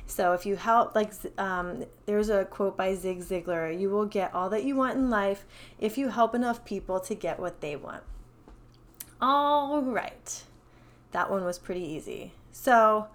so 0.06 0.32
if 0.32 0.44
you 0.44 0.56
help, 0.56 0.94
like 0.94 1.12
um, 1.38 1.84
there's 2.06 2.28
a 2.28 2.44
quote 2.44 2.76
by 2.76 2.94
Zig 2.94 3.20
Ziglar 3.20 3.78
you 3.78 3.90
will 3.90 4.06
get 4.06 4.34
all 4.34 4.50
that 4.50 4.64
you 4.64 4.76
want 4.76 4.96
in 4.96 5.10
life 5.10 5.46
if 5.78 5.96
you 5.96 6.08
help 6.08 6.34
enough 6.34 6.64
people 6.64 7.00
to 7.00 7.14
get 7.14 7.40
what 7.40 7.60
they 7.60 7.76
want. 7.76 8.02
All 9.20 9.80
right. 9.82 10.42
That 11.12 11.30
one 11.30 11.44
was 11.44 11.58
pretty 11.58 11.82
easy. 11.82 12.32
So, 12.52 13.06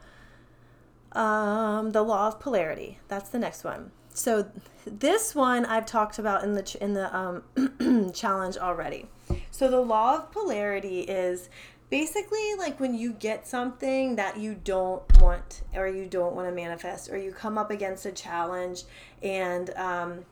um, 1.12 1.92
the 1.92 2.02
law 2.02 2.28
of 2.28 2.40
polarity. 2.40 3.00
That's 3.08 3.30
the 3.30 3.40
next 3.40 3.64
one. 3.64 3.92
So, 4.14 4.50
this 4.86 5.36
one 5.36 5.66
I've 5.66 5.86
talked 5.86 6.18
about 6.18 6.44
in 6.44 6.56
the 6.56 6.78
in 6.82 6.94
the 6.94 7.16
um, 7.16 8.12
challenge 8.14 8.58
already. 8.58 9.08
So, 9.52 9.70
the 9.70 9.82
law 9.82 10.16
of 10.16 10.32
polarity 10.32 11.02
is 11.02 11.50
basically 11.90 12.54
like 12.58 12.80
when 12.80 12.94
you 12.94 13.14
get 13.14 13.48
something 13.48 14.16
that 14.16 14.38
you 14.38 14.56
don't 14.64 15.02
want 15.22 15.62
or 15.74 15.88
you 15.88 16.06
don't 16.06 16.36
want 16.36 16.48
to 16.48 16.54
manifest 16.54 17.10
or 17.10 17.18
you 17.18 17.32
come 17.32 17.58
up 17.58 17.72
against 17.72 18.06
a 18.06 18.12
challenge 18.12 18.84
and 19.24 19.72
um, 19.72 20.26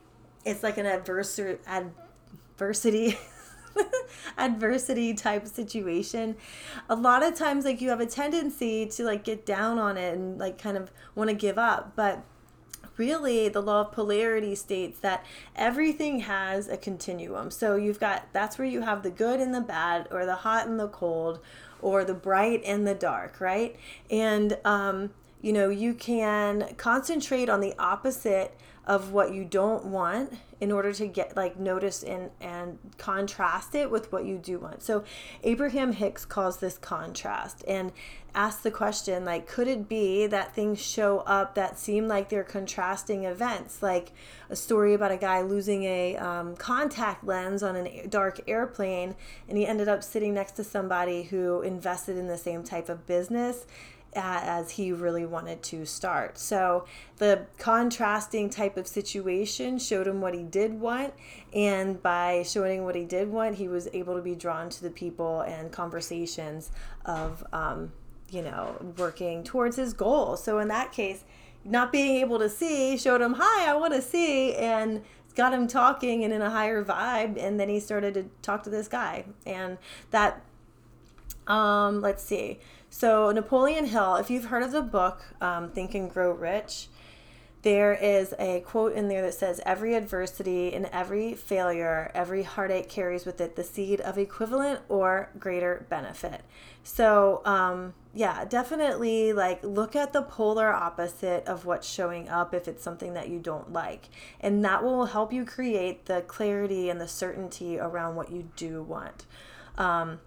it's 0.44 0.62
like 0.62 0.78
an 0.78 0.86
adversary 0.86 1.58
adversity 1.66 3.18
adversity 4.38 5.14
type 5.14 5.46
situation 5.46 6.36
a 6.88 6.94
lot 6.94 7.22
of 7.22 7.34
times 7.34 7.64
like 7.64 7.80
you 7.80 7.90
have 7.90 8.00
a 8.00 8.06
tendency 8.06 8.86
to 8.86 9.04
like 9.04 9.24
get 9.24 9.44
down 9.44 9.78
on 9.78 9.96
it 9.96 10.14
and 10.14 10.38
like 10.38 10.58
kind 10.58 10.76
of 10.76 10.90
want 11.14 11.28
to 11.28 11.34
give 11.34 11.58
up 11.58 11.92
but 11.96 12.24
really 12.98 13.48
the 13.48 13.62
law 13.62 13.82
of 13.82 13.92
polarity 13.92 14.54
states 14.54 14.98
that 15.00 15.24
everything 15.56 16.20
has 16.20 16.68
a 16.68 16.76
continuum. 16.76 17.50
So 17.50 17.76
you've 17.76 18.00
got 18.00 18.32
that's 18.32 18.58
where 18.58 18.68
you 18.68 18.82
have 18.82 19.02
the 19.02 19.10
good 19.10 19.40
and 19.40 19.54
the 19.54 19.60
bad, 19.60 20.08
or 20.10 20.26
the 20.26 20.36
hot 20.36 20.66
and 20.66 20.78
the 20.78 20.88
cold, 20.88 21.40
or 21.80 22.04
the 22.04 22.14
bright 22.14 22.62
and 22.64 22.86
the 22.86 22.94
dark, 22.94 23.40
right? 23.40 23.76
And 24.10 24.58
um, 24.64 25.10
you 25.40 25.52
know, 25.52 25.70
you 25.70 25.94
can 25.94 26.74
concentrate 26.76 27.48
on 27.48 27.60
the 27.60 27.74
opposite 27.78 28.58
of 28.88 29.12
what 29.12 29.34
you 29.34 29.44
don't 29.44 29.84
want 29.84 30.32
in 30.60 30.72
order 30.72 30.92
to 30.92 31.06
get 31.06 31.36
like 31.36 31.58
notice 31.58 32.02
and 32.02 32.30
and 32.40 32.78
contrast 32.96 33.74
it 33.74 33.90
with 33.90 34.10
what 34.10 34.24
you 34.24 34.38
do 34.38 34.58
want. 34.58 34.82
So 34.82 35.04
Abraham 35.44 35.92
Hicks 35.92 36.24
calls 36.24 36.56
this 36.56 36.78
contrast 36.78 37.62
and 37.68 37.92
asks 38.34 38.62
the 38.62 38.70
question 38.70 39.24
like 39.24 39.46
could 39.46 39.68
it 39.68 39.88
be 39.88 40.26
that 40.26 40.54
things 40.54 40.80
show 40.80 41.20
up 41.20 41.54
that 41.54 41.78
seem 41.78 42.08
like 42.08 42.28
they're 42.28 42.44
contrasting 42.44 43.24
events 43.24 43.82
like 43.82 44.12
a 44.50 44.56
story 44.56 44.94
about 44.94 45.10
a 45.10 45.16
guy 45.16 45.40
losing 45.40 45.84
a 45.84 46.16
um, 46.16 46.54
contact 46.56 47.24
lens 47.24 47.62
on 47.62 47.74
a 47.76 48.06
dark 48.06 48.40
airplane 48.46 49.14
and 49.48 49.56
he 49.56 49.66
ended 49.66 49.88
up 49.88 50.04
sitting 50.04 50.34
next 50.34 50.52
to 50.52 50.62
somebody 50.62 51.24
who 51.24 51.62
invested 51.62 52.16
in 52.16 52.26
the 52.26 52.38
same 52.38 52.62
type 52.62 52.88
of 52.88 53.06
business 53.06 53.66
as 54.18 54.72
he 54.72 54.92
really 54.92 55.24
wanted 55.24 55.62
to 55.64 55.84
start. 55.84 56.38
So 56.38 56.86
the 57.16 57.46
contrasting 57.58 58.50
type 58.50 58.76
of 58.76 58.86
situation 58.86 59.78
showed 59.78 60.06
him 60.06 60.20
what 60.20 60.34
he 60.34 60.42
did 60.42 60.80
want, 60.80 61.14
and 61.52 62.02
by 62.02 62.42
showing 62.46 62.84
what 62.84 62.94
he 62.94 63.04
did 63.04 63.28
want, 63.30 63.56
he 63.56 63.68
was 63.68 63.88
able 63.92 64.16
to 64.16 64.22
be 64.22 64.34
drawn 64.34 64.68
to 64.70 64.82
the 64.82 64.90
people 64.90 65.40
and 65.42 65.72
conversations 65.72 66.70
of, 67.04 67.44
um, 67.52 67.92
you 68.30 68.42
know, 68.42 68.76
working 68.96 69.44
towards 69.44 69.76
his 69.76 69.92
goal. 69.92 70.36
So 70.36 70.58
in 70.58 70.68
that 70.68 70.92
case, 70.92 71.24
not 71.64 71.92
being 71.92 72.16
able 72.16 72.38
to 72.38 72.48
see 72.48 72.96
showed 72.96 73.20
him, 73.20 73.34
"Hi, 73.38 73.70
I 73.70 73.74
want 73.74 73.94
to 73.94 74.02
see," 74.02 74.54
and 74.54 75.02
got 75.38 75.54
him 75.54 75.68
talking 75.68 76.24
and 76.24 76.34
in 76.34 76.42
a 76.42 76.50
higher 76.50 76.84
vibe 76.84 77.40
and 77.40 77.60
then 77.60 77.68
he 77.68 77.78
started 77.78 78.12
to 78.12 78.24
talk 78.42 78.64
to 78.64 78.70
this 78.70 78.88
guy 78.88 79.24
and 79.46 79.78
that 80.10 80.42
um 81.46 82.00
let's 82.00 82.24
see 82.24 82.58
so, 82.98 83.30
Napoleon 83.30 83.84
Hill, 83.84 84.16
if 84.16 84.28
you've 84.28 84.46
heard 84.46 84.64
of 84.64 84.72
the 84.72 84.82
book 84.82 85.22
um, 85.40 85.70
Think 85.70 85.94
and 85.94 86.10
Grow 86.10 86.32
Rich, 86.32 86.88
there 87.62 87.94
is 87.94 88.34
a 88.40 88.58
quote 88.62 88.92
in 88.92 89.06
there 89.06 89.22
that 89.22 89.34
says, 89.34 89.60
Every 89.64 89.94
adversity 89.94 90.74
and 90.74 90.86
every 90.86 91.34
failure, 91.34 92.10
every 92.12 92.42
heartache 92.42 92.88
carries 92.88 93.24
with 93.24 93.40
it 93.40 93.54
the 93.54 93.62
seed 93.62 94.00
of 94.00 94.18
equivalent 94.18 94.80
or 94.88 95.30
greater 95.38 95.86
benefit. 95.88 96.40
So, 96.82 97.40
um, 97.44 97.94
yeah, 98.14 98.44
definitely 98.44 99.32
like 99.32 99.62
look 99.62 99.94
at 99.94 100.12
the 100.12 100.22
polar 100.22 100.72
opposite 100.72 101.46
of 101.46 101.64
what's 101.64 101.88
showing 101.88 102.28
up 102.28 102.52
if 102.52 102.66
it's 102.66 102.82
something 102.82 103.14
that 103.14 103.28
you 103.28 103.38
don't 103.38 103.72
like. 103.72 104.08
And 104.40 104.64
that 104.64 104.82
will 104.82 105.06
help 105.06 105.32
you 105.32 105.44
create 105.44 106.06
the 106.06 106.22
clarity 106.22 106.90
and 106.90 107.00
the 107.00 107.06
certainty 107.06 107.78
around 107.78 108.16
what 108.16 108.32
you 108.32 108.50
do 108.56 108.82
want. 108.82 109.24
Um, 109.76 110.18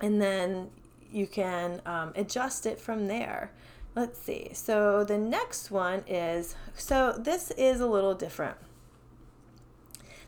and 0.00 0.20
then 0.20 0.70
you 1.12 1.26
can 1.26 1.80
um, 1.86 2.12
adjust 2.14 2.66
it 2.66 2.80
from 2.80 3.06
there. 3.06 3.50
Let's 3.94 4.20
see. 4.20 4.50
So 4.52 5.04
the 5.04 5.18
next 5.18 5.70
one 5.70 6.04
is 6.06 6.54
so 6.74 7.14
this 7.18 7.50
is 7.52 7.80
a 7.80 7.86
little 7.86 8.14
different. 8.14 8.56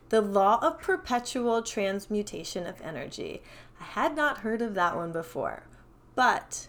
The 0.08 0.20
law 0.20 0.58
of 0.60 0.80
perpetual 0.80 1.62
transmutation 1.62 2.66
of 2.66 2.80
energy. 2.82 3.42
I 3.80 3.84
had 3.84 4.16
not 4.16 4.38
heard 4.38 4.60
of 4.60 4.74
that 4.74 4.96
one 4.96 5.12
before, 5.12 5.62
but 6.14 6.66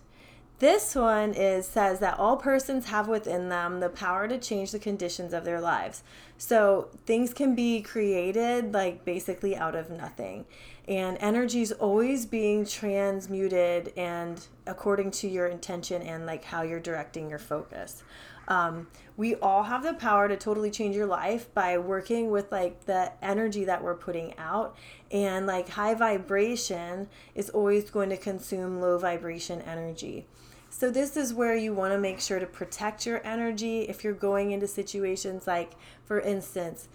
this 0.62 0.94
one 0.94 1.34
is 1.34 1.68
says 1.68 1.98
that 2.02 2.20
all 2.20 2.38
persons 2.38 2.86
have 2.86 3.08
within 3.08 3.50
them 3.50 3.80
the 3.80 3.90
power 3.90 4.28
to 4.28 4.38
change 4.38 4.72
the 4.72 4.78
conditions 4.78 5.34
of 5.34 5.44
their 5.44 5.60
lives. 5.60 6.04
So 6.38 6.90
things 7.08 7.34
can 7.34 7.56
be 7.56 7.82
created 7.82 8.72
like 8.72 9.04
basically 9.04 9.56
out 9.56 9.74
of 9.74 9.90
nothing. 9.90 10.46
And 10.88 11.18
energy 11.20 11.64
is 11.64 11.72
always 11.72 12.28
being 12.28 12.64
transmuted 12.68 13.92
and 13.98 14.46
according 14.68 15.10
to 15.12 15.28
your 15.28 15.48
intention 15.48 16.04
and 16.04 16.28
like 16.28 16.44
how 16.44 16.62
you're 16.62 16.80
directing 16.80 17.28
your 17.28 17.40
focus. 17.40 18.04
Um, 18.48 18.88
we 19.18 19.34
all 19.36 19.64
have 19.64 19.82
the 19.82 19.96
power 19.96 20.28
to 20.28 20.38
totally 20.38 20.70
change 20.70 20.96
your 20.96 21.08
life 21.08 21.52
by 21.56 21.80
working 21.80 22.30
with 22.30 22.52
like 22.52 22.86
the 22.86 23.14
energy 23.24 23.66
that 23.66 23.84
we're 23.84 23.96
putting 23.96 24.38
out 24.38 24.76
and 25.10 25.48
like 25.48 25.70
high 25.70 25.96
vibration 25.96 27.08
is 27.34 27.50
always 27.50 27.90
going 27.90 28.10
to 28.10 28.18
consume 28.18 28.80
low 28.80 29.00
vibration 29.00 29.62
energy 29.62 30.28
so, 30.74 30.90
this 30.90 31.18
is 31.18 31.34
where 31.34 31.54
you 31.54 31.74
want 31.74 31.92
to 31.94 32.00
make 32.00 32.22
sure 32.22 32.40
to 32.40 32.46
protect 32.46 33.06
your 33.06 33.22
energy 33.28 33.82
if 33.82 34.06
you're 34.06 34.14
going 34.14 34.52
into 34.52 34.68
situations 34.68 35.46
like, 35.46 35.74
for 36.06 36.22
instance, 36.22 36.88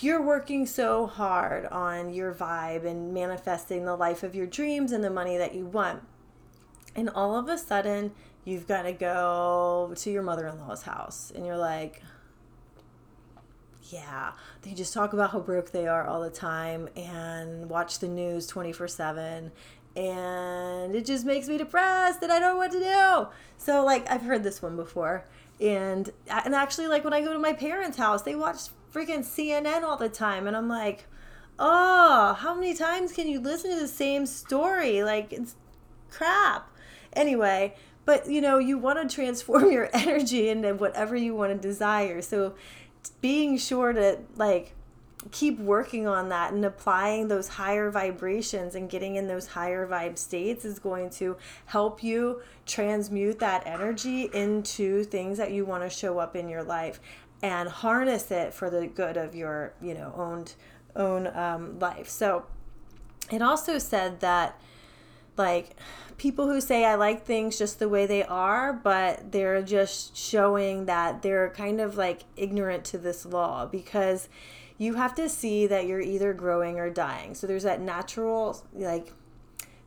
you're 0.00 0.22
working 0.22 0.64
so 0.64 1.08
hard 1.08 1.66
on 1.66 2.14
your 2.14 2.32
vibe 2.32 2.86
and 2.86 3.12
manifesting 3.12 3.84
the 3.84 3.96
life 3.96 4.22
of 4.22 4.36
your 4.36 4.46
dreams 4.46 4.92
and 4.92 5.02
the 5.02 5.10
money 5.10 5.36
that 5.36 5.56
you 5.56 5.66
want. 5.66 6.04
And 6.94 7.10
all 7.10 7.36
of 7.36 7.48
a 7.48 7.58
sudden, 7.58 8.12
you've 8.44 8.68
got 8.68 8.82
to 8.82 8.92
go 8.92 9.92
to 9.96 10.10
your 10.10 10.22
mother 10.22 10.46
in 10.46 10.60
law's 10.60 10.82
house, 10.82 11.32
and 11.34 11.44
you're 11.44 11.58
like, 11.58 12.00
yeah, 13.90 14.34
they 14.62 14.72
just 14.72 14.94
talk 14.94 15.12
about 15.12 15.30
how 15.30 15.40
broke 15.40 15.72
they 15.72 15.88
are 15.88 16.06
all 16.06 16.20
the 16.20 16.30
time 16.30 16.88
and 16.94 17.68
watch 17.68 17.98
the 17.98 18.08
news 18.08 18.46
24 18.46 18.86
7 18.86 19.50
and 19.96 20.94
it 20.94 21.04
just 21.04 21.24
makes 21.24 21.48
me 21.48 21.58
depressed 21.58 22.22
and 22.22 22.32
I 22.32 22.38
don't 22.38 22.52
know 22.52 22.56
what 22.56 22.72
to 22.72 22.80
do. 22.80 23.28
So 23.58 23.84
like 23.84 24.10
I've 24.10 24.22
heard 24.22 24.42
this 24.42 24.62
one 24.62 24.76
before. 24.76 25.24
And 25.60 26.10
and 26.28 26.54
actually 26.54 26.88
like 26.88 27.04
when 27.04 27.12
I 27.12 27.20
go 27.20 27.32
to 27.32 27.38
my 27.38 27.52
parents' 27.52 27.98
house, 27.98 28.22
they 28.22 28.34
watch 28.34 28.58
freaking 28.92 29.20
CNN 29.20 29.82
all 29.82 29.96
the 29.96 30.08
time 30.08 30.46
and 30.46 30.56
I'm 30.56 30.68
like, 30.68 31.06
"Oh, 31.58 32.34
how 32.38 32.54
many 32.54 32.74
times 32.74 33.12
can 33.12 33.28
you 33.28 33.40
listen 33.40 33.70
to 33.70 33.80
the 33.80 33.88
same 33.88 34.26
story? 34.26 35.02
Like 35.02 35.32
it's 35.32 35.54
crap." 36.10 36.68
Anyway, 37.12 37.74
but 38.04 38.28
you 38.28 38.40
know, 38.40 38.58
you 38.58 38.78
want 38.78 39.08
to 39.08 39.14
transform 39.14 39.70
your 39.70 39.90
energy 39.92 40.48
into 40.48 40.74
whatever 40.74 41.16
you 41.16 41.34
want 41.34 41.52
to 41.52 41.68
desire. 41.68 42.22
So 42.22 42.54
being 43.20 43.58
sure 43.58 43.92
to 43.92 44.18
like 44.36 44.74
keep 45.30 45.58
working 45.58 46.06
on 46.06 46.28
that 46.30 46.52
and 46.52 46.64
applying 46.64 47.28
those 47.28 47.48
higher 47.48 47.90
vibrations 47.90 48.74
and 48.74 48.90
getting 48.90 49.16
in 49.16 49.28
those 49.28 49.46
higher 49.48 49.86
vibe 49.86 50.18
states 50.18 50.64
is 50.64 50.78
going 50.78 51.08
to 51.08 51.36
help 51.66 52.02
you 52.02 52.40
transmute 52.66 53.38
that 53.38 53.66
energy 53.66 54.28
into 54.34 55.04
things 55.04 55.38
that 55.38 55.52
you 55.52 55.64
want 55.64 55.82
to 55.82 55.90
show 55.90 56.18
up 56.18 56.34
in 56.34 56.48
your 56.48 56.62
life 56.62 57.00
and 57.42 57.68
harness 57.68 58.30
it 58.30 58.52
for 58.52 58.70
the 58.70 58.86
good 58.86 59.16
of 59.16 59.34
your 59.34 59.74
you 59.80 59.94
know 59.94 60.12
owned 60.16 60.54
own 60.94 61.26
um, 61.28 61.78
life. 61.78 62.08
So 62.08 62.46
it 63.30 63.42
also 63.42 63.78
said 63.78 64.20
that 64.20 64.60
like 65.36 65.76
people 66.18 66.46
who 66.46 66.60
say 66.60 66.84
I 66.84 66.96
like 66.96 67.24
things 67.24 67.58
just 67.58 67.78
the 67.78 67.88
way 67.88 68.06
they 68.06 68.22
are, 68.22 68.72
but 68.72 69.32
they're 69.32 69.62
just 69.62 70.16
showing 70.16 70.86
that 70.86 71.22
they're 71.22 71.50
kind 71.50 71.80
of 71.80 71.96
like 71.96 72.22
ignorant 72.36 72.84
to 72.86 72.98
this 72.98 73.24
law 73.24 73.66
because 73.66 74.28
you 74.82 74.94
have 74.94 75.14
to 75.14 75.28
see 75.28 75.66
that 75.68 75.86
you're 75.86 76.00
either 76.00 76.32
growing 76.32 76.80
or 76.80 76.90
dying. 76.90 77.36
So 77.36 77.46
there's 77.46 77.62
that 77.62 77.80
natural 77.80 78.64
like 78.74 79.12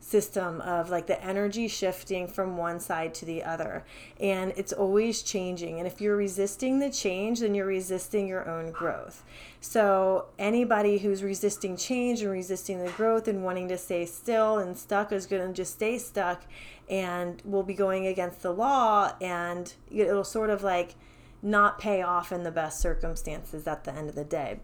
system 0.00 0.60
of 0.60 0.88
like 0.88 1.06
the 1.06 1.22
energy 1.22 1.66
shifting 1.66 2.28
from 2.28 2.56
one 2.56 2.78
side 2.78 3.12
to 3.12 3.24
the 3.24 3.42
other 3.42 3.84
and 4.20 4.54
it's 4.56 4.72
always 4.72 5.22
changing. 5.22 5.78
And 5.78 5.86
if 5.86 6.00
you're 6.00 6.16
resisting 6.16 6.78
the 6.78 6.88
change 6.88 7.40
then 7.40 7.54
you're 7.54 7.66
resisting 7.66 8.26
your 8.26 8.48
own 8.48 8.70
growth. 8.70 9.22
So 9.60 10.26
anybody 10.38 10.98
who's 10.98 11.22
resisting 11.22 11.76
change 11.76 12.22
and 12.22 12.30
resisting 12.30 12.82
the 12.82 12.92
growth 12.92 13.28
and 13.28 13.44
wanting 13.44 13.68
to 13.68 13.76
stay 13.76 14.06
still 14.06 14.58
and 14.58 14.78
stuck 14.78 15.12
is 15.12 15.26
going 15.26 15.46
to 15.46 15.52
just 15.52 15.74
stay 15.74 15.98
stuck 15.98 16.46
and 16.88 17.42
will 17.44 17.64
be 17.64 17.74
going 17.74 18.06
against 18.06 18.42
the 18.42 18.52
law 18.52 19.12
and 19.20 19.74
it'll 19.90 20.24
sort 20.24 20.48
of 20.48 20.62
like 20.62 20.94
not 21.42 21.78
pay 21.78 22.00
off 22.00 22.32
in 22.32 22.44
the 22.44 22.50
best 22.50 22.80
circumstances 22.80 23.66
at 23.66 23.84
the 23.84 23.92
end 23.92 24.08
of 24.08 24.14
the 24.14 24.24
day 24.24 24.60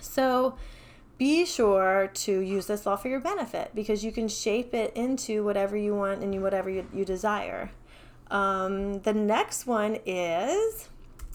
so 0.00 0.56
be 1.18 1.46
sure 1.46 2.10
to 2.12 2.40
use 2.40 2.66
this 2.66 2.84
law 2.84 2.96
for 2.96 3.08
your 3.08 3.20
benefit 3.20 3.70
because 3.74 4.04
you 4.04 4.12
can 4.12 4.28
shape 4.28 4.74
it 4.74 4.94
into 4.94 5.42
whatever 5.44 5.76
you 5.76 5.94
want 5.94 6.22
and 6.22 6.42
whatever 6.42 6.68
you, 6.68 6.86
you 6.92 7.04
desire. 7.04 7.70
Um, 8.30 9.00
the 9.00 9.14
next 9.14 9.66
one 9.66 9.98
is 10.04 10.88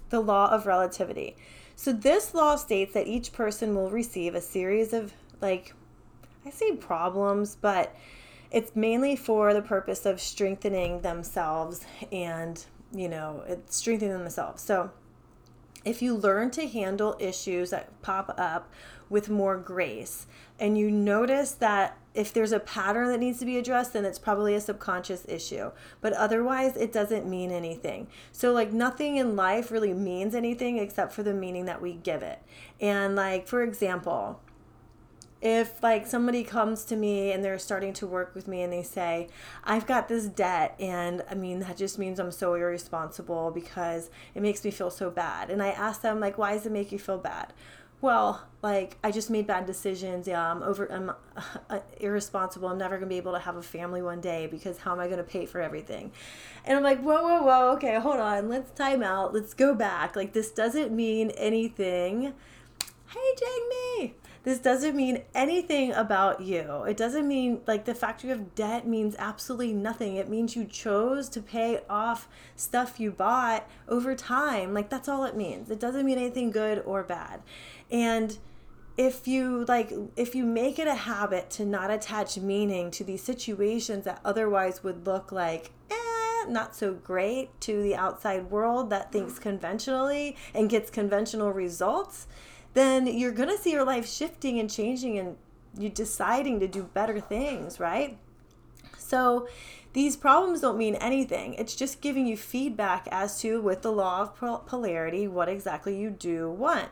the 0.10 0.20
law 0.20 0.52
of 0.52 0.68
relativity. 0.68 1.36
So, 1.76 1.92
this 1.94 2.36
law 2.36 2.58
states 2.58 2.94
that 2.94 3.08
each 3.08 3.34
person 3.34 3.74
will 3.74 3.90
receive 3.90 4.36
a 4.36 4.42
series 4.42 4.94
of, 4.94 5.14
like, 5.42 5.74
I 6.46 6.52
say 6.52 6.76
problems, 6.76 7.56
but 7.56 7.96
it's 8.52 8.76
mainly 8.76 9.16
for 9.16 9.54
the 9.54 9.62
purpose 9.62 10.06
of 10.06 10.22
strengthening 10.22 11.02
themselves 11.02 11.86
and, 12.12 12.64
you 12.94 13.10
know, 13.10 13.44
strengthening 13.70 14.20
themselves. 14.20 14.62
So, 14.62 14.92
if 15.84 16.02
you 16.02 16.16
learn 16.16 16.52
to 16.52 16.68
handle 16.68 17.16
issues 17.20 17.72
that 17.72 18.02
pop 18.02 18.34
up 18.38 18.70
with 19.10 19.30
more 19.30 19.58
grace 19.58 20.26
and 20.60 20.78
you 20.78 20.90
notice 20.90 21.52
that 21.52 21.98
if 22.14 22.32
there's 22.32 22.52
a 22.52 22.60
pattern 22.60 23.10
that 23.10 23.20
needs 23.20 23.40
to 23.40 23.46
be 23.46 23.58
addressed 23.58 23.94
then 23.94 24.06
it's 24.06 24.20
probably 24.20 24.54
a 24.56 24.62
subconscious 24.62 25.26
issue. 25.28 25.72
But 26.00 26.14
otherwise 26.14 26.78
it 26.78 26.94
doesn't 26.94 27.28
mean 27.28 27.52
anything. 27.52 28.08
So 28.32 28.54
like 28.54 28.72
nothing 28.72 29.18
in 29.18 29.36
life 29.36 29.72
really 29.72 29.94
means 29.94 30.34
anything 30.36 30.78
except 30.78 31.14
for 31.14 31.24
the 31.24 31.34
meaning 31.34 31.66
that 31.66 31.82
we 31.82 31.94
give 31.94 32.22
it. 32.22 32.40
And 32.80 33.16
like 33.16 33.48
for 33.48 33.64
example 33.64 34.40
if 35.42 35.82
like 35.82 36.06
somebody 36.06 36.44
comes 36.44 36.86
to 36.86 36.96
me 36.96 37.32
and 37.32 37.44
they're 37.44 37.58
starting 37.58 37.94
to 37.94 38.06
work 38.06 38.36
with 38.36 38.48
me 38.48 38.62
and 38.62 38.72
they 38.72 38.84
say 38.84 39.28
i've 39.64 39.88
got 39.88 40.08
this 40.08 40.26
debt 40.26 40.76
and 40.80 41.24
i 41.30 41.34
mean 41.34 41.60
that 41.60 41.76
just 41.76 41.98
means 41.98 42.20
i'm 42.20 42.32
so 42.32 42.54
irresponsible 42.54 43.50
because 43.50 44.12
it 44.36 44.42
makes 44.42 44.64
me 44.64 44.72
feel 44.72 44.92
so 44.92 45.10
bad. 45.10 45.50
And 45.50 45.62
i 45.62 45.70
ask 45.70 46.02
them 46.02 46.20
like 46.20 46.38
why 46.38 46.54
does 46.54 46.66
it 46.66 46.72
make 46.72 46.92
you 46.92 47.00
feel 47.00 47.18
bad? 47.18 47.54
Well 48.02 48.44
like 48.62 48.98
i 49.04 49.12
just 49.12 49.32
made 49.32 49.48
bad 49.48 49.66
decisions. 49.66 50.28
Yeah 50.28 50.52
i'm 50.52 50.62
over 50.62 50.86
i'm 50.92 51.12
uh, 51.70 51.80
irresponsible. 52.00 52.68
I'm 52.70 52.78
never 52.78 52.98
going 52.98 53.10
to 53.10 53.14
be 53.14 53.18
able 53.18 53.34
to 53.34 53.40
have 53.40 53.56
a 53.56 53.64
family 53.64 54.04
one 54.04 54.22
day 54.22 54.48
because 54.48 54.78
how 54.78 54.92
am 54.92 55.00
i 55.00 55.08
going 55.08 55.18
to 55.18 55.24
pay 55.24 55.48
for 55.48 55.60
everything? 55.60 56.12
And 56.66 56.78
i'm 56.78 56.84
like 56.84 57.02
whoa 57.02 57.22
whoa 57.24 57.42
whoa 57.42 57.72
okay 57.74 58.00
hold 58.00 58.20
on. 58.20 58.48
Let's 58.48 58.72
time 58.72 59.02
out. 59.02 59.34
Let's 59.34 59.56
go 59.56 59.74
back. 59.74 60.16
Like 60.16 60.34
this 60.34 60.52
doesn't 60.52 60.92
mean 60.92 61.32
anything. 61.32 62.34
Hey 63.08 63.36
jamie 63.40 64.16
this 64.44 64.58
doesn't 64.58 64.96
mean 64.96 65.22
anything 65.36 65.92
about 65.92 66.42
you. 66.42 66.84
It 66.84 66.98
doesn't 66.98 67.28
mean 67.28 67.62
like 67.68 67.86
the 67.86 67.94
fact 67.94 68.24
you 68.24 68.32
have 68.32 68.56
debt 68.56 68.88
means 68.88 69.16
absolutely 69.20 69.74
nothing. 69.74 70.16
It 70.16 70.30
means 70.30 70.56
you 70.56 70.66
chose 70.66 71.30
to 71.30 71.42
pay 71.42 71.82
off 71.90 72.28
stuff 72.56 73.00
you 73.00 73.12
bought 73.12 73.70
over 73.88 74.16
time. 74.16 74.74
Like 74.74 74.90
that's 74.90 75.08
all 75.08 75.26
it 75.26 75.36
means. 75.36 75.70
It 75.70 75.80
doesn't 75.80 76.06
mean 76.06 76.18
anything 76.18 76.50
good 76.50 76.82
or 76.86 77.04
bad. 77.04 77.42
And 77.92 78.38
if 78.98 79.28
you 79.28 79.64
like 79.68 79.94
if 80.16 80.36
you 80.36 80.44
make 80.44 80.80
it 80.80 80.88
a 80.88 80.96
habit 80.96 81.50
to 81.52 81.66
not 81.66 81.92
attach 81.92 82.38
meaning 82.38 82.92
to 82.92 83.04
these 83.04 83.24
situations 83.24 84.06
that 84.06 84.20
otherwise 84.26 84.84
would 84.84 85.06
look 85.06 85.32
like 85.32 85.72
eh, 85.90 86.46
not 86.48 86.76
so 86.76 86.94
great 86.94 87.50
to 87.62 87.82
the 87.82 87.96
outside 87.96 88.50
world 88.52 88.90
that 88.90 89.12
thinks 89.12 89.40
conventionally 89.40 90.36
and 90.54 90.70
gets 90.70 90.90
conventional 90.90 91.52
results 91.52 92.28
then 92.74 93.08
you're 93.08 93.32
going 93.32 93.50
to 93.50 93.58
see 93.58 93.72
your 93.72 93.86
life 93.86 94.08
shifting 94.08 94.60
and 94.60 94.70
changing 94.70 95.18
and 95.18 95.38
you 95.78 95.90
deciding 95.90 96.60
to 96.60 96.68
do 96.68 96.84
better 96.84 97.20
things, 97.20 97.80
right? 97.80 98.18
So 98.98 99.48
these 99.94 100.16
problems 100.16 100.62
don't 100.62 100.78
mean 100.78 100.96
anything. 100.96 101.54
It's 101.56 101.76
just 101.76 102.02
giving 102.02 102.26
you 102.26 102.38
feedback 102.38 103.08
as 103.12 103.40
to, 103.42 103.62
with 103.62 103.82
the 103.82 103.92
law 103.92 104.22
of 104.22 104.66
polarity, 104.66 105.28
what 105.28 105.50
exactly 105.50 105.98
you 105.98 106.10
do 106.10 106.50
want. 106.50 106.90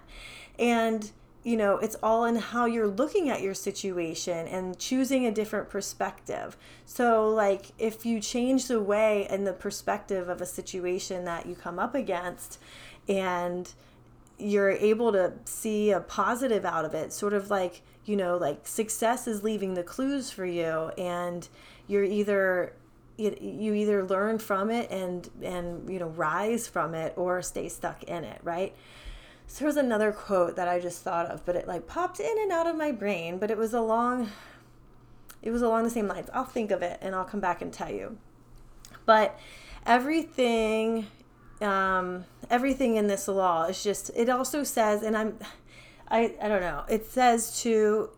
And 0.58 1.12
you 1.44 1.56
know, 1.56 1.78
it's 1.78 1.96
all 2.04 2.26
in 2.26 2.36
how 2.36 2.66
you're 2.66 2.88
looking 2.88 3.30
at 3.30 3.42
your 3.42 3.54
situation 3.54 4.46
and 4.48 4.78
choosing 4.78 5.26
a 5.26 5.32
different 5.32 5.70
perspective. 5.70 6.58
So, 6.86 7.30
like, 7.30 7.72
if 7.80 8.06
you 8.06 8.20
change 8.20 8.68
the 8.68 8.82
way 8.82 9.26
and 9.30 9.48
the 9.48 9.54
perspective 9.54 10.28
of 10.28 10.42
a 10.42 10.46
situation 10.46 11.24
that 11.26 11.46
you 11.46 11.56
come 11.56 11.80
up 11.80 11.96
against, 11.96 12.60
and 13.08 13.72
you're 14.40 14.72
able 14.72 15.12
to 15.12 15.34
see 15.46 15.92
a 15.92 16.00
positive 16.00 16.66
out 16.66 16.86
of 16.86 16.94
it 16.94 17.12
sort 17.12 17.34
of 17.34 17.50
like 17.50 17.82
you 18.06 18.16
know 18.16 18.38
like 18.38 18.66
success 18.66 19.28
is 19.28 19.44
leaving 19.44 19.74
the 19.74 19.84
clues 19.84 20.32
for 20.32 20.46
you 20.46 20.92
and 20.98 21.50
you're 21.88 22.04
either 22.04 22.74
you 23.18 23.74
either 23.74 24.06
learn 24.06 24.40
from 24.40 24.72
it 24.72 24.90
and 24.90 25.30
and 25.44 25.90
you 25.90 26.00
know 26.00 26.08
rise 26.08 26.68
from 26.68 26.94
it 26.94 27.14
or 27.18 27.42
stay 27.42 27.68
stuck 27.68 28.04
in 28.04 28.24
it 28.24 28.40
right? 28.44 28.74
So 29.48 29.66
there's 29.66 29.78
another 29.78 30.12
quote 30.12 30.56
that 30.58 30.68
i 30.68 30.80
just 30.80 31.02
thought 31.02 31.26
of 31.26 31.46
but 31.46 31.56
it 31.56 31.68
like 31.68 31.88
popped 31.88 32.20
in 32.20 32.38
and 32.40 32.52
out 32.52 32.68
of 32.68 32.76
my 32.76 32.92
brain 32.92 33.40
but 33.40 33.50
it 33.52 33.58
was 33.58 33.74
along 33.74 34.30
it 35.42 35.52
was 35.52 35.62
along 35.62 35.84
the 35.84 35.90
same 35.90 36.08
lines. 36.08 36.30
I'll 36.34 36.44
think 36.44 36.72
of 36.72 36.82
it 36.82 37.00
and 37.02 37.16
i'll 37.16 37.26
come 37.26 37.40
back 37.40 37.62
and 37.62 37.74
tell 37.74 37.92
you. 37.92 38.18
But 39.06 39.38
everything 39.86 41.08
um, 41.62 42.26
everything 42.50 42.96
in 42.96 43.08
this 43.08 43.28
law 43.28 43.64
is 43.66 43.84
just 43.84 44.12
it 44.16 44.30
also 44.30 44.64
says 44.64 45.04
and 45.04 45.18
i'm 45.18 45.38
i 46.10 46.34
i 46.42 46.48
don't 46.48 46.62
know 46.62 46.84
it 46.90 47.06
says 47.06 47.62
to 47.62 48.10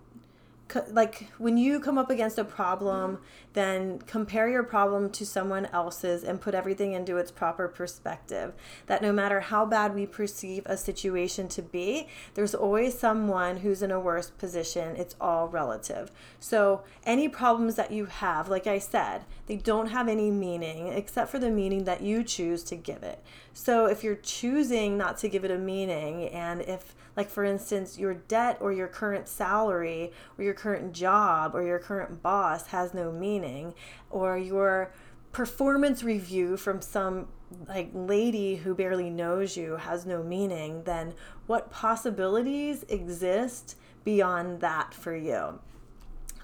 like 0.92 1.28
when 1.38 1.58
you 1.58 1.80
come 1.80 1.98
up 1.98 2.10
against 2.10 2.38
a 2.38 2.44
problem 2.44 3.20
then 3.54 4.00
compare 4.00 4.48
your 4.48 4.64
problem 4.64 5.10
to 5.10 5.26
someone 5.26 5.66
else's 5.68 6.24
and 6.24 6.40
put 6.40 6.56
everything 6.56 6.94
into 6.94 7.18
its 7.18 7.32
proper 7.32 7.68
perspective. 7.68 8.54
That 8.88 9.02
no 9.02 9.12
matter 9.12 9.42
how 9.42 9.66
bad 9.66 9.94
we 9.94 10.06
perceive 10.06 10.64
a 10.66 10.78
situation 10.78 11.48
to 11.50 11.62
be 11.62 12.08
there's 12.34 12.56
always 12.56 12.98
someone 12.98 13.58
who's 13.58 13.82
in 13.82 13.92
a 13.92 14.00
worse 14.00 14.30
position. 14.30 14.96
It's 14.96 15.16
all 15.20 15.48
relative. 15.48 16.12
So 16.40 16.84
any 17.06 17.28
problems 17.28 17.76
that 17.76 17.92
you 17.92 18.06
have 18.06 18.50
like 18.50 18.68
i 18.68 18.80
said 18.80 19.24
they 19.48 19.56
don't 19.56 19.88
have 19.88 20.08
any 20.08 20.32
meaning 20.32 20.88
except 20.88 21.30
for 21.30 21.40
the 21.40 21.50
meaning 21.50 21.84
that 21.86 22.02
you 22.02 22.24
choose 22.24 22.64
to 22.64 22.76
give 22.76 23.04
it 23.04 23.22
so 23.54 23.86
if 23.86 24.04
you're 24.04 24.16
choosing 24.16 24.98
not 24.98 25.18
to 25.20 25.30
give 25.30 25.44
it 25.44 25.52
a 25.52 25.58
meaning 25.58 26.30
and 26.30 26.62
if 26.62 26.96
like, 27.16 27.30
for 27.30 27.44
instance, 27.44 27.98
your 27.98 28.14
debt 28.14 28.58
or 28.62 28.72
your 28.72 28.88
current 28.88 29.28
salary 29.28 30.12
or 30.38 30.44
your 30.44 30.54
current 30.54 30.94
job 30.94 31.56
or 31.56 31.64
your 31.64 31.80
current 31.80 32.22
boss 32.24 32.68
has 32.68 32.94
no 32.94 33.12
meaning, 33.12 33.74
or 34.10 34.38
your 34.38 34.94
performance 35.32 36.04
review 36.04 36.58
from 36.58 36.82
some 36.82 37.28
like 37.68 37.90
lady 37.94 38.56
who 38.56 38.74
barely 38.74 39.10
knows 39.10 39.58
you 39.58 39.76
has 39.76 40.06
no 40.06 40.24
meaning, 40.24 40.84
then 40.84 41.14
what 41.48 41.70
possibilities 41.70 42.84
exist 42.88 43.76
beyond 44.06 44.62
that 44.62 44.94
for 44.94 45.16
you? 45.16 45.60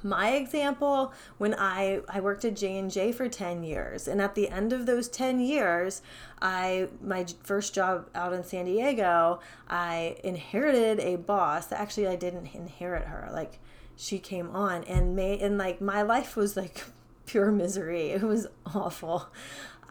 My 0.07 0.31
example 0.31 1.13
when 1.37 1.53
i 1.55 1.99
i 2.09 2.19
worked 2.19 2.45
at 2.45 2.55
j&j 2.55 3.11
for 3.11 3.27
10 3.27 3.63
years 3.63 4.07
and 4.07 4.21
at 4.21 4.35
the 4.35 4.49
end 4.49 4.71
of 4.73 4.85
those 4.85 5.07
10 5.07 5.39
years 5.39 6.01
i 6.41 6.87
my 7.01 7.25
first 7.43 7.73
job 7.73 8.07
out 8.15 8.33
in 8.33 8.43
san 8.43 8.65
diego 8.65 9.39
i 9.69 10.15
inherited 10.23 10.99
a 10.99 11.15
boss 11.15 11.71
actually 11.71 12.07
i 12.07 12.15
didn't 12.15 12.53
inherit 12.53 13.05
her 13.05 13.29
like 13.33 13.59
she 13.97 14.19
came 14.19 14.49
on 14.51 14.83
and 14.83 15.15
made 15.15 15.41
and 15.41 15.57
like 15.57 15.81
my 15.81 16.03
life 16.03 16.35
was 16.35 16.55
like 16.55 16.85
pure 17.25 17.51
misery. 17.51 18.11
It 18.11 18.23
was 18.23 18.47
awful. 18.65 19.27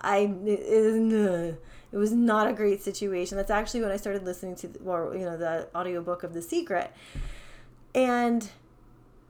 I 0.01 0.35
it, 0.45 1.13
uh, 1.13 1.57
it 1.93 1.97
was 1.97 2.13
not 2.13 2.49
a 2.49 2.53
great 2.53 2.83
situation. 2.83 3.37
That's 3.37 3.51
actually 3.51 3.83
when 3.83 3.91
i 3.91 3.97
started 3.97 4.25
listening 4.25 4.57
to 4.57 4.71
well 4.81 5.15
you 5.15 5.25
know 5.25 5.37
the 5.37 5.69
audiobook 5.75 6.23
of 6.23 6.33
the 6.33 6.43
secret. 6.43 6.93
And 7.95 8.49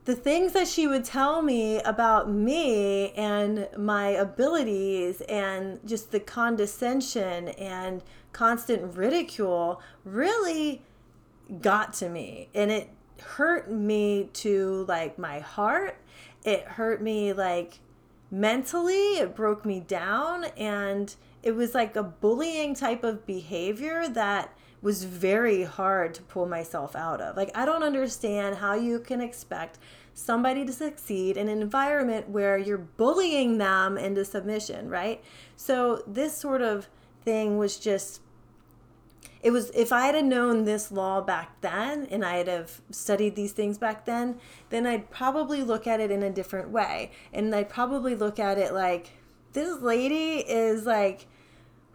the 0.07 0.15
things 0.15 0.53
that 0.53 0.69
she 0.69 0.87
would 0.87 1.05
tell 1.05 1.43
me 1.43 1.81
about 1.81 2.31
me 2.31 3.11
and 3.11 3.69
my 3.77 4.09
abilities 4.11 5.21
and 5.23 5.81
just 5.85 6.13
the 6.13 6.21
condescension 6.21 7.49
and 7.49 8.03
constant 8.33 8.97
ridicule 8.97 9.83
really 10.05 10.81
got 11.61 11.93
to 11.93 12.09
me. 12.09 12.49
And 12.55 12.71
it 12.71 12.89
hurt 13.21 13.69
me 13.69 14.31
to 14.35 14.85
like 14.87 15.19
my 15.19 15.41
heart. 15.41 15.97
It 16.45 16.63
hurt 16.63 17.03
me 17.03 17.33
like 17.33 17.81
mentally. 18.31 19.19
It 19.19 19.35
broke 19.35 19.65
me 19.65 19.81
down. 19.81 20.45
And 20.57 21.13
it 21.43 21.57
was 21.57 21.75
like 21.75 21.97
a 21.97 22.05
bullying 22.05 22.77
type 22.77 23.03
of 23.03 23.27
behavior 23.27 24.07
that 24.11 24.57
was 24.83 25.05
very 25.05 25.65
hard 25.65 26.15
to 26.15 26.23
pull 26.23 26.47
myself 26.47 26.95
out 26.95 27.21
of. 27.21 27.37
Like, 27.37 27.51
I 27.57 27.65
don't 27.65 27.83
understand 27.83 28.57
how 28.57 28.75
you 28.75 29.01
can 29.01 29.21
expect 29.21 29.79
somebody 30.15 30.65
to 30.65 30.73
succeed 30.73 31.37
in 31.37 31.49
an 31.49 31.61
environment 31.61 32.29
where 32.29 32.57
you're 32.57 32.79
bullying 32.79 33.59
them 33.59 33.99
into 33.99 34.25
submission, 34.25 34.89
right? 34.89 35.23
So, 35.57 36.03
this 36.07 36.37
sort 36.37 36.63
of 36.63 36.89
thing 37.25 37.59
was 37.59 37.79
just 37.79 38.21
it 39.43 39.53
was 39.53 39.71
if 39.75 39.93
I 39.93 40.07
had 40.07 40.25
known 40.25 40.65
this 40.65 40.91
law 40.91 41.21
back 41.21 41.61
then 41.61 42.09
and 42.11 42.25
I'd 42.25 42.49
have 42.49 42.81
studied 42.91 43.37
these 43.37 43.53
things 43.53 43.79
back 43.79 44.05
then, 44.05 44.41
then 44.71 44.89
I'd 44.89 45.09
probably 45.11 45.63
look 45.63 45.87
at 45.87 46.01
it 46.01 46.11
in 46.11 46.23
a 46.25 46.31
different 46.31 46.71
way. 46.71 47.13
And 47.33 47.55
I'd 47.55 47.69
probably 47.69 48.17
look 48.17 48.41
at 48.41 48.59
it 48.59 48.73
like 48.73 49.13
this 49.53 49.81
lady 49.81 50.39
is 50.39 50.85
like, 50.85 51.27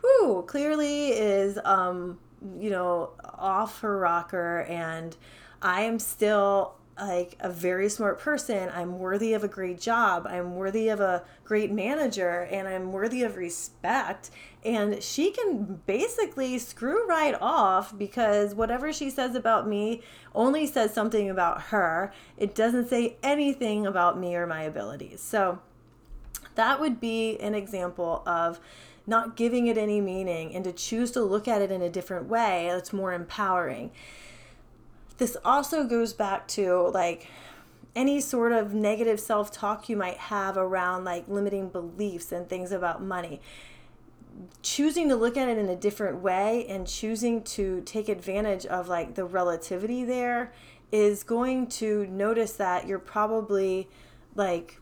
whoo, 0.01 0.43
clearly 0.43 1.09
is 1.09 1.59
um 1.65 2.19
you 2.59 2.69
know, 2.69 3.11
off 3.23 3.81
her 3.81 3.97
rocker 3.97 4.61
and 4.61 5.15
I 5.61 5.81
am 5.81 5.99
still 5.99 6.75
like 6.99 7.35
a 7.39 7.49
very 7.49 7.89
smart 7.89 8.19
person. 8.19 8.69
I'm 8.73 8.99
worthy 8.99 9.33
of 9.33 9.43
a 9.43 9.47
great 9.47 9.79
job. 9.79 10.27
I'm 10.27 10.55
worthy 10.55 10.89
of 10.89 10.99
a 10.99 11.23
great 11.43 11.71
manager 11.71 12.41
and 12.51 12.67
I'm 12.67 12.91
worthy 12.91 13.23
of 13.23 13.37
respect. 13.37 14.29
And 14.63 15.01
she 15.01 15.31
can 15.31 15.81
basically 15.85 16.59
screw 16.59 17.07
right 17.07 17.35
off 17.41 17.97
because 17.97 18.53
whatever 18.53 18.93
she 18.93 19.09
says 19.09 19.35
about 19.35 19.67
me 19.67 20.01
only 20.35 20.67
says 20.67 20.93
something 20.93 21.29
about 21.29 21.63
her. 21.63 22.13
It 22.37 22.53
doesn't 22.53 22.89
say 22.89 23.17
anything 23.23 23.87
about 23.87 24.19
me 24.19 24.35
or 24.35 24.45
my 24.45 24.63
abilities. 24.63 25.21
So 25.21 25.59
that 26.55 26.79
would 26.79 26.99
be 26.99 27.39
an 27.39 27.55
example 27.55 28.21
of 28.25 28.59
not 29.11 29.35
giving 29.35 29.67
it 29.67 29.77
any 29.77 30.01
meaning 30.01 30.55
and 30.55 30.63
to 30.63 30.71
choose 30.71 31.11
to 31.11 31.21
look 31.21 31.47
at 31.47 31.61
it 31.61 31.69
in 31.69 31.83
a 31.83 31.89
different 31.89 32.27
way 32.27 32.67
that's 32.71 32.91
more 32.91 33.13
empowering. 33.13 33.91
This 35.17 35.37
also 35.45 35.83
goes 35.83 36.13
back 36.13 36.47
to 36.49 36.87
like 36.87 37.27
any 37.95 38.21
sort 38.21 38.53
of 38.53 38.73
negative 38.73 39.19
self 39.19 39.51
talk 39.51 39.89
you 39.89 39.97
might 39.97 40.17
have 40.17 40.57
around 40.57 41.03
like 41.03 41.27
limiting 41.27 41.69
beliefs 41.69 42.31
and 42.31 42.47
things 42.49 42.71
about 42.71 43.03
money. 43.03 43.39
choosing 44.63 45.09
to 45.09 45.15
look 45.15 45.35
at 45.37 45.49
it 45.49 45.57
in 45.57 45.67
a 45.69 45.75
different 45.75 46.21
way 46.21 46.65
and 46.67 46.87
choosing 46.87 47.43
to 47.43 47.81
take 47.81 48.07
advantage 48.09 48.65
of 48.65 48.87
like 48.87 49.13
the 49.15 49.25
relativity 49.25 50.05
there 50.05 50.53
is 50.91 51.23
going 51.23 51.67
to 51.67 52.07
notice 52.07 52.53
that 52.53 52.87
you're 52.87 52.97
probably 52.99 53.89
like 54.35 54.80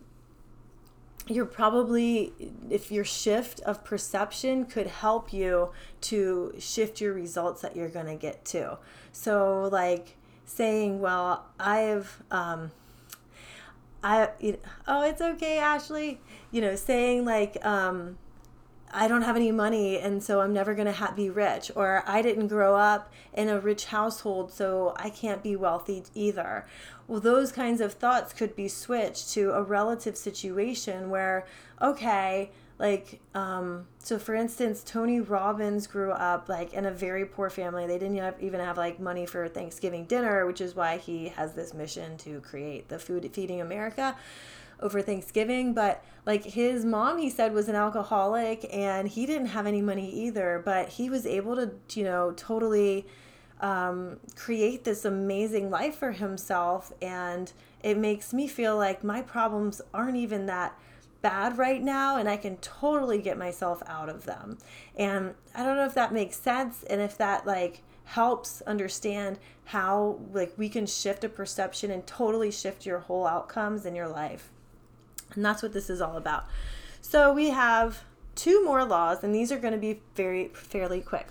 you're 1.29 1.45
probably 1.45 2.33
if 2.69 2.91
your 2.91 3.05
shift 3.05 3.59
of 3.61 3.83
perception 3.83 4.65
could 4.65 4.87
help 4.87 5.31
you 5.31 5.71
to 6.01 6.53
shift 6.57 6.99
your 6.99 7.13
results 7.13 7.61
that 7.61 7.75
you're 7.75 7.89
going 7.89 8.07
to 8.07 8.15
get 8.15 8.43
to. 8.45 8.77
So 9.11 9.69
like 9.71 10.15
saying 10.45 10.99
well 10.99 11.45
i've 11.59 12.23
um 12.31 12.71
i 14.03 14.29
you 14.39 14.53
know, 14.53 14.57
oh 14.87 15.03
it's 15.03 15.21
okay 15.21 15.59
ashley. 15.59 16.19
You 16.51 16.61
know 16.61 16.75
saying 16.75 17.25
like 17.25 17.63
um 17.63 18.17
I 18.91 19.07
don't 19.07 19.21
have 19.21 19.35
any 19.35 19.51
money 19.51 19.99
and 19.99 20.23
so 20.23 20.41
I'm 20.41 20.53
never 20.53 20.73
going 20.73 20.87
to 20.87 20.93
ha- 20.93 21.13
be 21.15 21.29
rich 21.29 21.71
or 21.75 22.03
I 22.07 22.21
didn't 22.21 22.47
grow 22.47 22.75
up 22.75 23.11
in 23.33 23.49
a 23.49 23.59
rich 23.59 23.85
household 23.85 24.51
so 24.51 24.93
I 24.97 25.09
can't 25.09 25.43
be 25.43 25.55
wealthy 25.55 26.03
either. 26.15 26.65
Well, 27.07 27.19
those 27.19 27.51
kinds 27.51 27.81
of 27.81 27.93
thoughts 27.93 28.33
could 28.33 28.55
be 28.55 28.67
switched 28.67 29.31
to 29.31 29.51
a 29.51 29.61
relative 29.61 30.17
situation 30.17 31.09
where 31.09 31.45
okay, 31.81 32.51
like 32.77 33.19
um 33.35 33.85
so 33.99 34.17
for 34.17 34.33
instance, 34.33 34.83
Tony 34.83 35.19
Robbins 35.19 35.85
grew 35.85 36.11
up 36.11 36.49
like 36.49 36.73
in 36.73 36.85
a 36.85 36.91
very 36.91 37.25
poor 37.25 37.49
family. 37.49 37.85
They 37.85 37.99
didn't 37.99 38.17
have, 38.17 38.41
even 38.41 38.59
have 38.59 38.77
like 38.77 38.99
money 38.99 39.25
for 39.25 39.47
Thanksgiving 39.47 40.05
dinner, 40.05 40.45
which 40.45 40.61
is 40.61 40.75
why 40.75 40.97
he 40.97 41.29
has 41.29 41.53
this 41.53 41.73
mission 41.73 42.17
to 42.19 42.41
create 42.41 42.89
the 42.89 42.97
food 42.97 43.29
feeding 43.33 43.61
America 43.61 44.15
over 44.81 45.01
Thanksgiving, 45.01 45.73
but 45.73 46.03
like 46.25 46.43
his 46.43 46.85
mom, 46.85 47.17
he 47.17 47.29
said, 47.29 47.53
was 47.53 47.69
an 47.69 47.75
alcoholic 47.75 48.67
and 48.71 49.07
he 49.07 49.25
didn't 49.25 49.47
have 49.47 49.67
any 49.67 49.81
money 49.81 50.09
either, 50.11 50.61
but 50.63 50.89
he 50.89 51.09
was 51.09 51.25
able 51.25 51.55
to, 51.55 51.71
you 51.97 52.03
know, 52.03 52.33
totally 52.35 53.05
um, 53.61 54.17
create 54.35 54.83
this 54.83 55.05
amazing 55.05 55.69
life 55.69 55.95
for 55.95 56.11
himself. 56.11 56.93
And 57.01 57.51
it 57.83 57.97
makes 57.97 58.33
me 58.33 58.47
feel 58.47 58.77
like 58.77 59.03
my 59.03 59.21
problems 59.21 59.81
aren't 59.93 60.17
even 60.17 60.45
that 60.45 60.77
bad 61.21 61.57
right 61.57 61.81
now 61.81 62.17
and 62.17 62.29
I 62.29 62.37
can 62.37 62.57
totally 62.57 63.21
get 63.21 63.37
myself 63.37 63.83
out 63.87 64.09
of 64.09 64.25
them. 64.25 64.57
And 64.95 65.33
I 65.53 65.63
don't 65.63 65.75
know 65.75 65.85
if 65.85 65.93
that 65.95 66.13
makes 66.13 66.37
sense 66.37 66.83
and 66.83 67.01
if 67.01 67.17
that 67.17 67.45
like 67.45 67.81
helps 68.05 68.61
understand 68.61 69.37
how 69.65 70.19
like 70.33 70.53
we 70.57 70.69
can 70.69 70.85
shift 70.85 71.23
a 71.23 71.29
perception 71.29 71.91
and 71.91 72.05
totally 72.07 72.51
shift 72.51 72.85
your 72.85 72.99
whole 72.99 73.27
outcomes 73.27 73.85
in 73.85 73.95
your 73.95 74.07
life. 74.07 74.51
And 75.35 75.45
that's 75.45 75.61
what 75.61 75.73
this 75.73 75.89
is 75.89 76.01
all 76.01 76.17
about. 76.17 76.45
So 77.01 77.33
we 77.33 77.49
have 77.49 78.03
two 78.35 78.63
more 78.63 78.85
laws, 78.85 79.23
and 79.23 79.33
these 79.33 79.51
are 79.51 79.59
going 79.59 79.73
to 79.73 79.79
be 79.79 80.01
very 80.15 80.49
fairly 80.49 81.01
quick. 81.01 81.27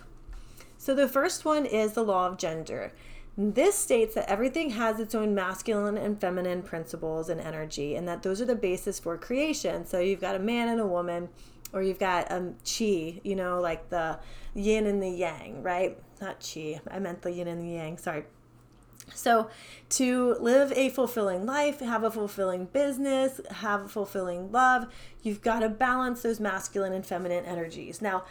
So 0.77 0.95
the 0.95 1.09
first 1.09 1.45
one 1.45 1.67
is 1.67 1.93
the 1.93 2.05
law 2.05 2.27
of 2.27 2.39
gender. 2.39 2.93
This 3.37 3.77
states 3.77 4.15
that 4.15 4.29
everything 4.29 4.71
has 4.71 4.99
its 4.99 5.15
own 5.15 5.35
masculine 5.35 5.97
and 5.97 6.21
feminine 6.21 6.63
principles 6.63 7.29
and 7.29 7.41
energy, 7.41 7.95
and 7.95 8.09
that 8.09 8.23
those 8.23 8.41
are 8.41 8.45
the 8.45 8.57
basis 8.57 8.99
for 8.99 9.17
creation. 9.17 9.87
So 9.87 10.01
you've 10.01 10.21
got 10.21 10.35
a 10.35 10.41
man 10.41 10.69
and 10.69 10.81
a 10.81 10.87
woman, 10.87 11.29
or 11.73 11.83
you've 11.83 11.99
got 11.99 12.31
um, 12.33 12.55
chi, 12.65 13.21
you 13.23 13.37
know, 13.37 13.61
like 13.61 13.91
the 13.91 14.19
yin 14.55 14.87
and 14.87 15.03
the 15.03 15.11
yang, 15.11 15.63
right? 15.63 15.99
Not 16.21 16.41
chi, 16.41 16.81
I 16.91 16.99
meant 16.99 17.23
the 17.23 17.31
yin 17.31 17.47
and 17.47 17.61
the 17.61 17.69
yang, 17.69 17.99
sorry. 17.99 18.25
So, 19.15 19.51
to 19.91 20.35
live 20.41 20.73
a 20.73 20.91
fulfilling 20.91 21.47
life, 21.47 21.81
have 21.81 22.05
a 22.05 22.11
fulfilling 22.11 22.67
business, 22.67 23.41
have 23.51 23.87
a 23.87 23.89
fulfilling 23.89 24.53
love, 24.53 24.87
you've 25.23 25.41
got 25.41 25.61
to 25.61 25.69
balance 25.69 26.23
those 26.23 26.41
masculine 26.41 26.93
and 26.93 27.07
feminine 27.07 27.45
energies. 27.47 28.03
Now, 28.03 28.25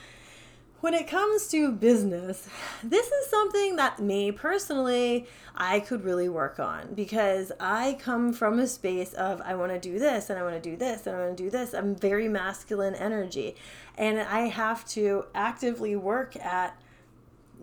when 0.80 0.94
it 0.94 1.08
comes 1.08 1.48
to 1.48 1.72
business, 1.72 2.48
this 2.84 3.08
is 3.08 3.28
something 3.30 3.78
that 3.78 4.00
me 4.00 4.32
personally, 4.32 5.26
I 5.56 5.80
could 5.80 6.04
really 6.04 6.30
work 6.30 6.60
on 6.60 6.94
because 6.94 7.52
I 7.60 7.98
come 8.00 8.32
from 8.32 8.60
a 8.60 8.68
space 8.68 9.14
of 9.14 9.42
I 9.42 9.56
want 9.56 9.72
to 9.72 9.80
do 9.80 9.98
this 9.98 10.30
and 10.30 10.38
I 10.38 10.44
want 10.44 10.54
to 10.54 10.62
do 10.62 10.78
this 10.78 11.08
and 11.08 11.16
I 11.16 11.26
want 11.26 11.36
to 11.36 11.44
do 11.44 11.50
this. 11.50 11.74
I'm 11.74 11.96
very 11.96 12.28
masculine 12.28 12.94
energy 12.94 13.56
and 13.98 14.20
I 14.20 14.42
have 14.42 14.88
to 14.90 15.26
actively 15.34 15.96
work 15.96 16.36
at 16.36 16.80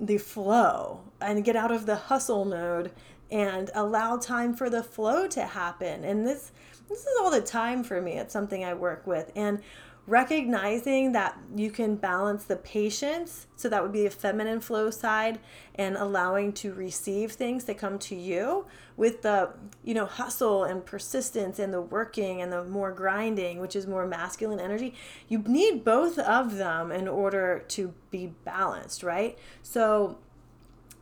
the 0.01 0.19
flow 0.19 1.01
and 1.21 1.45
get 1.45 1.57
out 1.57 1.71
of 1.71 1.87
the 1.87 1.97
hustle 1.97 2.45
mode 2.45 2.91
and 3.31 3.71
allow 3.75 4.17
time 4.17 4.55
for 4.55 4.69
the 4.69 4.83
flow 4.83 5.27
to 5.29 5.47
happen. 5.47 6.05
And 6.05 6.27
this 6.27 6.53
this 6.89 7.01
is 7.01 7.17
all 7.21 7.31
the 7.31 7.41
time 7.41 7.83
for 7.83 8.01
me. 8.01 8.13
It's 8.13 8.33
something 8.33 8.65
I 8.65 8.75
work 8.75 9.07
with 9.07 9.33
and 9.35 9.61
recognizing 10.07 11.13
that 11.13 11.39
you 11.57 11.71
can 11.71 11.97
balance 11.97 12.45
the 12.45 12.57
patience 12.57 13.47
so 13.57 13.71
that 13.71 13.83
would 13.83 13.93
be 13.93 14.03
the 14.03 14.11
feminine 14.11 14.61
flow 14.61 14.91
side 14.91 15.39
and 15.77 15.97
allowing 15.97 16.53
to 16.53 16.75
receive 16.75 17.33
things 17.33 17.65
that 17.65 17.79
come 17.79 17.99
to 17.99 18.15
you 18.15 18.67
with 18.99 19.23
the 19.23 19.49
you 19.83 19.95
know 19.95 20.05
hustle 20.05 20.65
and 20.65 20.85
persistence 20.85 21.59
and 21.59 21.73
the 21.73 21.81
working 21.81 22.43
and 22.43 22.53
the 22.53 22.63
more 22.65 22.93
grinding 22.93 23.61
which 23.61 23.75
is 23.75 23.87
more 23.87 24.07
masculine 24.07 24.61
energy. 24.61 24.95
You 25.29 25.39
need 25.39 25.85
both 25.85 26.19
of 26.19 26.57
them 26.57 26.93
in 26.93 27.09
order 27.09 27.65
to 27.69 27.95
be 28.11 28.35
balanced 28.45 29.03
right? 29.03 29.39
So 29.63 30.19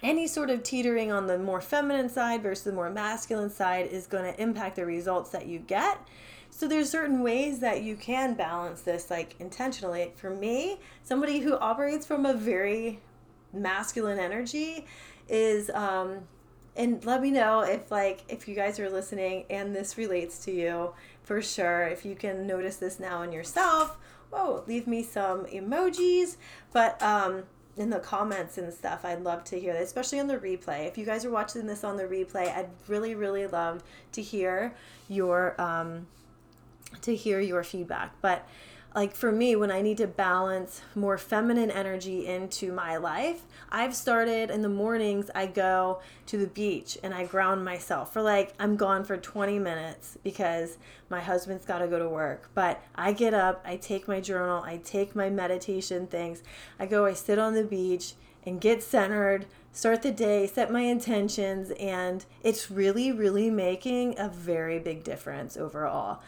any 0.01 0.29
sort 0.29 0.51
of 0.51 0.63
teetering 0.63 1.11
on 1.11 1.27
the 1.27 1.39
more 1.39 1.61
feminine 1.61 2.09
side 2.09 2.43
versus 2.43 2.65
the 2.65 2.73
more 2.73 2.91
masculine 2.91 3.51
side 3.51 3.87
is 3.87 4.07
going 4.07 4.33
to 4.33 4.41
impact 4.41 4.77
the 4.77 4.87
results 4.87 5.31
that 5.31 5.47
you 5.47 5.59
get 5.59 5.99
so 6.55 6.69
there's 6.69 6.91
certain 6.91 7.23
ways 7.23 7.61
that 7.61 7.83
you 7.83 7.97
can 7.97 8.35
balance 8.35 8.83
this 8.83 9.11
like 9.11 9.35
intentionally. 9.41 10.13
For 10.17 10.29
me, 10.29 10.79
somebody 11.03 11.41
who 11.41 11.57
operates 11.57 12.05
from 12.05 12.27
a 12.27 12.35
very 12.35 13.01
masculine 13.55 14.19
energy 14.19 14.87
is 15.29 15.71
um 15.71 16.19
and 16.77 17.05
let 17.05 17.21
me 17.21 17.31
know 17.31 17.61
if 17.61 17.91
like 17.91 18.23
if 18.29 18.47
you 18.47 18.55
guys 18.55 18.79
are 18.79 18.91
listening 18.91 19.45
and 19.49 19.75
this 19.75 19.97
relates 19.97 20.45
to 20.45 20.53
you 20.53 20.93
for 21.23 21.41
sure. 21.41 21.85
If 21.85 22.05
you 22.05 22.15
can 22.15 22.47
notice 22.47 22.77
this 22.77 23.01
now 23.01 23.23
in 23.23 23.33
yourself, 23.33 23.97
whoa, 24.31 24.63
leave 24.67 24.87
me 24.87 25.03
some 25.03 25.47
emojis. 25.47 26.37
But 26.71 27.03
um 27.03 27.45
in 27.79 27.89
the 27.89 27.99
comments 27.99 28.59
and 28.59 28.71
stuff. 28.73 29.05
I'd 29.05 29.25
love 29.25 29.45
to 29.45 29.59
hear 29.59 29.73
that, 29.73 29.83
especially 29.83 30.21
on 30.21 30.27
the 30.27 30.37
replay. 30.37 30.87
If 30.87 30.99
you 30.99 31.07
guys 31.07 31.25
are 31.25 31.31
watching 31.31 31.67
this 31.67 31.85
on 31.85 31.97
the 31.97 32.05
replay, 32.05 32.55
I'd 32.55 32.69
really, 32.89 33.15
really 33.15 33.47
love 33.47 33.83
to 34.13 34.21
hear 34.21 34.75
your 35.09 35.59
um, 35.59 36.07
to 37.01 37.16
hear 37.16 37.40
your 37.40 37.64
feedback. 37.64 38.12
But 38.20 38.47
like 38.95 39.14
for 39.14 39.32
me, 39.32 39.57
when 39.57 39.70
I 39.70 39.80
need 39.80 39.97
to 39.99 40.07
balance 40.07 40.82
more 40.95 41.16
feminine 41.16 41.70
energy 41.70 42.26
into 42.26 42.72
my 42.72 42.97
life, 42.99 43.43
I've 43.70 43.97
started 43.97 44.51
in 44.51 44.61
the 44.61 44.68
mornings, 44.68 45.30
I 45.34 45.47
go 45.47 46.01
to 46.26 46.36
the 46.36 46.47
beach 46.47 46.99
and 47.03 47.14
I 47.14 47.24
ground 47.24 47.64
myself 47.64 48.12
for 48.12 48.20
like, 48.20 48.53
I'm 48.59 48.76
gone 48.76 49.05
for 49.05 49.16
20 49.16 49.59
minutes 49.59 50.18
because 50.22 50.76
my 51.09 51.20
husband's 51.20 51.64
got 51.64 51.78
to 51.78 51.88
go 51.88 51.99
to 51.99 52.09
work. 52.09 52.51
But 52.55 52.82
I 52.95 53.12
get 53.12 53.32
up, 53.32 53.62
I 53.64 53.76
take 53.76 54.09
my 54.09 54.20
journal, 54.20 54.62
I 54.62 54.76
take 54.78 55.16
my 55.16 55.30
meditation 55.30 56.07
things, 56.07 56.43
I 56.78 56.86
go, 56.86 57.07
I 57.07 57.14
sit 57.14 57.38
on 57.38 57.55
the 57.55 57.64
beach 57.64 58.14
and 58.45 58.61
get 58.61 58.82
centered, 58.82 59.47
start 59.72 60.03
the 60.03 60.11
day, 60.11 60.47
set 60.47 60.70
my 60.70 60.82
intentions, 60.82 61.70
and 61.78 62.26
it's 62.43 62.70
really, 62.70 63.11
really 63.11 63.49
making 63.49 64.18
a 64.18 64.28
very 64.28 64.78
big 64.78 65.05
difference 65.05 65.57
overall 65.57 66.20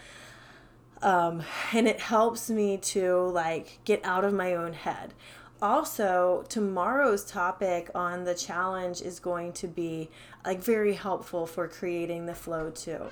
um, 1.05 1.42
and 1.72 1.86
it 1.86 2.00
helps 2.00 2.50
me 2.50 2.76
to 2.78 3.14
like 3.28 3.78
get 3.84 4.00
out 4.05 4.24
of 4.24 4.32
my 4.32 4.55
own 4.55 4.72
head 4.72 5.14
also 5.62 6.44
tomorrow's 6.48 7.24
topic 7.24 7.88
on 7.94 8.24
the 8.24 8.34
challenge 8.34 9.00
is 9.00 9.20
going 9.20 9.52
to 9.52 9.68
be 9.68 10.11
like 10.44 10.62
very 10.62 10.94
helpful 10.94 11.46
for 11.46 11.68
creating 11.68 12.26
the 12.26 12.34
flow 12.34 12.70
too 12.70 13.11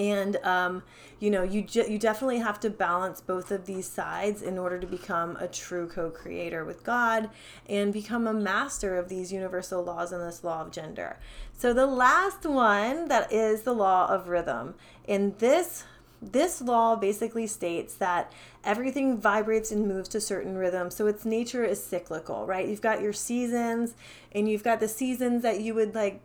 and 0.00 0.36
um, 0.44 0.82
you 1.18 1.30
know 1.30 1.42
you 1.42 1.62
ju- 1.62 1.86
you 1.88 1.98
definitely 1.98 2.38
have 2.38 2.58
to 2.60 2.70
balance 2.70 3.20
both 3.20 3.50
of 3.50 3.66
these 3.66 3.86
sides 3.86 4.40
in 4.40 4.58
order 4.58 4.78
to 4.78 4.86
become 4.86 5.36
a 5.36 5.46
true 5.46 5.86
co-creator 5.86 6.64
with 6.64 6.82
God 6.82 7.28
and 7.68 7.92
become 7.92 8.26
a 8.26 8.32
master 8.32 8.96
of 8.96 9.08
these 9.08 9.32
universal 9.32 9.84
laws 9.84 10.10
and 10.12 10.22
this 10.22 10.42
law 10.42 10.62
of 10.62 10.70
gender. 10.70 11.18
So 11.52 11.74
the 11.74 11.86
last 11.86 12.46
one 12.46 13.08
that 13.08 13.30
is 13.30 13.62
the 13.62 13.74
law 13.74 14.08
of 14.08 14.28
rhythm. 14.28 14.74
In 15.06 15.34
this 15.38 15.84
this 16.22 16.60
law 16.60 16.96
basically 16.96 17.46
states 17.46 17.94
that 17.94 18.32
everything 18.64 19.18
vibrates 19.18 19.72
and 19.72 19.88
moves 19.88 20.08
to 20.10 20.20
certain 20.20 20.56
rhythms. 20.56 20.94
So 20.94 21.06
its 21.06 21.24
nature 21.24 21.64
is 21.64 21.82
cyclical, 21.82 22.46
right? 22.46 22.68
You've 22.68 22.82
got 22.82 23.00
your 23.00 23.12
seasons, 23.12 23.94
and 24.32 24.48
you've 24.48 24.64
got 24.64 24.80
the 24.80 24.88
seasons 24.88 25.42
that 25.42 25.60
you 25.60 25.74
would 25.74 25.94
like 25.94 26.20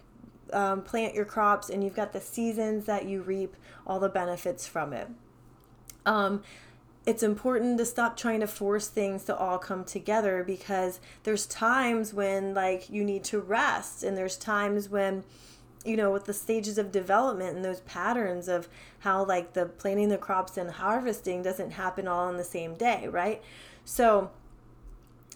um, 0.52 0.82
plant 0.82 1.16
your 1.16 1.26
crops, 1.26 1.70
and 1.70 1.84
you've 1.84 1.96
got 1.96 2.14
the 2.14 2.22
seasons 2.22 2.86
that 2.86 3.06
you 3.06 3.22
reap 3.22 3.56
all 3.88 4.00
the 4.00 4.10
benefits 4.10 4.68
from 4.68 4.92
it. 4.92 5.08
Um, 6.06 6.44
it's 7.06 7.24
important 7.24 7.78
to 7.78 7.86
stop 7.86 8.18
trying 8.18 8.40
to 8.40 8.48
force 8.48 8.88
things 8.88 9.24
to 9.26 9.36
all 9.36 9.60
come 9.60 9.84
together 9.84 10.44
because 10.44 11.00
there's 11.24 11.46
times 11.46 12.14
when 12.14 12.54
like 12.54 12.90
you 12.90 13.04
need 13.04 13.24
to 13.26 13.40
rest 13.40 14.04
and 14.04 14.18
there's 14.18 14.38
times 14.38 14.90
when 14.90 15.24
you 15.86 15.96
know 15.96 16.12
with 16.12 16.26
the 16.26 16.34
stages 16.34 16.78
of 16.78 16.92
development 16.92 17.56
and 17.56 17.64
those 17.64 17.82
patterns 17.82 18.48
of 18.48 18.68
how 19.00 19.24
like 19.24 19.54
the 19.54 19.66
planting 19.66 20.10
the 20.10 20.18
crops 20.18 20.58
and 20.58 20.72
harvesting 20.72 21.42
doesn't 21.42 21.72
happen 21.72 22.08
all 22.08 22.28
on 22.28 22.38
the 22.38 22.44
same 22.44 22.76
day 22.76 23.08
right? 23.08 23.42
So 23.84 24.32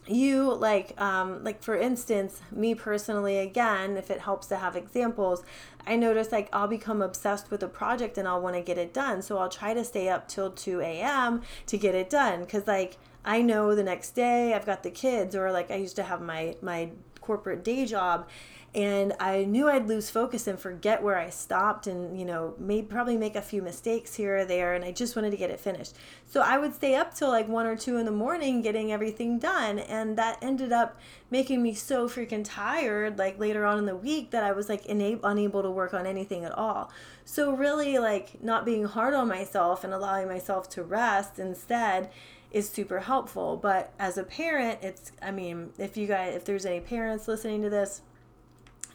you 0.10 0.54
like 0.54 1.00
um 1.00 1.43
like 1.43 1.62
for 1.62 1.76
instance 1.76 2.41
me 2.52 2.74
personally 2.74 3.38
again 3.38 3.95
if 3.95 4.10
it 4.10 4.22
helps 4.22 4.47
to 4.47 4.56
have 4.56 4.76
examples 4.76 5.43
i 5.86 5.95
notice 5.95 6.32
like 6.32 6.50
i'll 6.52 6.68
become 6.68 7.02
obsessed 7.02 7.52
with 7.52 7.62
a 7.62 7.68
project 7.68 8.18
and 8.18 8.28
i'll 8.28 8.41
want 8.41 8.56
to 8.56 8.62
get 8.62 8.78
it 8.78 8.93
done. 8.93 9.22
So 9.22 9.38
i'll 9.38 9.50
try 9.50 9.74
to 9.74 9.84
stay 9.84 10.10
up 10.10 10.28
till 10.28 10.52
2 10.52 10.82
a.m 10.82 11.41
to 11.68 11.78
get 11.78 11.93
it 11.93 12.10
done 12.10 12.41
because 12.41 12.66
like 12.66 12.97
i 13.24 13.41
know 13.41 13.76
the 13.76 13.84
next 13.84 14.12
day 14.12 14.54
i've 14.54 14.66
got 14.66 14.84
the 14.84 14.91
kids 14.91 15.36
or 15.36 15.52
like 15.52 15.70
i 15.70 15.76
used 15.76 15.95
to 15.97 16.04
have 16.04 16.22
my 16.22 16.56
my 16.62 16.89
corporate 17.22 17.64
day 17.64 17.86
job 17.86 18.28
and 18.76 19.13
I 19.20 19.45
knew 19.45 19.67
I'd 19.67 19.88
lose 19.88 20.11
focus 20.11 20.45
and 20.45 20.59
forget 20.59 21.01
where 21.01 21.17
I 21.17 21.30
stopped 21.30 21.88
and 21.88 22.20
you 22.20 22.26
know 22.26 22.53
maybe 22.59 22.86
probably 22.86 23.17
make 23.17 23.36
a 23.36 23.41
few 23.41 23.61
mistakes 23.61 24.15
here 24.15 24.38
or 24.38 24.45
there 24.45 24.74
and 24.76 24.86
I 24.86 24.91
just 24.91 25.15
wanted 25.15 25.32
to 25.32 25.38
get 25.38 25.49
it 25.49 25.59
finished. 25.59 25.95
So 26.28 26.41
I 26.41 26.59
would 26.59 26.76
stay 26.76 26.95
up 26.95 27.15
till 27.15 27.30
like 27.30 27.47
1 27.47 27.65
or 27.65 27.76
2 27.76 27.97
in 27.97 28.05
the 28.05 28.11
morning 28.11 28.61
getting 28.61 28.91
everything 28.91 29.39
done 29.39 29.80
and 29.80 30.17
that 30.17 30.38
ended 30.41 30.72
up 30.72 30.99
making 31.32 31.63
me 31.63 31.74
so 31.74 32.07
freaking 32.07 32.43
tired 32.43 33.17
like 33.17 33.39
later 33.39 33.65
on 33.65 33.80
in 33.80 33.86
the 33.86 33.95
week 33.95 34.32
that 34.32 34.43
I 34.43 34.51
was 34.51 34.70
like 34.70 34.86
unable 34.88 35.63
to 35.63 35.72
work 35.72 35.93
on 35.93 36.05
anything 36.05 36.45
at 36.45 36.51
all. 36.51 36.91
So 37.26 37.51
really 37.51 37.97
like 37.97 38.43
not 38.43 38.65
being 38.65 38.86
hard 38.86 39.15
on 39.15 39.28
myself 39.28 39.84
and 39.84 39.93
allowing 39.93 40.28
myself 40.28 40.70
to 40.72 40.84
rest 40.84 41.39
instead 41.39 42.11
is 42.51 42.70
super 42.70 42.99
helpful. 42.99 43.57
But 43.57 43.93
as 43.99 44.17
a 44.17 44.24
parent, 44.24 44.80
it's 44.82 45.11
I 45.22 45.32
mean, 45.32 45.72
if 45.78 45.97
you 45.97 46.07
guys 46.07 46.36
if 46.36 46.45
there's 46.45 46.65
any 46.65 46.80
parents 46.80 47.28
listening 47.28 47.61
to 47.63 47.70
this, 47.70 48.01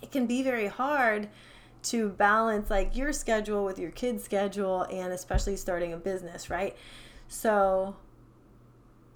it 0.02 0.10
can 0.10 0.26
be 0.26 0.42
very 0.42 0.66
hard 0.66 1.28
to 1.84 2.08
balance 2.08 2.70
like 2.70 2.96
your 2.96 3.12
schedule 3.12 3.64
with 3.64 3.78
your 3.78 3.90
kid's 3.90 4.24
schedule 4.24 4.82
and 4.90 5.12
especially 5.12 5.56
starting 5.56 5.92
a 5.92 5.96
business, 5.96 6.48
right? 6.48 6.76
So 7.28 7.96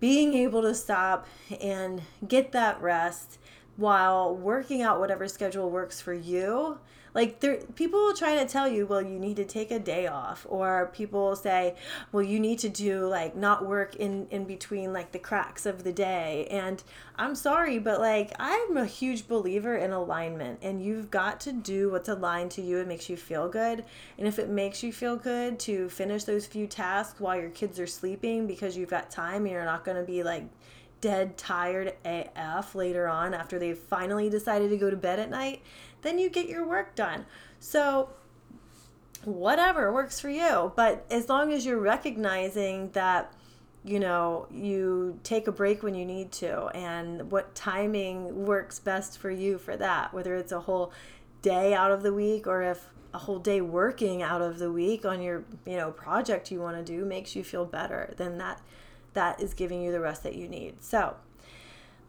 being 0.01 0.35
able 0.35 0.63
to 0.63 0.75
stop 0.75 1.27
and 1.61 2.03
get 2.27 2.53
that 2.53 2.81
rest 2.81 3.39
while 3.77 4.35
working 4.35 4.83
out 4.83 5.01
whatever 5.01 5.29
schedule 5.29 5.71
works 5.71 6.01
for 6.01 6.13
you 6.13 6.79
like 7.15 7.41
there 7.41 7.59
people 7.77 8.01
will 8.01 8.15
try 8.15 8.37
to 8.37 8.47
tell 8.47 8.69
you 8.69 8.87
well 8.87 9.03
you 9.03 9.19
need 9.19 9.37
to 9.37 9.45
take 9.45 9.71
a 9.71 9.79
day 9.79 10.07
off 10.07 10.47
or 10.49 10.91
people 10.93 11.37
say 11.37 11.75
well 12.13 12.23
you 12.23 12.41
need 12.41 12.59
to 12.59 12.69
do 12.69 13.07
like 13.07 13.37
not 13.37 13.65
work 13.65 13.95
in 13.97 14.27
in 14.31 14.45
between 14.45 14.93
like 14.93 15.13
the 15.13 15.19
cracks 15.19 15.67
of 15.67 15.85
the 15.85 15.93
day. 15.93 16.49
And 16.51 16.83
i'm 17.17 17.35
sorry 17.35 17.79
but 17.79 18.01
like 18.01 18.33
i'm 18.39 18.77
a 18.77 18.87
huge 18.87 19.27
believer 19.29 19.77
in 19.77 19.93
alignment 19.93 20.59
and 20.63 20.83
you've 20.85 21.11
got 21.11 21.41
to 21.41 21.53
do 21.53 21.91
what's 21.91 22.09
aligned 22.09 22.51
to 22.53 22.63
you. 22.63 22.79
And 22.79 22.89
makes 22.89 23.09
you 23.09 23.17
feel 23.17 23.49
good. 23.49 23.85
And 24.17 24.27
if 24.27 24.41
it 24.41 24.49
makes 24.49 24.83
you 24.83 24.93
feel 24.93 25.17
good 25.17 25.61
to 25.61 25.89
finish 25.91 26.25
those 26.25 26.47
few 26.47 26.67
tasks 26.67 27.21
while 27.21 27.39
your 27.39 27.51
kids 27.51 27.79
are 27.79 27.87
sleeping 27.87 28.49
because 28.49 28.77
you've 28.77 28.91
got 28.91 29.11
time 29.11 29.45
and 29.45 29.53
you're 29.53 29.65
not 29.65 29.85
going 29.85 29.99
to 29.99 30.03
be 30.03 30.25
like 30.25 30.45
dead 31.01 31.37
tired 31.37 31.95
AF 32.05 32.75
later 32.75 33.07
on 33.07 33.35
after 33.35 33.61
they've 33.61 33.79
finally 33.79 34.29
decided 34.29 34.71
to 34.71 34.77
go 34.77 34.91
to 34.91 34.97
bed 34.97 35.21
at 35.21 35.31
night, 35.31 35.63
then 36.03 36.19
you 36.19 36.31
get 36.31 36.49
your 36.49 36.67
work 36.67 36.95
done. 36.95 37.27
So, 37.61 38.11
whatever 39.25 39.93
works 39.93 40.21
for 40.21 40.31
you. 40.31 40.73
But 40.77 41.05
as 41.11 41.29
long 41.29 41.53
as 41.53 41.67
you're 41.67 41.79
recognizing 41.79 42.91
that, 42.91 43.33
you 43.85 44.01
know, 44.01 44.47
you 44.51 45.19
take 45.23 45.47
a 45.47 45.53
break 45.53 45.83
when 45.83 45.95
you 45.95 46.05
need 46.05 46.33
to 46.33 46.67
and 46.69 47.31
what 47.31 47.55
timing 47.55 48.47
works 48.47 48.79
best 48.79 49.19
for 49.19 49.31
you 49.31 49.59
for 49.59 49.77
that, 49.77 50.13
whether 50.13 50.35
it's 50.37 50.53
a 50.53 50.61
whole 50.61 50.93
day 51.43 51.75
out 51.75 51.91
of 51.91 52.03
the 52.03 52.13
week 52.13 52.47
or 52.47 52.63
if 52.63 52.89
a 53.15 53.19
whole 53.19 53.39
day 53.39 53.61
working 53.61 54.23
out 54.23 54.43
of 54.43 54.59
the 54.59 54.71
week 54.71 55.05
on 55.05 55.23
your, 55.23 55.45
you 55.65 55.77
know, 55.77 55.91
project 55.91 56.51
you 56.51 56.61
want 56.61 56.77
to 56.77 56.85
do 56.85 57.05
makes 57.05 57.35
you 57.35 57.43
feel 57.43 57.65
better, 57.65 58.15
then 58.17 58.39
that 58.39 58.61
that 59.15 59.41
is 59.41 59.55
giving 59.55 59.83
you 59.83 59.91
the 59.91 60.01
rest 60.01 60.23
that 60.23 60.35
you 60.35 60.47
need. 60.49 60.83
So, 60.83 61.17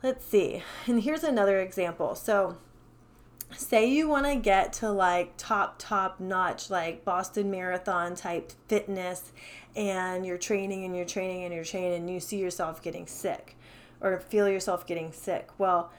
let's 0.04 0.26
see. 0.26 0.64
And 0.86 1.02
here's 1.02 1.24
another 1.24 1.60
example. 1.60 2.14
So, 2.16 2.58
say 3.52 3.90
you 3.90 4.08
want 4.08 4.26
to 4.26 4.36
get 4.36 4.72
to 4.74 4.92
like 4.92 5.34
top 5.38 5.76
top 5.78 6.20
notch 6.20 6.70
like 6.70 7.04
boston 7.04 7.50
marathon 7.50 8.16
type 8.16 8.52
fitness 8.68 9.32
and 9.76 10.26
you're 10.26 10.38
training 10.38 10.86
and 10.86 10.96
you're 10.96 11.06
training 11.06 11.44
and 11.44 11.54
you're 11.54 11.64
training 11.64 11.94
and 11.94 12.10
you 12.10 12.20
see 12.20 12.38
yourself 12.38 12.82
getting 12.82 13.08
sick 13.08 13.56
or 14.02 14.20
feel 14.20 14.48
yourself 14.48 14.86
getting 14.86 15.12
sick. 15.12 15.50
Well 15.58 15.92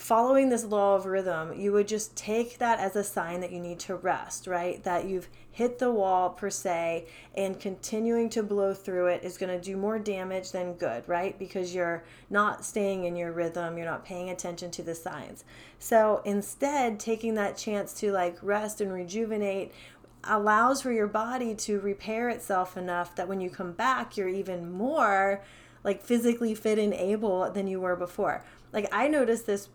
following 0.00 0.48
this 0.48 0.64
law 0.64 0.96
of 0.96 1.04
rhythm, 1.04 1.52
you 1.52 1.72
would 1.72 1.86
just 1.86 2.16
take 2.16 2.56
that 2.56 2.80
as 2.80 2.96
a 2.96 3.04
sign 3.04 3.40
that 3.40 3.52
you 3.52 3.60
need 3.60 3.78
to 3.78 3.94
rest, 3.94 4.46
right? 4.46 4.82
That 4.82 5.04
you've 5.04 5.28
hit 5.52 5.78
the 5.78 5.92
wall 5.92 6.30
per 6.30 6.48
se, 6.48 7.06
and 7.36 7.60
continuing 7.60 8.30
to 8.30 8.42
blow 8.42 8.72
through 8.72 9.08
it 9.08 9.22
is 9.22 9.36
going 9.36 9.52
to 9.52 9.62
do 9.62 9.76
more 9.76 9.98
damage 9.98 10.52
than 10.52 10.72
good, 10.72 11.06
right? 11.06 11.38
Because 11.38 11.74
you're 11.74 12.02
not 12.30 12.64
staying 12.64 13.04
in 13.04 13.14
your 13.14 13.30
rhythm, 13.30 13.76
you're 13.76 13.86
not 13.86 14.06
paying 14.06 14.30
attention 14.30 14.70
to 14.70 14.82
the 14.82 14.94
signs. 14.94 15.44
So 15.78 16.22
instead, 16.24 16.98
taking 16.98 17.34
that 17.34 17.58
chance 17.58 17.92
to 18.00 18.10
like 18.10 18.38
rest 18.40 18.80
and 18.80 18.90
rejuvenate 18.90 19.70
allows 20.24 20.80
for 20.80 20.92
your 20.92 21.08
body 21.08 21.54
to 21.54 21.78
repair 21.78 22.30
itself 22.30 22.74
enough 22.74 23.14
that 23.16 23.28
when 23.28 23.42
you 23.42 23.50
come 23.50 23.72
back, 23.72 24.16
you're 24.16 24.28
even 24.28 24.72
more 24.72 25.42
like 25.84 26.02
physically 26.02 26.54
fit 26.54 26.78
and 26.78 26.94
able 26.94 27.50
than 27.50 27.66
you 27.66 27.80
were 27.80 27.96
before. 27.96 28.42
Like 28.72 28.88
I 28.92 29.06
noticed 29.06 29.46
this 29.46 29.68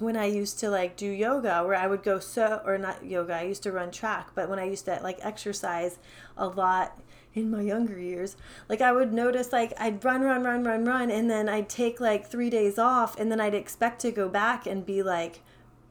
when 0.00 0.16
I 0.16 0.26
used 0.26 0.58
to 0.60 0.70
like 0.70 0.96
do 0.96 1.06
yoga, 1.06 1.64
where 1.64 1.76
I 1.76 1.86
would 1.86 2.02
go 2.02 2.18
so, 2.18 2.60
or 2.64 2.78
not 2.78 3.04
yoga, 3.04 3.34
I 3.34 3.42
used 3.42 3.62
to 3.64 3.72
run 3.72 3.90
track, 3.90 4.30
but 4.34 4.48
when 4.48 4.58
I 4.58 4.64
used 4.64 4.84
to 4.86 5.00
like 5.02 5.18
exercise 5.22 5.98
a 6.36 6.46
lot 6.46 7.00
in 7.34 7.50
my 7.50 7.60
younger 7.60 7.98
years, 7.98 8.36
like 8.68 8.80
I 8.80 8.92
would 8.92 9.12
notice 9.12 9.52
like 9.52 9.72
I'd 9.78 10.04
run, 10.04 10.22
run, 10.22 10.44
run, 10.44 10.64
run, 10.64 10.84
run, 10.84 11.10
and 11.10 11.30
then 11.30 11.48
I'd 11.48 11.68
take 11.68 12.00
like 12.00 12.26
three 12.26 12.50
days 12.50 12.78
off, 12.78 13.18
and 13.18 13.30
then 13.30 13.40
I'd 13.40 13.54
expect 13.54 14.00
to 14.02 14.10
go 14.10 14.28
back 14.28 14.66
and 14.66 14.84
be 14.84 15.02
like, 15.02 15.40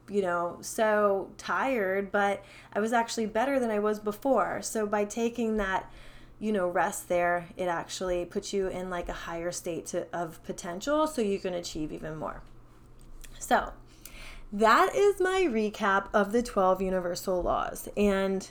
you 0.10 0.22
know, 0.22 0.58
so 0.62 1.30
tired, 1.38 2.12
but 2.12 2.44
I 2.74 2.80
was 2.80 2.94
actually 2.94 3.26
better 3.26 3.60
than 3.60 3.70
I 3.70 3.80
was 3.80 4.00
before. 4.00 4.62
So 4.62 4.86
by 4.86 5.06
taking 5.06 5.58
that, 5.58 5.92
you 6.40 6.52
know, 6.52 6.68
rest 6.68 7.10
there, 7.10 7.50
it 7.58 7.66
actually 7.66 8.24
puts 8.26 8.54
you 8.54 8.68
in 8.68 8.90
like 8.90 9.10
a 9.10 9.14
higher 9.14 9.52
state 9.52 9.86
to, 9.88 10.08
of 10.16 10.42
potential 10.44 11.08
so 11.08 11.22
you 11.22 11.40
can 11.40 11.54
achieve 11.54 11.92
even 11.92 12.16
more. 12.16 12.42
So, 13.40 13.74
that 14.52 14.96
is 14.96 15.20
my 15.20 15.42
recap 15.50 16.08
of 16.14 16.32
the 16.32 16.42
12 16.42 16.82
universal 16.82 17.42
laws. 17.42 17.90
And 17.98 18.48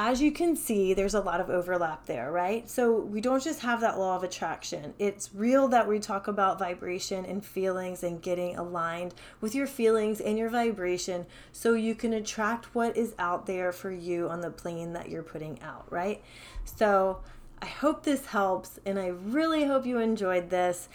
as 0.00 0.22
you 0.22 0.30
can 0.30 0.54
see, 0.54 0.94
there's 0.94 1.14
a 1.14 1.20
lot 1.20 1.40
of 1.40 1.50
overlap 1.50 2.06
there, 2.06 2.30
right? 2.30 2.70
So 2.70 3.00
we 3.00 3.20
don't 3.20 3.42
just 3.42 3.60
have 3.62 3.80
that 3.80 3.98
law 3.98 4.14
of 4.14 4.22
attraction. 4.22 4.94
It's 5.00 5.34
real 5.34 5.66
that 5.68 5.88
we 5.88 5.98
talk 5.98 6.28
about 6.28 6.56
vibration 6.56 7.24
and 7.24 7.44
feelings 7.44 8.04
and 8.04 8.22
getting 8.22 8.56
aligned 8.56 9.12
with 9.40 9.56
your 9.56 9.66
feelings 9.66 10.20
and 10.20 10.38
your 10.38 10.50
vibration 10.50 11.26
so 11.50 11.74
you 11.74 11.96
can 11.96 12.12
attract 12.12 12.76
what 12.76 12.96
is 12.96 13.12
out 13.18 13.46
there 13.46 13.72
for 13.72 13.90
you 13.90 14.28
on 14.28 14.40
the 14.40 14.50
plane 14.50 14.92
that 14.92 15.08
you're 15.08 15.24
putting 15.24 15.60
out, 15.62 15.90
right? 15.90 16.22
So 16.64 17.18
I 17.60 17.66
hope 17.66 18.04
this 18.04 18.26
helps, 18.26 18.78
and 18.86 18.98
I 18.98 19.08
really 19.08 19.64
hope 19.64 19.84
you 19.84 19.98
enjoyed 19.98 20.48
this. 20.48 20.88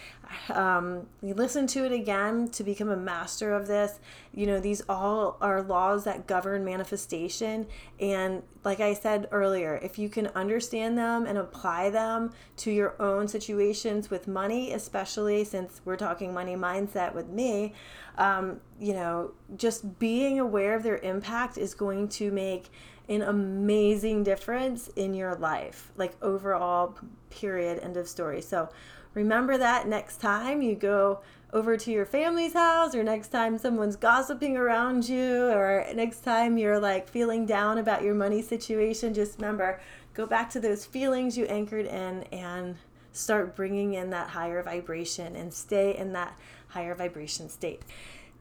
Um, 0.50 1.08
you 1.22 1.34
listen 1.34 1.68
to 1.68 1.86
it 1.86 1.92
again 1.92 2.48
to 2.52 2.64
become 2.64 2.90
a 2.90 2.96
master 2.96 3.54
of 3.54 3.68
this. 3.68 4.00
You 4.34 4.48
know, 4.48 4.60
these 4.60 4.82
all 4.88 5.38
are 5.42 5.62
laws 5.62 6.06
that 6.06 6.26
govern 6.26 6.64
manifestation. 6.64 7.68
And 8.00 8.44
like 8.64 8.80
I 8.80 8.94
said 8.94 9.28
earlier, 9.32 9.80
if 9.84 10.00
you 10.00 10.08
can 10.08 10.28
understand 10.28 10.98
them 10.98 11.26
and 11.26 11.38
apply 11.38 11.90
them 11.90 12.32
to 12.58 12.72
your 12.72 12.96
own 13.02 13.28
situations 13.28 14.10
with 14.10 14.28
money, 14.28 14.72
especially 14.72 15.44
since 15.44 15.82
we're 15.84 15.98
talking 15.98 16.34
money 16.34 16.56
mindset 16.56 17.14
with 17.14 17.28
me, 17.28 17.74
um, 18.18 18.62
you 18.80 18.94
know, 18.94 19.32
just 19.58 20.00
being 20.00 20.40
aware 20.40 20.76
of 20.76 20.84
their 20.84 20.98
impact 21.00 21.58
is 21.58 21.74
going 21.74 22.08
to 22.10 22.32
make 22.32 22.70
an 23.10 23.22
amazing 23.22 24.24
difference 24.24 24.88
in 24.96 25.14
your 25.14 25.36
life, 25.36 25.92
like 25.98 26.14
overall, 26.22 26.98
period, 27.30 27.80
end 27.84 27.98
of 27.98 28.08
story. 28.08 28.42
So 28.42 28.70
remember 29.14 29.58
that 29.58 29.88
next 29.88 30.18
time 30.18 30.62
you 30.62 30.76
go 30.76 31.20
over 31.52 31.78
to 31.78 31.92
your 31.92 32.06
family's 32.06 32.54
house, 32.54 32.96
or 32.96 33.04
next 33.04 33.28
time 33.28 33.58
someone's 33.58 33.96
gossiping 33.96 34.58
around 34.58 35.08
you, 35.08 35.48
or 35.50 35.86
next 35.94 36.22
time 36.22 36.58
you're 36.58 36.80
like 36.80 37.08
feeling 37.08 37.46
down 37.46 37.78
about 37.78 38.02
your 38.02 38.16
money 38.16 38.42
situation, 38.42 39.14
just 39.14 39.38
remember 39.40 39.80
go 40.16 40.26
back 40.26 40.50
to 40.50 40.60
those 40.60 40.86
feelings 40.86 41.38
you 41.38 41.46
anchored 41.46 41.86
in 41.86 42.24
and 42.32 42.76
start 43.12 43.56
bringing 43.56 43.94
in 43.94 44.10
that 44.10 44.30
higher 44.30 44.64
vibration 44.64 45.36
and 45.36 45.54
stay 45.54 45.96
in 45.96 46.14
that 46.14 46.38
higher 46.70 46.96
vibration 46.96 47.50
state. 47.50 47.84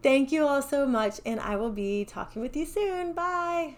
Thank 0.02 0.32
you 0.32 0.46
all 0.46 0.62
so 0.62 0.86
much, 0.86 1.20
and 1.26 1.38
I 1.38 1.56
will 1.56 1.70
be 1.70 2.04
talking 2.04 2.40
with 2.40 2.56
you 2.56 2.64
soon. 2.64 3.12
Bye. 3.12 3.76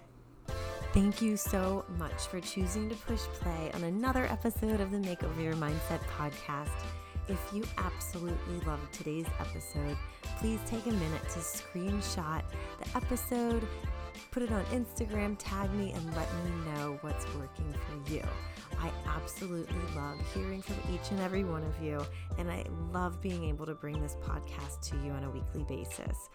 Thank 0.95 1.21
you 1.21 1.37
so 1.37 1.85
much 1.99 2.29
for 2.29 2.39
choosing 2.39 2.89
to 2.89 2.95
push 2.95 3.19
play 3.19 3.69
on 3.75 3.83
another 3.83 4.27
episode 4.27 4.81
of 4.81 4.93
the 4.93 4.99
Makeover 4.99 5.43
Your 5.43 5.55
Mindset 5.55 5.99
podcast. 6.17 6.71
If 7.27 7.41
you 7.53 7.65
absolutely 7.79 8.61
loved 8.65 8.93
today's 8.93 9.27
episode, 9.41 9.97
please 10.39 10.61
take 10.69 10.87
a 10.87 10.93
minute 10.93 11.23
to 11.31 11.41
screenshot 11.41 12.45
the 12.79 12.97
episode, 12.97 13.67
put 14.31 14.45
it 14.45 14.53
on 14.53 14.65
Instagram, 14.67 15.35
tag 15.37 15.69
me, 15.75 15.91
and 15.91 16.15
let 16.15 16.29
me 16.45 16.73
know 16.73 16.97
what's 17.01 17.27
working 17.35 17.75
for 17.75 18.13
you. 18.13 18.23
I 18.81 18.91
absolutely 19.07 19.77
love 19.97 20.19
hearing 20.35 20.63
from 20.63 20.77
each 20.93 21.11
and 21.11 21.21
every 21.21 21.45
one 21.45 21.63
of 21.65 21.83
you, 21.83 22.05
and 22.39 22.51
I 22.51 22.65
love 22.93 23.21
being 23.21 23.45
able 23.45 23.67
to 23.67 23.75
bring 23.75 24.01
this 24.01 24.17
podcast 24.23 24.81
to 24.91 24.97
you 25.05 25.13
on 25.13 25.25
a 25.25 25.31
weekly 25.31 25.65
basis. 25.65 26.29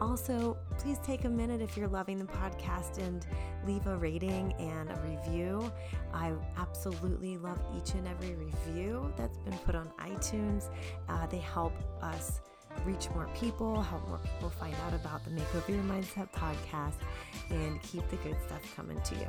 Also, 0.00 0.56
please 0.78 0.98
take 1.04 1.24
a 1.24 1.28
minute 1.28 1.60
if 1.60 1.76
you're 1.76 1.88
loving 1.88 2.18
the 2.18 2.24
podcast 2.24 2.98
and 2.98 3.26
leave 3.66 3.86
a 3.86 3.96
rating 3.96 4.52
and 4.54 4.90
a 4.90 5.00
review. 5.00 5.72
I 6.12 6.32
absolutely 6.56 7.38
love 7.38 7.60
each 7.76 7.94
and 7.94 8.06
every 8.06 8.34
review 8.34 9.12
that's 9.16 9.38
been 9.38 9.56
put 9.58 9.74
on 9.74 9.90
iTunes. 10.00 10.68
Uh, 11.08 11.26
they 11.26 11.38
help 11.38 11.72
us 12.02 12.40
reach 12.84 13.08
more 13.10 13.28
people, 13.36 13.80
help 13.80 14.06
more 14.08 14.18
people 14.18 14.50
find 14.50 14.74
out 14.86 14.94
about 14.94 15.24
the 15.24 15.30
Makeover 15.30 15.68
Your 15.68 15.84
Mindset 15.84 16.30
podcast, 16.32 16.94
and 17.50 17.80
keep 17.82 18.08
the 18.10 18.16
good 18.16 18.36
stuff 18.46 18.60
coming 18.74 19.00
to 19.02 19.14
you. 19.16 19.28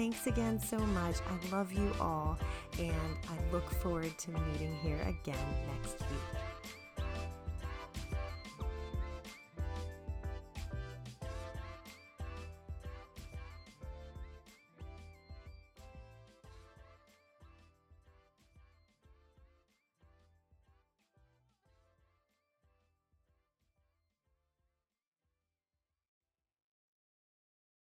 Thanks 0.00 0.26
again 0.26 0.58
so 0.58 0.78
much. 0.78 1.16
I 1.28 1.54
love 1.54 1.74
you 1.74 1.92
all, 2.00 2.38
and 2.78 2.90
I 2.90 3.52
look 3.52 3.68
forward 3.70 4.16
to 4.16 4.30
meeting 4.30 4.74
here 4.82 4.98
again 5.02 5.36
next 5.74 6.00
week. 6.00 6.49